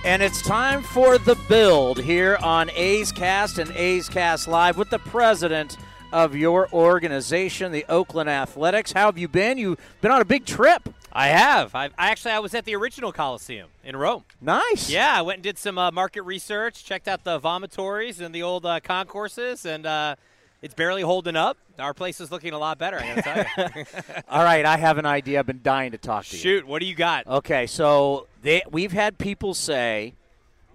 [0.04, 4.90] And it's time for the build here on A's Cast and A's Cast Live with
[4.90, 5.78] the president
[6.12, 8.92] of your organization, the Oakland Athletics.
[8.92, 9.58] How have you been?
[9.58, 10.90] You've been on a big trip.
[11.16, 11.74] I have.
[11.74, 14.26] I actually I was at the original Coliseum in Rome.
[14.42, 14.90] Nice.
[14.90, 18.44] Yeah, I went and did some uh, market research, checked out the vomitories and the
[18.44, 20.16] old uh, concourses, and uh,
[20.62, 21.58] it's barely holding up.
[21.80, 23.00] Our place is looking a lot better.
[23.00, 23.22] I got to
[23.56, 23.86] tell you.
[24.30, 25.40] All right, I have an idea.
[25.40, 26.42] I've been dying to talk to you.
[26.42, 27.26] Shoot, what do you got?
[27.28, 30.16] Okay, so they, we've had people say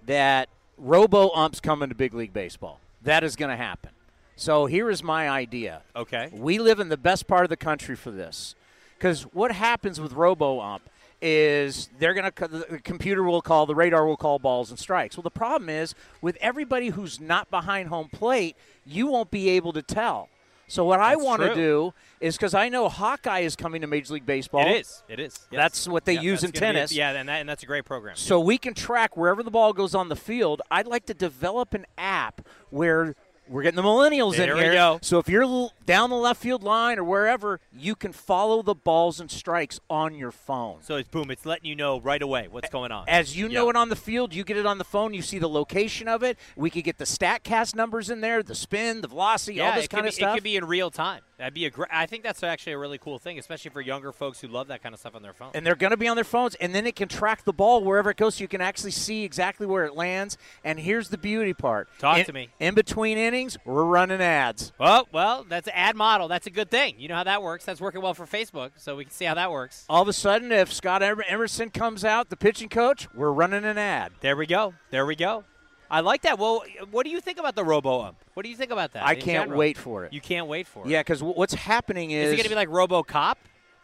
[0.07, 2.79] that robo umps coming to big league baseball.
[3.03, 3.91] that is going to happen.
[4.35, 5.83] So here is my idea.
[5.95, 6.29] Okay.
[6.33, 8.55] We live in the best part of the country for this.
[9.01, 10.81] Because what happens with RoboUmp
[11.23, 15.17] is they're going to, the computer will call, the radar will call balls and strikes.
[15.17, 18.55] Well, the problem is with everybody who's not behind home plate,
[18.85, 20.29] you won't be able to tell.
[20.67, 24.13] So what I want to do is because I know Hawkeye is coming to Major
[24.13, 24.67] League Baseball.
[24.67, 25.03] It is.
[25.09, 25.33] It is.
[25.51, 25.57] Yes.
[25.59, 26.93] That's what they Yeah, use in gonna a- tennis.
[26.93, 28.15] yeah, and that and that's a great program.
[28.17, 30.61] So we can track wherever the ball goes on the field.
[30.69, 33.15] I'd like to develop an app where
[33.51, 34.71] we're getting the millennials There in here.
[34.71, 34.99] go.
[35.01, 39.19] So if you're down the left field line or wherever, you can follow the balls
[39.19, 40.77] and strikes on your phone.
[40.81, 41.29] So it's boom.
[41.29, 43.09] It's letting you know right away what's going on.
[43.09, 45.13] As you know it on the field, you get it on the phone.
[45.13, 46.37] You see the location of it.
[46.55, 49.87] We could get the Statcast numbers in there, the spin, the velocity, yeah, all this
[49.87, 50.31] kind be, of stuff.
[50.31, 51.21] It could be in real time.
[51.41, 51.89] That'd be a great.
[51.91, 54.83] I think that's actually a really cool thing, especially for younger folks who love that
[54.83, 55.49] kind of stuff on their phone.
[55.55, 57.83] and they're going to be on their phones, and then it can track the ball
[57.83, 60.37] wherever it goes, so you can actually see exactly where it lands.
[60.63, 62.49] And here's the beauty part: Talk In- to me.
[62.59, 64.71] In between innings, we're running ads.
[64.77, 66.27] Well, well, that's an ad model.
[66.27, 66.93] That's a good thing.
[66.99, 67.65] You know how that works.
[67.65, 69.83] That's working well for Facebook, so we can see how that works.
[69.89, 73.79] All of a sudden, if Scott Emerson comes out, the pitching coach, we're running an
[73.79, 74.11] ad.
[74.21, 74.75] There we go.
[74.91, 75.43] There we go.
[75.91, 76.39] I like that.
[76.39, 78.15] Well, what do you think about the Robo Ump?
[78.33, 79.05] What do you think about that?
[79.05, 79.59] I can't general?
[79.59, 80.13] wait for it.
[80.13, 80.89] You can't wait for it.
[80.89, 83.37] Yeah, because what's happening is, Is it going to be like Robo Cop?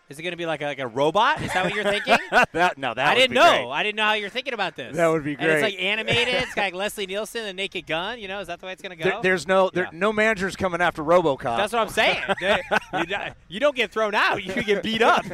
[0.10, 1.42] Is it going to be like a, like a robot?
[1.42, 2.16] Is that what you're thinking?
[2.54, 2.78] that?
[2.78, 3.44] No, that I would didn't be know.
[3.44, 3.68] great.
[3.72, 4.96] I didn't know how you're thinking about this.
[4.96, 6.34] That would be And it's like animated.
[6.44, 8.18] it's got like Leslie Nielsen, the Naked Gun.
[8.20, 9.22] You know, is that the way it's going to There- go?
[9.22, 11.58] there's no there, no managers coming after RoboCop.
[11.58, 12.24] That's what I'm saying.
[12.40, 12.62] They-
[13.00, 14.44] you, don't- you don't get thrown out.
[14.44, 15.26] You get beat up.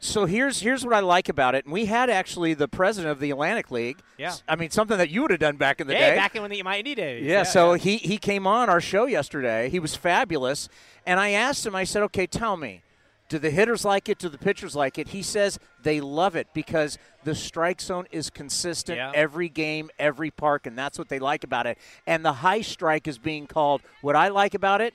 [0.00, 1.64] so here's here's what I like about it.
[1.64, 3.98] And we had actually the president of the Atlantic League.
[4.18, 4.34] Yeah.
[4.46, 6.16] I mean something that you would have done back in the hey, day.
[6.16, 7.24] back in when the Mighty days.
[7.24, 9.68] Yeah, so he he came on our show yesterday.
[9.70, 10.68] He was fabulous,
[11.06, 11.74] and I asked him.
[11.74, 12.82] I said, "Okay, tell me,
[13.32, 14.18] do the hitters like it?
[14.18, 18.28] Do the pitchers like it?" He says they love it because the strike zone is
[18.30, 19.10] consistent Yeah.
[19.14, 21.78] every game, every park, and that's what they like about it.
[22.06, 23.80] And the high strike is being called.
[24.02, 24.94] What I like about it.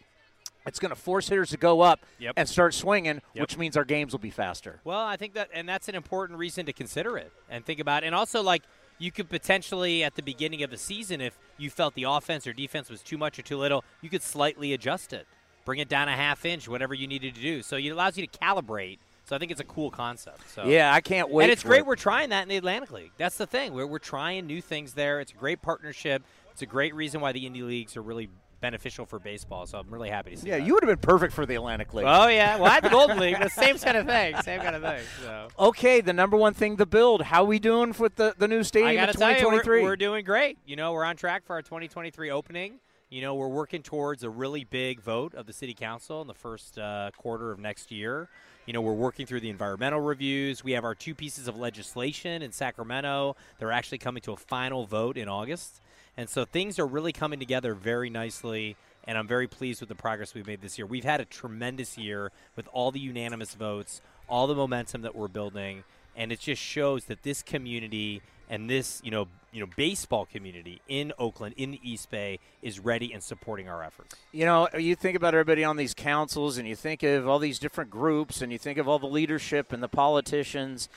[0.67, 2.33] It's going to force hitters to go up Yep.
[2.35, 3.41] and start swinging, Yep.
[3.41, 4.81] which means our games will be faster.
[4.83, 8.03] Well, I think that, and that's an important reason to consider it and think about
[8.03, 8.07] it.
[8.07, 8.63] And also, like,
[8.99, 12.51] you could potentially, at the beginning of the season, if you felt the offense or
[12.51, 15.25] defense was too much or too little, you could slightly adjust it,
[15.67, 17.61] bring it down a half inch, whatever you needed to do.
[17.61, 18.99] So it allows you to calibrate.
[19.25, 20.49] So I think it's a cool concept.
[20.49, 21.85] So Yeah, I can't wait And it's great it.
[21.85, 23.11] we're trying that in the Atlantic League.
[23.17, 23.73] That's the thing.
[23.73, 25.19] We're, we're trying new things there.
[25.19, 26.23] It's a great partnership.
[26.53, 28.29] It's a great reason why the indie leagues are really
[28.61, 29.65] beneficial for baseball.
[29.65, 30.65] So I'm really happy to see Yeah, that.
[30.65, 32.05] you would have been perfect for the Atlantic League.
[32.07, 34.73] Oh yeah, well I had the Golden League, the same kind of thing, same kind
[34.77, 35.01] of thing.
[35.21, 35.47] So.
[35.59, 37.23] Okay, the number one thing, the build.
[37.23, 39.81] How we doing with the, the new stadium I in got to tell you, 2023?
[39.81, 40.57] we're, we're doing great.
[40.65, 42.79] You know, we're on track for our 2023 opening.
[43.09, 46.33] You know, we're working towards a really big vote of the city council in the
[46.33, 48.27] first uh, quarter of next year.
[48.65, 50.61] You know, we're working through the environmental reviews.
[50.61, 53.37] We have our two pieces of legislation in Sacramento.
[53.59, 55.79] They're actually coming to a final vote in August.
[56.17, 58.75] And so things are really coming together very nicely.
[59.05, 60.85] And I'm very pleased with the progress we've made this year.
[60.85, 65.29] We've had a tremendous year with all the unanimous votes, all the momentum that we're
[65.29, 65.85] building
[66.17, 69.27] and it just shows that this community and this you know
[69.57, 73.81] you know baseball community in Oakland in the East Bay is ready and supporting our
[73.83, 74.15] efforts.
[74.31, 77.57] you know, you think about everybody on these councils, and you think of all these
[77.57, 80.89] different groups, and you think of all the leadership and the politicians.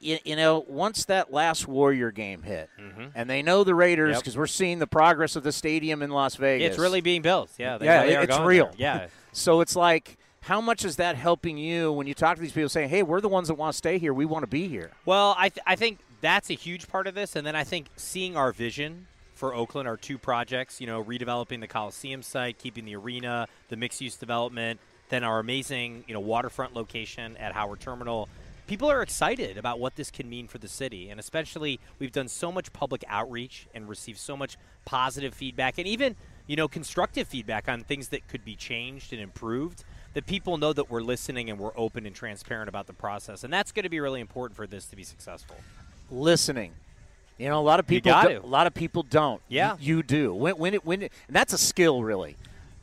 [0.00, 3.10] You, you know, once that last Warrior game hit, Mhm.
[3.16, 4.20] and they know the Raiders Yep.
[4.20, 6.68] because we're seeing the progress of the stadium in Las Vegas.
[6.72, 7.50] It's really being built.
[7.58, 8.66] Yeah, yeah, really it- it's real.
[8.66, 8.74] there.
[8.76, 9.06] Yeah.
[9.32, 12.68] so it's like, how much is that helping you when you talk to these people
[12.68, 14.12] saying, "Hey, we're the ones that want to stay here.
[14.14, 17.14] We want to be here." Well, I, th- I think that's a huge part of
[17.14, 17.36] this.
[17.36, 21.60] And then I think seeing our vision for Oakland, our two projects, you know, redeveloping
[21.60, 24.80] the Coliseum site, keeping the arena, the mixed use development,
[25.10, 28.28] then our amazing, you know, waterfront location at Howard Terminal.
[28.66, 31.08] People are excited about what this can mean for the city.
[31.08, 35.86] And especially, we've done so much public outreach and received so much positive feedback and
[35.86, 36.16] even,
[36.46, 39.84] you know, constructive feedback on things that could be changed and improved
[40.14, 43.44] that people know that we're listening and we're open and transparent about the process.
[43.44, 45.56] And that's going to be really important for this to be successful.
[46.10, 46.72] Listening.
[47.38, 48.10] You know, a lot of people.
[48.22, 49.40] do- A lot of people don't.
[49.48, 49.76] Yeah.
[49.78, 50.34] you, you do.
[50.34, 52.36] When when it when it, and that's a skill, really.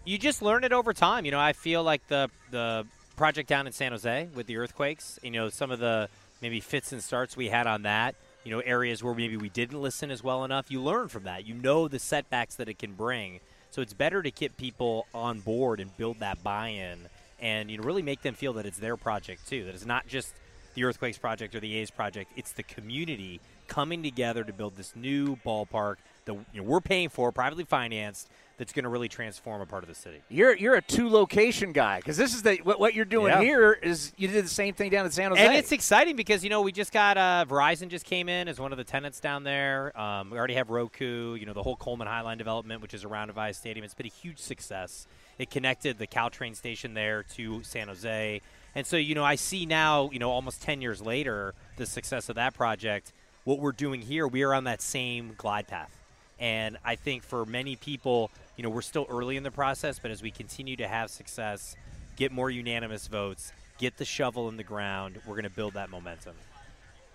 [0.05, 1.25] you just learn it over time.
[1.25, 2.85] You know, I feel like the the
[3.17, 5.19] project down in San Jose with the earthquakes.
[5.23, 6.07] You know, some of the
[6.41, 8.15] maybe fits and starts we had on that.
[8.45, 10.69] You know, areas where maybe we didn't listen as well enough.
[10.69, 11.45] You learn from that.
[11.47, 13.39] You know the setbacks that it can bring.
[13.71, 16.99] So it's better to get people on board and build that buy-in,
[17.41, 19.65] and you know, really make them feel that it's their project too.
[19.65, 20.33] That it's not just
[20.75, 22.31] the earthquakes project or the A's project.
[22.35, 25.95] It's the community coming together to build this new ballpark
[26.25, 29.83] that you know, we're paying for, privately financed, that's going to really transform a part
[29.83, 30.21] of the city.
[30.29, 33.41] You're you're a two location guy because this is the what, what you're doing Yeah.
[33.41, 35.45] here is you did the same thing down in San Jose.
[35.45, 38.59] And it's exciting because you know we just got uh, Verizon just came in as
[38.59, 39.97] one of the tenants down there.
[39.99, 41.35] Um, we already have Roku.
[41.35, 43.83] You know the whole Coleman Highline development, which is around Avaya Stadium.
[43.83, 45.05] It's been a huge success.
[45.37, 48.41] It connected the Caltrain station there to San Jose,
[48.75, 52.29] and so you know I see now you know almost ten years later the success
[52.29, 53.11] of that project.
[53.45, 55.95] What we're doing here, we are on that same glide path.
[56.39, 60.09] And I think for many people, you know, we're still early in the process, but
[60.09, 61.75] as we continue to have success,
[62.15, 65.89] get more unanimous votes, get the shovel in the ground, we're going to build that
[65.91, 66.33] momentum.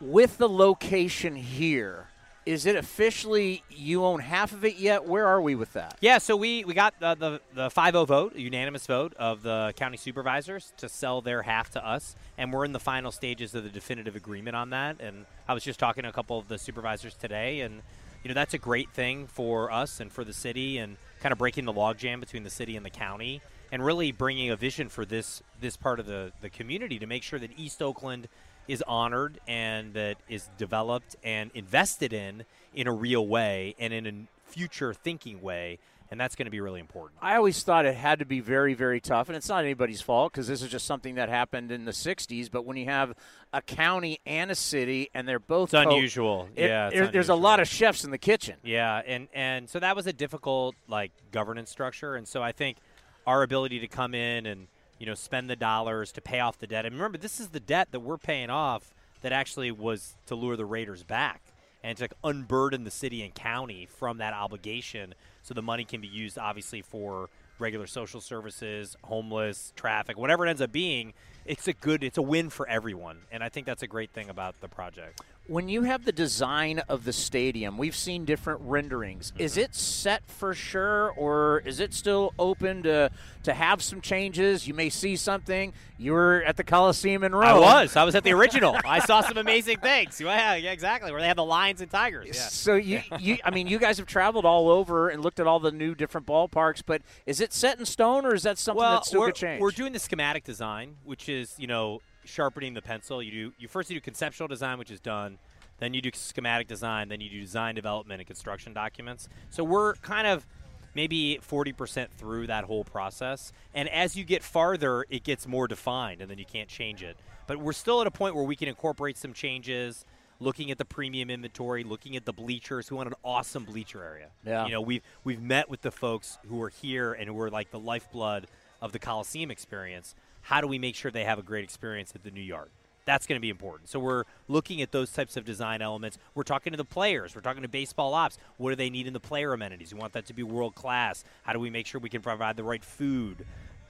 [0.00, 2.06] with the location here.
[2.50, 5.06] Is it officially you own half of it yet?
[5.06, 5.96] Where are we with that?
[6.00, 9.72] Yeah, so we, we got the, the, the 5-0 vote, a unanimous vote of the
[9.76, 13.62] county supervisors to sell their half to us, and we're in the final stages of
[13.62, 14.96] the definitive agreement on that.
[14.98, 17.82] And I was just talking to a couple of the supervisors today, and
[18.24, 21.38] you know that's a great thing for us and for the city, and kind of
[21.38, 25.04] breaking the logjam between the city and the county, and really bringing a vision for
[25.04, 28.26] this this part of the the community to make sure that East Oakland
[28.70, 32.44] is honored and that is developed and invested in
[32.74, 35.78] in a real way and in a future thinking way
[36.10, 38.74] and that's going to be really important I always thought it had to be very,
[38.74, 41.84] very tough, and it's not anybody's fault because this is just something that happened in
[41.84, 42.50] the '60s.
[42.50, 43.14] But when you have
[43.52, 46.48] a county and a city, and they're both It's unusual.
[46.56, 48.56] it- Yeah, it's there- there's a lot of chefs in the kitchen.
[48.64, 52.78] Yeah, and and so that was a difficult like governance structure, and so I think
[53.26, 54.66] our ability to come in and
[55.00, 56.86] you know spend the dollars to pay off the debt.
[56.86, 60.56] And remember, this is the debt that we're paying off that actually was to lure
[60.56, 61.42] the Raiders back
[61.82, 66.08] and to unburden the city and county from that obligation, so the money can be
[66.08, 71.14] used obviously for regular social services, homeless, traffic, whatever it ends up being.
[71.46, 74.28] It's a good, it's a win for everyone, and I think that's a great thing
[74.28, 75.22] about the project.
[75.46, 79.32] When you have the design of the stadium, we've seen different renderings.
[79.36, 79.60] Is Mm-hmm.
[79.62, 83.10] it set for sure, or is it still open to
[83.42, 84.68] to have some changes?
[84.68, 85.72] You may see something.
[85.98, 87.44] You were at the Coliseum in Rome.
[87.44, 87.96] I was.
[87.96, 88.76] I was at the original.
[88.84, 90.20] I saw some amazing things.
[90.20, 91.10] Yeah, yeah, exactly.
[91.10, 92.28] Where they have the lions and tigers.
[92.28, 92.32] Yeah.
[92.34, 95.58] So you, you, I mean, you guys have traveled all over and looked at all
[95.58, 96.80] the new different ballparks.
[96.86, 99.60] But is it set in stone, or is that something well, that still could change?
[99.60, 103.22] we're doing the schematic design, which is you know sharpening the pencil.
[103.22, 105.38] You do you first you do conceptual design, which is done.
[105.78, 107.08] Then you do schematic design.
[107.08, 109.28] Then you do design development and construction documents.
[109.48, 110.46] So we're kind of
[110.94, 113.52] maybe 40% through that whole process.
[113.74, 117.16] And as you get farther, it gets more defined, and then you can't change it.
[117.46, 120.04] But we're still at a point where we can incorporate some changes.
[120.42, 124.28] Looking at the premium inventory, looking at the bleachers, we want an awesome bleacher area.
[124.44, 124.64] Yeah.
[124.64, 127.70] You know, we've we've met with the folks who are here and who are like
[127.70, 128.46] the lifeblood
[128.80, 130.14] of the Coliseum experience.
[130.50, 132.70] How do we make sure they have a great experience at the New Yard?
[133.04, 133.88] That's going to be important.
[133.88, 136.18] So we're looking at those types of design elements.
[136.34, 137.36] We're talking to the players.
[137.36, 138.36] We're talking to baseball ops.
[138.56, 139.94] What do they need in the player amenities?
[139.94, 141.22] We want that to be world class.
[141.44, 143.46] How do we make sure we can provide the right food,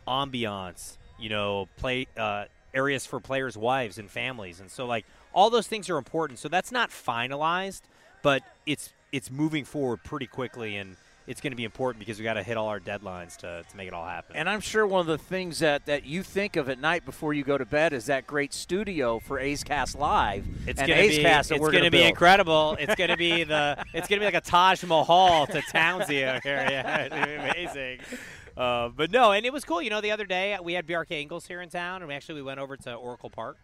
[0.07, 5.49] ambiance, you know, play uh, areas for players' wives and families, and so like all
[5.49, 6.39] those things are important.
[6.39, 7.83] So that's not finalized,
[8.23, 10.97] but it's it's moving forward pretty quickly, and
[11.31, 13.77] it's going to be important because we got to hit all our deadlines to, to
[13.77, 14.35] make it all happen.
[14.35, 17.33] and I'm sure one of the things that, that you think of at night before
[17.33, 20.45] you go to bed is that great studio for A's Cast Live.
[20.67, 22.11] It's gonna be Cast that it's gonna gonna be build.
[22.11, 22.77] incredible.
[22.81, 26.67] It's gonna be the it's gonna be like a Taj Mahal to Townsy out here.
[26.69, 28.01] Yeah, it's amazing.
[28.57, 29.81] Uh, but no, and it was cool.
[29.81, 32.37] You know, the other day we had Bjarke Ingels here in town, and we actually
[32.37, 33.57] we went over to Oracle Park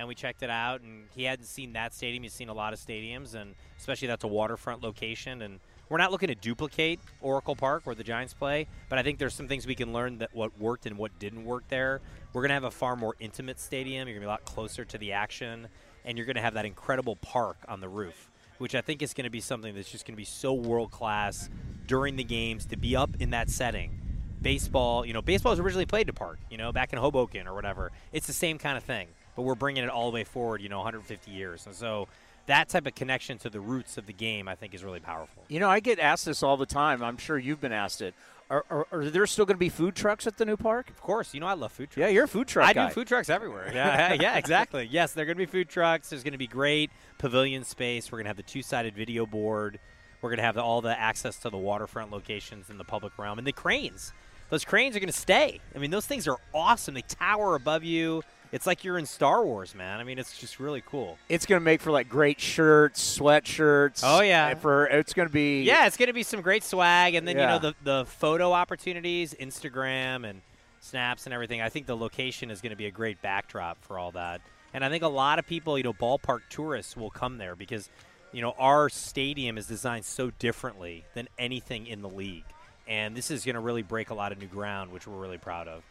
[0.00, 0.80] and we checked it out.
[0.80, 2.22] And he hadn't seen that stadium.
[2.22, 5.42] He's seen a lot of stadiums, and especially that's a waterfront location.
[5.42, 5.60] And
[5.90, 9.34] we're not looking to duplicate Oracle Park where the Giants play, but I think there's
[9.34, 12.00] some things we can learn that what worked and what didn't work there.
[12.32, 14.06] We're gonna have a far more intimate stadium.
[14.06, 15.66] You're gonna be a lot closer to the action,
[16.04, 19.30] and you're gonna have that incredible park on the roof, which I think is gonna
[19.30, 21.50] be something that's just gonna be so world class
[21.86, 23.98] during the games to be up in that setting.
[24.40, 27.54] Baseball, you know, baseball was originally played to park, you know, back in Hoboken or
[27.54, 27.90] whatever.
[28.12, 30.68] It's the same kind of thing, but we're bringing it all the way forward, you
[30.68, 32.06] know, 150 years, and so
[32.50, 35.44] that type of connection to the roots of the game, I think, is really powerful.
[35.48, 37.02] You know, I get asked this all the time.
[37.02, 38.12] I'm sure you've been asked it.
[38.50, 40.90] Are, are, are there still going to be food trucks at the new park?
[40.90, 41.32] Of course.
[41.32, 41.98] You know I love food trucks.
[41.98, 42.88] Yeah, you're a food truck I guy.
[42.88, 43.70] do food trucks everywhere.
[43.74, 44.88] Yeah, yeah, exactly.
[44.90, 46.10] Yes, there are going to be food trucks.
[46.10, 48.10] There's going to be great pavilion space.
[48.10, 49.78] We're going to have the two-sided video board.
[50.20, 53.16] We're going to have the, all the access to the waterfront locations in the public
[53.16, 54.12] realm and the cranes.
[54.48, 55.60] Those cranes are going to stay.
[55.74, 56.94] I mean, those things are awesome.
[56.94, 58.22] They tower above you.
[58.52, 60.00] It's like you're in Star Wars, man.
[60.00, 61.18] I mean, it's just really cool.
[61.28, 64.00] It's going to make for like great shirts, sweatshirts.
[64.04, 64.48] Oh, yeah.
[64.48, 67.26] And For it's going to be Yeah, it's going to be some great swag, and
[67.26, 67.54] then Yeah.
[67.54, 70.42] you know the the photo opportunities, Instagram and
[70.80, 71.60] snaps and everything.
[71.60, 74.40] I think the location is going to be a great backdrop for all that,
[74.74, 77.88] and I think a lot of people, you know, ballpark tourists will come there because
[78.32, 82.44] you know, our stadium is designed so differently than anything in the league.
[82.86, 85.38] And this is going to really break a lot of new ground, which we're really
[85.38, 85.82] proud of.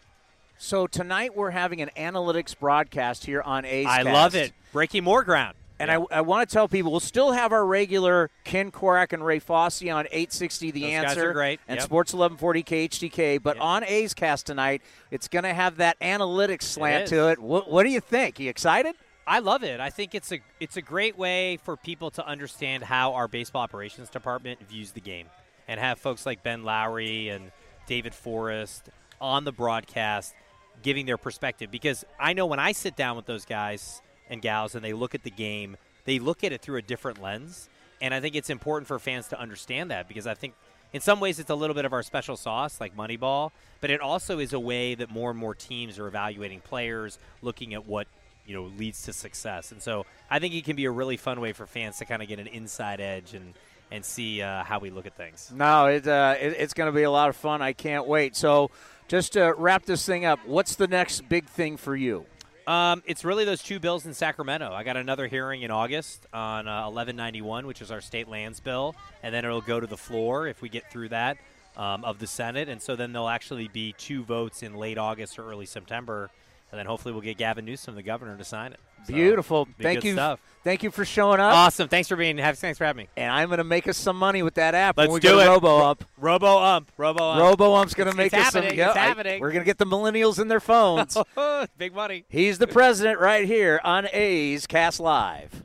[0.61, 3.87] So tonight we're having an analytics broadcast here on A's.
[3.87, 4.51] I love it.
[4.73, 5.55] Breaking more ground.
[5.79, 9.25] And I, I want to tell people we'll still have our regular Ken Korach and
[9.25, 11.61] Ray Fosse on 860 The Those Answer great.
[11.65, 11.85] and Yep.
[11.85, 13.41] Sports 1140 KHTK.
[13.41, 14.81] But on A's Cast tonight,
[15.11, 17.09] it's going to have that analytics slant is.
[17.11, 17.39] to it.
[17.39, 18.37] What, what do you think?
[18.37, 18.95] You excited?
[19.25, 19.79] I love it.
[19.79, 23.61] I think it's a it's a great way for people to understand how our baseball
[23.61, 25.27] operations department views the game,
[25.67, 27.51] and have folks like Ben Lowry and
[27.85, 28.89] David Forst
[29.21, 30.33] on the broadcast
[30.81, 31.71] giving their perspective.
[31.71, 35.15] Because I know when I sit down with those guys and gals and they look
[35.15, 37.69] at the game, they look at it through a different lens,
[38.01, 40.53] and I think it's important for fans to understand that because I think.
[40.91, 44.01] In some ways, it's a little bit of our special sauce, like Moneyball, but it
[44.01, 48.07] also is a way that more and more teams are evaluating players, looking at what
[48.47, 49.71] you know leads to success.
[49.71, 52.23] And so I think it can be a really fun way for fans to kind
[52.23, 53.53] of get an inside edge and
[53.91, 55.51] and see uh, how we look at things.
[55.53, 57.61] No, it, uh, it, it's going to be a lot of fun.
[57.61, 58.35] I can't wait.
[58.35, 58.69] So,
[59.09, 62.25] just to wrap this thing up, what's the next big thing for you?
[62.67, 64.71] Um, it's really those two bills in Sacramento.
[64.71, 68.95] I got another hearing in August on uh, 1191, which is our state lands bill,
[69.23, 71.37] and then it'll go to the floor if we get through that
[71.75, 72.69] um, of the Senate.
[72.69, 76.29] And so then there'll actually be two votes in late August or early September,
[76.71, 78.79] and then hopefully we'll get Gavin Newsom, the governor, to sign it.
[79.07, 79.65] So, Beautiful.
[79.65, 80.13] be Thank you.
[80.13, 80.39] Stuff.
[80.63, 81.53] Thank you for showing up.
[81.53, 81.87] Awesome.
[81.87, 82.37] Thanks for being.
[82.37, 83.09] have- Thanks for having me.
[83.15, 84.97] And I'm going to make us some money with that app.
[84.97, 85.47] Let's when we do go it.
[85.47, 86.03] Robo Ump.
[86.17, 86.91] Robo Ump.
[86.97, 87.41] Robo Ump.
[87.41, 88.63] Robo Ump's going to make it's us some.
[88.63, 88.77] happening.
[88.79, 89.39] yeah, It's I- happening.
[89.39, 91.15] we're going to get the millennials in their phones.
[91.37, 92.25] Oh, big money.
[92.27, 95.63] He's the president right here on A's Cast Live.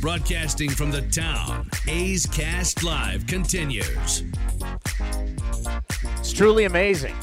[0.00, 4.24] Broadcasting from the town, A's Cast Live continues.
[6.18, 7.14] It's truly amazing.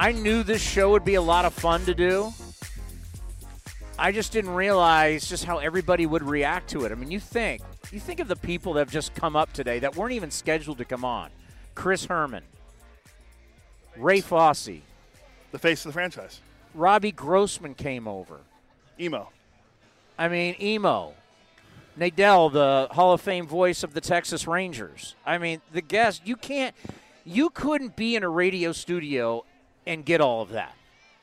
[0.00, 2.32] I knew this show would be a lot of fun to do.
[3.98, 6.92] I just didn't realize just how everybody would react to it.
[6.92, 9.80] I mean, you think you think of the people that have just come up today
[9.80, 11.30] that weren't even scheduled to come on.
[11.74, 12.44] Chris Herrmann,
[13.96, 14.82] Ray Fosse,
[15.50, 16.42] the face of the franchise.
[16.76, 18.38] Robbie Grossman came over.
[19.00, 19.30] Emo.
[20.16, 21.14] I mean, Emo.
[21.98, 25.16] Nadel, the Hall of Fame voice of the Texas Rangers.
[25.26, 26.76] I mean, the guest, you can't,
[27.24, 29.44] you couldn't be in a radio studio
[29.88, 30.74] and get all of that.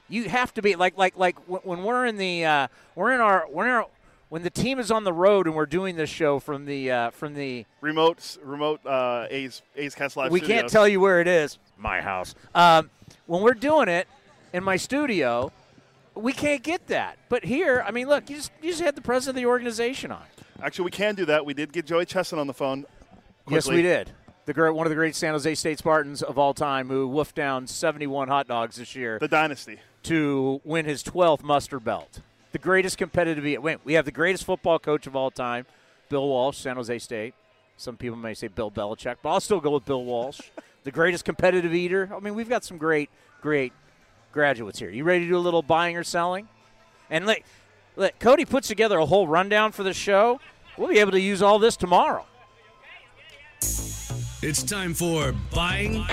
[0.09, 3.21] You have to be like, like, like when- when we're in the, uh, we're in
[3.21, 3.87] our, we're in our,
[4.29, 7.09] when the team is on the road and we're doing this show from the, uh,
[7.11, 10.31] from the remote, remote uh, A's A's Cast Live.
[10.31, 11.57] we can't tell you where it is.
[11.77, 12.35] My house.
[12.53, 12.89] Um,
[13.27, 14.07] when we're doing it
[14.51, 15.51] in my studio,
[16.15, 17.17] we can't get that.
[17.29, 20.11] But here, I mean, look, you just you just had the president of the organization
[20.11, 20.23] on.
[20.61, 21.45] Actually, we can do that.
[21.45, 22.85] We did get Joey Chestnut on the phone.
[23.49, 24.11] Yes, we did.
[24.45, 27.33] The great, one of the great San Jose State Spartans of all time, who woofed
[27.33, 29.17] down 71 hot dogs this year.
[29.19, 32.21] The dynasty to win his 12th mustard belt.
[32.51, 33.43] The greatest competitive.
[33.63, 35.65] Wait, we have the greatest football coach of all time,
[36.09, 37.33] Bill Walsh, San Jose State.
[37.77, 40.39] Some people may say Bill Belichick, but I'll still go with Bill Walsh.
[40.83, 42.09] the greatest competitive eater.
[42.15, 43.09] I mean, we've got some great,
[43.41, 43.73] great
[44.31, 44.91] graduates here.
[44.91, 46.47] You ready to do a little buying or selling?
[47.09, 47.41] And let,
[47.95, 50.39] let Cody puts together a whole rundown for the show.
[50.77, 52.25] We'll be able to use all this tomorrow.
[54.41, 56.05] It's time for buying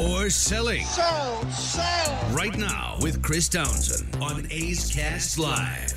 [0.00, 0.84] or selling.
[0.84, 2.34] Sell, sell.
[2.34, 5.94] Right now with Chris Townsend on A's Cast Live.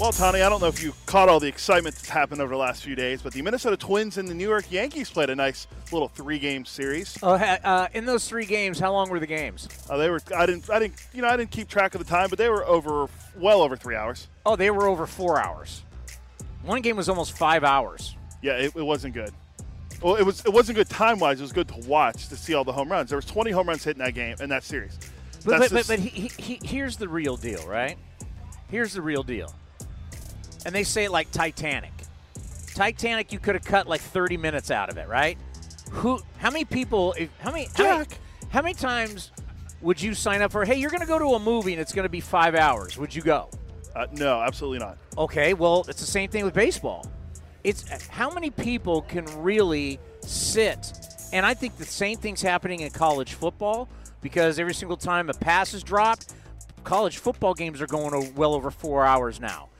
[0.00, 2.58] Well, Tony, I don't know if you caught all the excitement that's happened over the
[2.58, 5.68] last few days, but the Minnesota Twins and the New York Yankees played a nice
[5.92, 7.16] little three-game series.
[7.22, 9.68] Oh, uh, in those three games, how long were the games?
[9.88, 10.20] Uh, they were.
[10.34, 10.68] I didn't.
[10.70, 10.96] I didn't.
[11.12, 13.76] You know, I didn't keep track of the time, but they were over, well over
[13.76, 14.28] three hours.
[14.44, 15.82] Oh, they were over four hours.
[16.62, 18.16] One game was almost five hours.
[18.42, 19.32] Yeah, it, it wasn't good.
[20.04, 20.44] Well, it was.
[20.44, 21.40] It wasn't good time-wise.
[21.40, 23.08] It was good to watch to see all the home runs.
[23.08, 24.98] There was 20 home runs hit in that game in that series.
[25.46, 27.96] But, That's but, but, but he, he, he, here's the real deal, right?
[28.68, 29.54] Here's the real deal.
[30.66, 31.90] And they say it like Titanic.
[32.74, 35.38] Titanic, you could have cut like 30 minutes out of it, right?
[35.92, 36.20] Who?
[36.36, 37.14] How many people?
[37.16, 37.68] If, how many?
[37.74, 38.06] How many,
[38.50, 39.30] how many times
[39.80, 40.66] would you sign up for?
[40.66, 42.98] Hey, you're going to go to a movie and it's going to be five hours.
[42.98, 43.48] Would you go?
[43.96, 44.98] Uh, no, absolutely not.
[45.16, 47.10] Okay, well, it's the same thing with baseball.
[47.64, 50.92] It's how many people can really sit,
[51.32, 53.88] and I think the same thing's happening in college football
[54.20, 56.34] because every single time a pass is dropped,
[56.84, 59.70] college football games are going well over four hours now.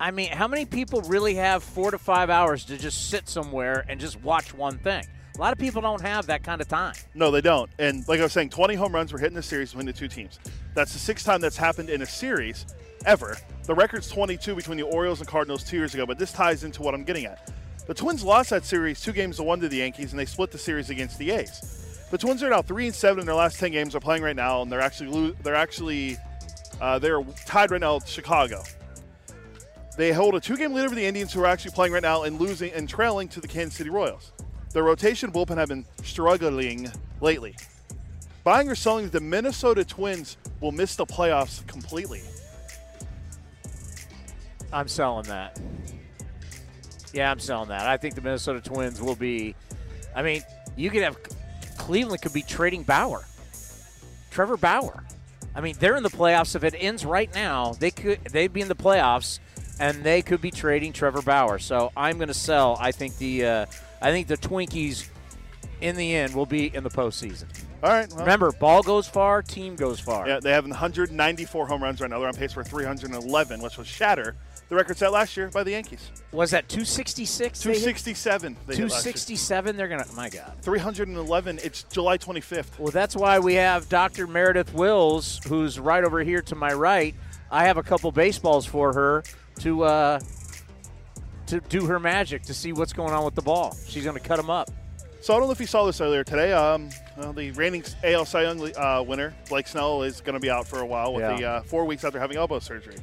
[0.00, 3.84] I mean, how many people really have four to five hours to just sit somewhere
[3.88, 5.04] and just watch one thing?
[5.36, 6.94] A lot of people don't have that kind of time.
[7.14, 7.68] No, they don't.
[7.78, 9.92] And like I was saying, 20 home runs were hit in the series between the
[9.92, 10.38] two teams.
[10.74, 12.66] That's the sixth time that's happened in a series
[13.04, 13.36] ever.
[13.66, 16.82] The record's 22 between the Orioles and Cardinals two years ago, but this ties into
[16.82, 17.50] what I'm getting at.
[17.86, 20.50] The Twins lost that series two games to one to the Yankees, and they split
[20.50, 22.06] the series against the A's.
[22.10, 23.92] The Twins are now three and seven in their last 10 games.
[23.92, 26.18] They're playing right now, and they're actually lo- they're actually
[26.78, 28.62] uh, they're tied right now with Chicago.
[29.96, 32.38] They hold a two-game lead over the Indians, who are actually playing right now and
[32.38, 34.32] losing and trailing to the Kansas City Royals.
[34.72, 36.90] The rotation bullpen have been struggling
[37.22, 37.56] lately.
[38.42, 42.20] Buying or selling the Minnesota Twins will miss the playoffs completely.
[44.74, 45.58] I'm selling that.
[47.12, 47.86] Yeah, I'm selling that.
[47.86, 49.54] I think the Minnesota Twins will be.
[50.16, 50.42] I mean,
[50.76, 51.16] you could have
[51.78, 53.24] Cleveland could be trading Bauer,
[54.30, 55.04] Trevor Bauer.
[55.54, 56.56] I mean, they're in the playoffs.
[56.56, 59.38] If it ends right now, they could they'd be in the playoffs,
[59.78, 61.60] and they could be trading Trevor Bauer.
[61.60, 62.76] So I'm going to sell.
[62.80, 63.66] I think the uh,
[64.02, 65.08] I think the Twinkies,
[65.80, 67.44] in the end, will be in the postseason.
[67.84, 68.08] All right.
[68.10, 70.26] well- Remember, ball goes far, team goes far.
[70.26, 72.18] Yeah, they have 194 home runs right now.
[72.18, 74.34] They're on pace for 311, which was shatter
[74.68, 76.10] the record set last year by the Yankees.
[76.32, 77.62] Was that 266?
[77.62, 77.78] they hit?
[77.78, 78.56] 267.
[78.66, 79.12] They hit last year.
[79.12, 79.76] 267.
[79.76, 80.06] They're gonna.
[80.16, 80.54] My God.
[80.62, 81.60] 311.
[81.62, 82.78] It's July 25th.
[82.78, 84.26] Well, that's why we have Dr.
[84.26, 87.14] Meredith Wills, who's right over here to my right.
[87.50, 89.22] I have a couple baseballs for her
[89.60, 90.20] to uh,
[91.46, 93.76] to do her magic to see what's going on with the ball.
[93.86, 94.70] She's going to cut them up.
[95.20, 96.52] So I don't know if you saw this earlier today.
[96.52, 100.50] Um, well, the reigning AL Cy Young uh, winner Blake Snell is going to be
[100.50, 101.36] out for a while with Yeah.
[101.36, 102.96] the uh, four weeks after having elbow surgery.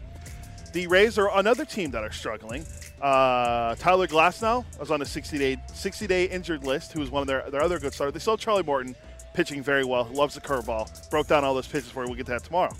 [0.73, 2.65] The Rays are another team that are struggling.
[3.02, 7.22] Uh, Tyler Glasnow was on a 60 day 60 day injured list, who was one
[7.22, 8.14] of their, their other good starters.
[8.14, 8.95] They still Charlie Morton
[9.34, 11.10] pitching very well, loves the curveball.
[11.10, 12.10] Broke down all those pitches for you.
[12.10, 12.73] We'll get to that tomorrow.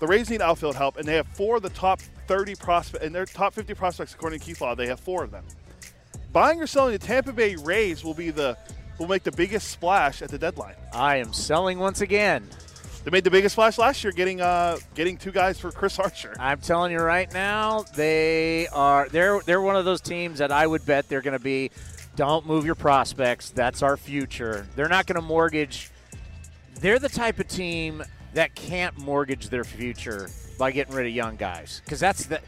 [0.00, 3.14] The Rays need outfield help, and they have four of the top 30 prospects, and
[3.14, 5.44] their top 50 prospects, according to Keith Law, they have four of them.
[6.32, 8.56] Buying or selling the Tampa Bay Rays will be the
[8.98, 10.76] will make the biggest splash at the deadline.
[10.92, 12.48] I am selling once again.
[13.04, 16.34] They made the biggest splash last year, getting uh, getting two guys for Chris Archer.
[16.38, 20.66] I'm telling you right now, they are they're they're one of those teams that I
[20.66, 21.72] would bet they're going to be.
[22.14, 23.50] Don't move your prospects.
[23.50, 24.68] That's our future.
[24.76, 25.90] They're not going to mortgage.
[26.80, 28.04] They're the type of team
[28.34, 32.40] that can't mortgage their future by getting rid of young guys because that's the.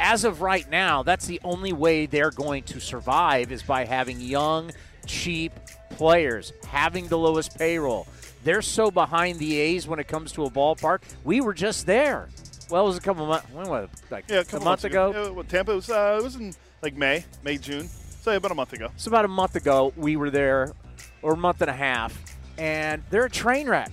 [0.00, 4.20] As of right now, that's the only way they're going to survive is by having
[4.20, 4.72] young,
[5.06, 5.52] cheap
[5.90, 8.06] players, having the lowest payroll.
[8.44, 11.02] They're so behind the A's when it comes to a ballpark.
[11.24, 12.28] We were just there.
[12.70, 13.46] Well, it was a couple months.
[13.52, 14.00] When was it?
[14.10, 15.12] Like Yeah, a a couple month months ago.
[15.14, 18.54] Yeah, well, Tampa was uh, it was in like May, May June, so about a
[18.54, 18.88] month ago.
[18.96, 20.72] So about a month ago, we were there,
[21.20, 22.18] or a month and a half,
[22.58, 23.92] and they're a train wreck.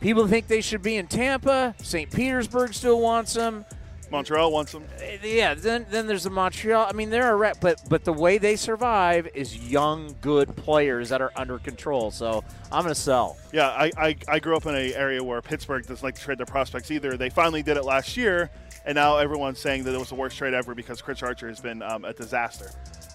[0.00, 1.74] People think they should be in Tampa.
[1.82, 2.10] St.
[2.10, 3.64] Petersburg still wants them.
[4.10, 4.84] Montreal wants them.
[5.22, 6.86] Yeah, then then there's the Montreal.
[6.88, 11.08] I mean, they're a wreck, but but the way they survive is young, good players
[11.08, 12.10] that are under control.
[12.10, 13.36] So I'm gonna sell.
[13.52, 16.38] Yeah, I, I, I grew up in an area where Pittsburgh doesn't like to trade
[16.38, 17.16] their prospects either.
[17.16, 18.50] They finally did it last year,
[18.84, 21.60] and now everyone's saying that it was the worst trade ever because Chris Archer has
[21.60, 22.70] been um, a disaster.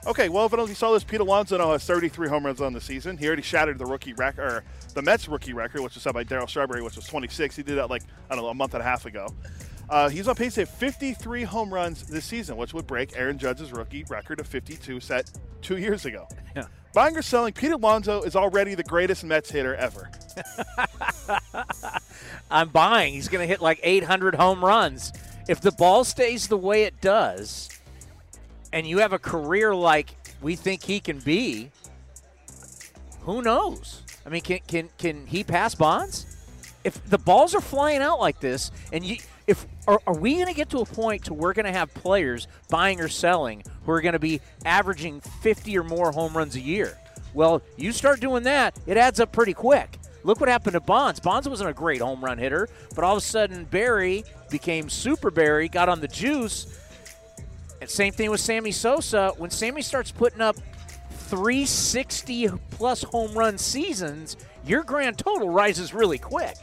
[0.07, 2.27] Okay, well, if I don't know if you saw this, Pete Alonso now has 33
[2.27, 3.17] home runs on the season.
[3.17, 4.63] He already shattered the rookie record, or
[4.95, 7.55] the Mets rookie record, which was set by Darryl Strawberry, which was 26.
[7.55, 9.27] He did that like I don't know a month and a half ago.
[9.91, 13.37] Uh, he's on pace to hit 53 home runs this season, which would break Aaron
[13.37, 15.29] Judge's rookie record of 52 set
[15.61, 16.29] two years ago.
[16.55, 16.63] Yeah.
[16.93, 20.09] Buying or selling, Pete Alonso is already the greatest Mets hitter ever.
[22.51, 23.13] I'm buying.
[23.13, 25.11] He's going to hit like 800 home runs.
[25.49, 27.69] If the ball stays the way it does,
[28.71, 31.69] and you have a career like we think he can be,
[33.21, 34.03] who knows?
[34.25, 36.25] I mean, can can can he pass Bonds?
[36.83, 39.17] If the balls are flying out like this, and you,
[39.87, 42.47] are, are we going to get to a point to we're going to have players
[42.69, 46.61] buying or selling who are going to be averaging 50 or more home runs a
[46.61, 46.97] year?
[47.33, 49.97] Well, you start doing that, it adds up pretty quick.
[50.23, 51.19] Look what happened to Bonds.
[51.19, 55.31] Bonds wasn't a great home run hitter, but all of a sudden Barry became Super
[55.31, 56.79] Barry, got on the juice.
[57.81, 59.33] And same thing with Sammy Sosa.
[59.37, 60.57] When Sammy starts putting up
[61.29, 66.55] 360 plus home run seasons, your grand total rises really quick.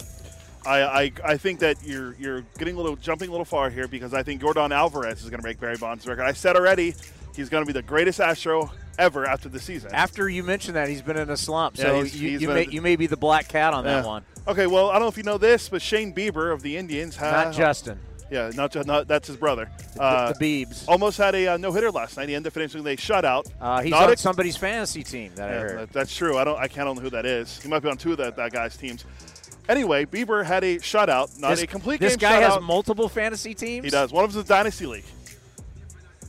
[0.69, 3.89] I, I, I think that you're you're getting a little jumping a little far here
[3.89, 6.23] because I think Yordan Alvarez is going to break Barry Bonds' record.
[6.25, 6.95] I said already
[7.35, 9.91] he's going to be the greatest Astro ever after the season.
[9.95, 11.77] After you mentioned that, he's been in a slump.
[11.79, 14.05] Yeah, So he's- you, he's you, may, you may be the black cat on that
[14.05, 14.25] one.
[14.47, 17.17] Okay, well I don't know if you know this, but Shane Bieber of the Indians
[17.17, 17.99] has Not Justin.
[18.31, 19.71] Yeah, not, not that's his brother.
[19.99, 20.85] Uh, the Biebs.
[20.87, 22.29] almost had a uh, no hitter last night.
[22.29, 23.51] He ended up finishing with a shutout.
[23.59, 25.79] Uh, he's Not on somebody's fantasy team that I heard.
[25.79, 26.37] that- that's true.
[26.37, 26.59] I don't.
[26.59, 27.59] I can't know who that is.
[27.63, 29.07] He might be on two of that, that guy's teams.
[29.69, 32.55] Anyway, Bieber had a shutout, not this, a complete this game guy shutout.
[32.55, 33.85] has multiple fantasy teams.
[33.85, 34.13] He does.
[34.13, 35.05] One of them is dynasty league.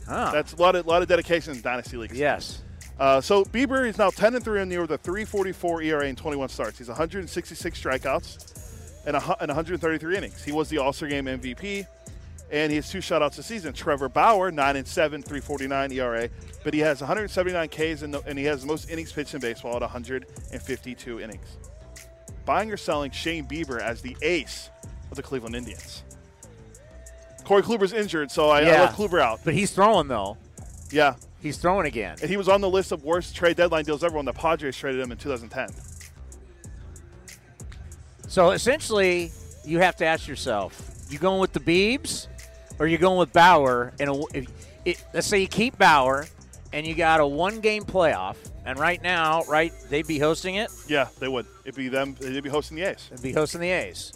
[0.06, 0.30] Huh.
[0.32, 2.18] That's a lot of lot of dedication in dynasty leagues.
[2.18, 2.62] Yes.
[2.98, 6.06] Uh, so Bieber is now 10 and 3 on the year with a 3.44 ERA
[6.06, 6.76] and 21 starts.
[6.76, 10.44] He's 166 strikeouts and, a, and 133 innings.
[10.44, 11.86] He was the All-Star Game MVP,
[12.50, 13.72] and he has two shutouts this season.
[13.72, 16.28] Trevor Bauer, 9 and 7, 3.49 ERA,
[16.62, 19.40] but he has 179 Ks and, the, and he has the most innings pitched in
[19.40, 21.56] baseball at 152 innings.
[22.44, 24.70] Buying or selling Shane Bieber as the ace
[25.10, 26.02] of the Cleveland Indians.
[27.44, 28.80] Corey Kluber's injured, so I, I Yeah.
[28.82, 29.40] let Kluber out.
[29.44, 30.36] But he's throwing though.
[30.90, 31.14] Yeah.
[31.40, 32.16] He's throwing again.
[32.20, 34.76] And he was on the list of worst trade deadline deals ever when the Padres
[34.76, 35.68] traded him in 2010.
[38.28, 39.32] So essentially,
[39.64, 42.26] you have to ask yourself: you going with the Beebs,
[42.78, 43.92] or you going with Bauer?
[43.98, 44.46] And a, if,
[44.84, 46.26] it, let's say you keep Bauer,
[46.72, 48.36] and you got a one-game playoff,
[48.70, 50.70] and right now, right, they'd be hosting it.
[50.86, 51.44] Yeah, they would.
[51.64, 52.14] It'd be them.
[52.20, 53.08] They'd be hosting the A's.
[53.10, 54.12] They'd be hosting the A's.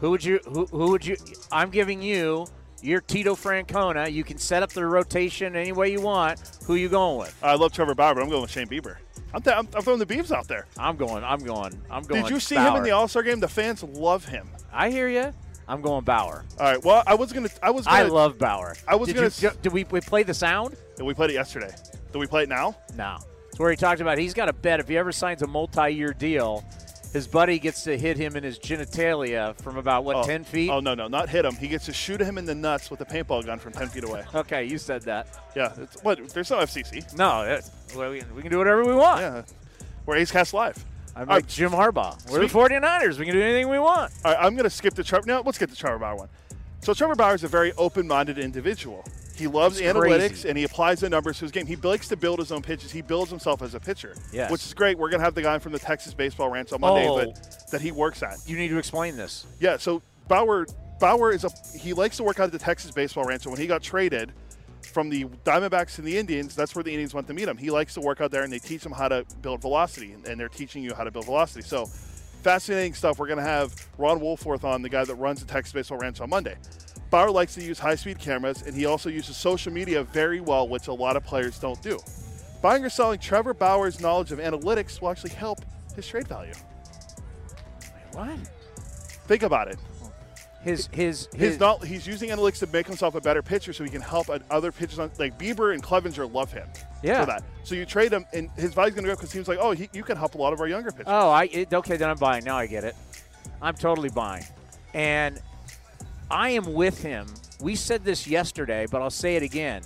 [0.00, 0.40] Who would you?
[0.46, 1.16] Who, who would you?
[1.52, 2.46] I'm giving you.
[2.80, 4.10] You're Tito Francona.
[4.10, 6.40] You can set up the rotation any way you want.
[6.64, 7.38] Who you going with?
[7.42, 8.96] I love Trevor Bauer, but I'm going with Shane Bieber.
[9.34, 10.66] I'm, th- I'm, throwing the Beavs out there.
[10.78, 11.22] I'm going.
[11.22, 11.80] I'm going.
[11.90, 12.22] I'm going.
[12.22, 13.38] Did you see him in the All Star game?
[13.38, 14.48] The fans love him.
[14.72, 15.32] I hear you.
[15.68, 16.44] I'm going Bauer.
[16.58, 16.82] All right.
[16.82, 17.50] Well, I was gonna.
[17.62, 17.84] I was.
[17.84, 18.76] Gonna, I love Bauer.
[18.88, 19.30] I was did gonna.
[19.36, 20.76] You, did we, we play the sound?
[20.96, 21.70] Did we played it yesterday.
[22.12, 22.76] Did we play it now?
[22.96, 23.18] No.
[23.58, 26.64] Where he talked about he's got a bet if he ever signs a multi-year deal,
[27.12, 30.22] his buddy gets to hit him in his genitalia from about what oh.
[30.22, 30.70] ten feet.
[30.70, 31.54] Oh no, no, not hit him.
[31.54, 34.04] He gets to shoot him in the nuts with a paintball gun from ten feet
[34.04, 34.24] away.
[34.34, 35.28] Okay, you said that.
[35.54, 35.72] Yeah.
[35.76, 36.26] It's, what?
[36.30, 37.16] There's no FCC.
[37.16, 37.60] No,
[37.96, 39.20] we, we can do whatever we want.
[39.20, 39.42] Yeah.
[40.06, 40.82] We're A's Cast Live.
[41.14, 41.46] I'm like right.
[41.46, 42.30] Jim Harbaugh.
[42.30, 43.18] We're the 49ers.
[43.18, 44.12] We can do anything we want.
[44.24, 45.26] All right, I'm going to skip the Trevor.
[45.26, 46.28] Now, let's get the Trevor Bauer one.
[46.80, 49.04] So Trevor Bauer is a very open-minded individual.
[49.42, 50.48] He loves He's analytics crazy.
[50.50, 51.66] and he applies the numbers to his game.
[51.66, 52.92] He likes to build his own pitches.
[52.92, 54.50] He builds himself as a pitcher, Yes.
[54.52, 54.96] which is great.
[54.98, 57.16] We're going to have the guy from the Texas Baseball Ranch on Monday, Oh.
[57.16, 58.36] but that he works at.
[58.46, 59.44] You need to explain this.
[59.58, 60.66] Yeah, so Bauer
[61.00, 63.42] Bauer is a he likes to work out at the Texas Baseball Ranch.
[63.42, 64.32] So when he got traded
[64.82, 67.56] from the Diamondbacks and the Indians, that's where the Indians went to meet him.
[67.56, 70.38] He likes to work out there, and they teach him how to build velocity, and
[70.38, 71.62] they're teaching you how to build velocity.
[71.66, 73.18] So fascinating stuff.
[73.18, 76.20] We're going to have Ron Wolforth on, the guy that runs the Texas Baseball Ranch
[76.20, 76.56] on Monday.
[77.12, 80.88] Bauer likes to use high-speed cameras, and he also uses social media very well, which
[80.88, 81.98] a lot of players don't do.
[82.62, 85.60] Buying or selling Trevor Bauer's knowledge of analytics will actually help
[85.94, 86.54] his trade value.
[88.12, 88.38] What?
[89.26, 89.78] Think about it.
[90.62, 93.90] His his His not, he's using analytics to make himself a better pitcher, so he
[93.90, 94.98] can help other pitchers.
[94.98, 96.68] On, like Bieber and Clevinger love him.
[97.02, 97.20] Yeah.
[97.20, 99.48] For that, so you trade him, and his value's going to go up because was
[99.48, 101.08] like, oh, he, you can help a lot of our younger pitchers.
[101.08, 101.96] Oh, I it, okay.
[101.96, 102.44] Then I'm buying.
[102.44, 102.94] Now I get it.
[103.60, 104.44] I'm totally buying,
[104.94, 105.40] and
[106.32, 107.26] I am with him.
[107.60, 109.82] We said this yesterday, but I'll say it again.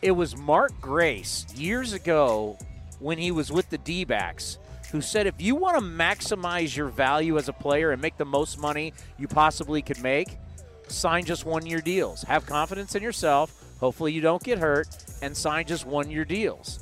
[0.00, 2.56] It was Mark Grace years ago
[3.00, 4.58] when he was with the D-backs
[4.92, 8.24] who said if you want to maximize your value as a player and make the
[8.24, 10.38] most money you possibly could make,
[10.86, 12.22] sign just one-year deals.
[12.22, 13.64] Have confidence in yourself.
[13.80, 14.86] Hopefully you don't get hurt
[15.22, 16.78] and sign just one-year deals.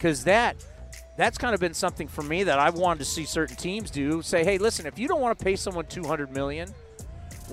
[0.00, 0.56] Cuz that
[1.18, 4.22] that's kind of been something for me that I've wanted to see certain teams do.
[4.22, 6.72] Say, hey, listen, if you don't want to pay someone 200 million,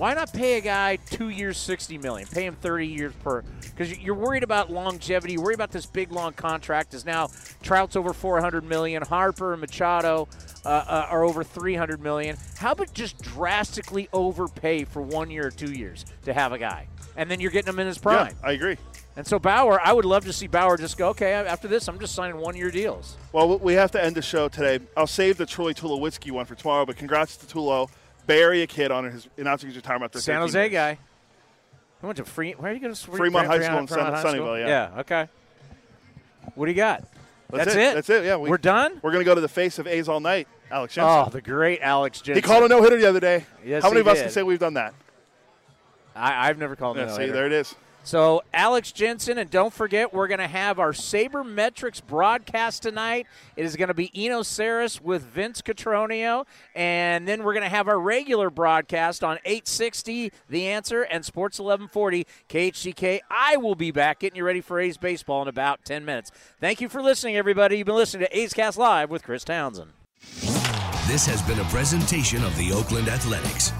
[0.00, 2.26] why not pay a guy two years, 60 million?
[2.26, 3.42] Pay him 30 years per.
[3.60, 5.34] Because you're worried about longevity.
[5.34, 6.94] You're worried about this big, long contract.
[6.94, 7.28] Is now
[7.62, 9.02] Trout's over 400 million.
[9.02, 10.26] Harper and Machado
[10.64, 12.38] uh, uh, are over 300 million.
[12.56, 16.86] How about just drastically overpay for one year or two years to have a guy,
[17.14, 18.34] and then you're getting him in his prime?
[18.42, 18.78] Yeah, I agree.
[19.16, 21.98] And so Bauer, I would love to see Bauer just go, okay, after this, I'm
[21.98, 23.18] just signing one-year deals.
[23.32, 24.82] Well, we have to end the show today.
[24.96, 27.90] I'll save the Troy Tulowitzki one for tomorrow, but congrats to Tulo.
[28.26, 30.98] Bay a kid on his announcing his retirement after San Jose guy.
[32.00, 32.52] He went to Free.
[32.52, 34.68] Where are you going to Fremont High School in Sun- Sunnyvale, yeah.
[34.94, 35.00] Yeah.
[35.00, 35.28] Okay.
[36.54, 37.04] What do you got?
[37.50, 37.94] That's, it.
[37.94, 38.24] That's it.
[38.24, 39.00] Yeah, We, are done.
[39.02, 41.24] We're going to go to the face of A's all night, Alex Jensen.
[41.26, 42.36] Oh, the great Alex Jensen.
[42.42, 43.44] He called a no hitter the other day.
[43.64, 44.22] Yes, How many of us did.
[44.24, 44.94] can say we've done that?
[46.14, 47.32] I, I've never called Yeah, a no-hitter.
[47.32, 47.74] there it is.
[48.02, 53.26] So Alex Jensen, and don't forget, we're going to have our Sabermetrics broadcast tonight.
[53.56, 57.68] It is going to be Eno Sarris with Vince Cotroneo, and then we're going to
[57.68, 63.20] have our regular broadcast on 860 The Answer and Sports 1140 KHTK.
[63.30, 66.30] I will be back getting you ready for A's baseball in about 10 minutes.
[66.58, 67.78] Thank you for listening, everybody.
[67.78, 69.92] You've been listening to A's Cast Live with Chris Townsend.
[71.06, 73.72] This has been a presentation of the Oakland Athletics.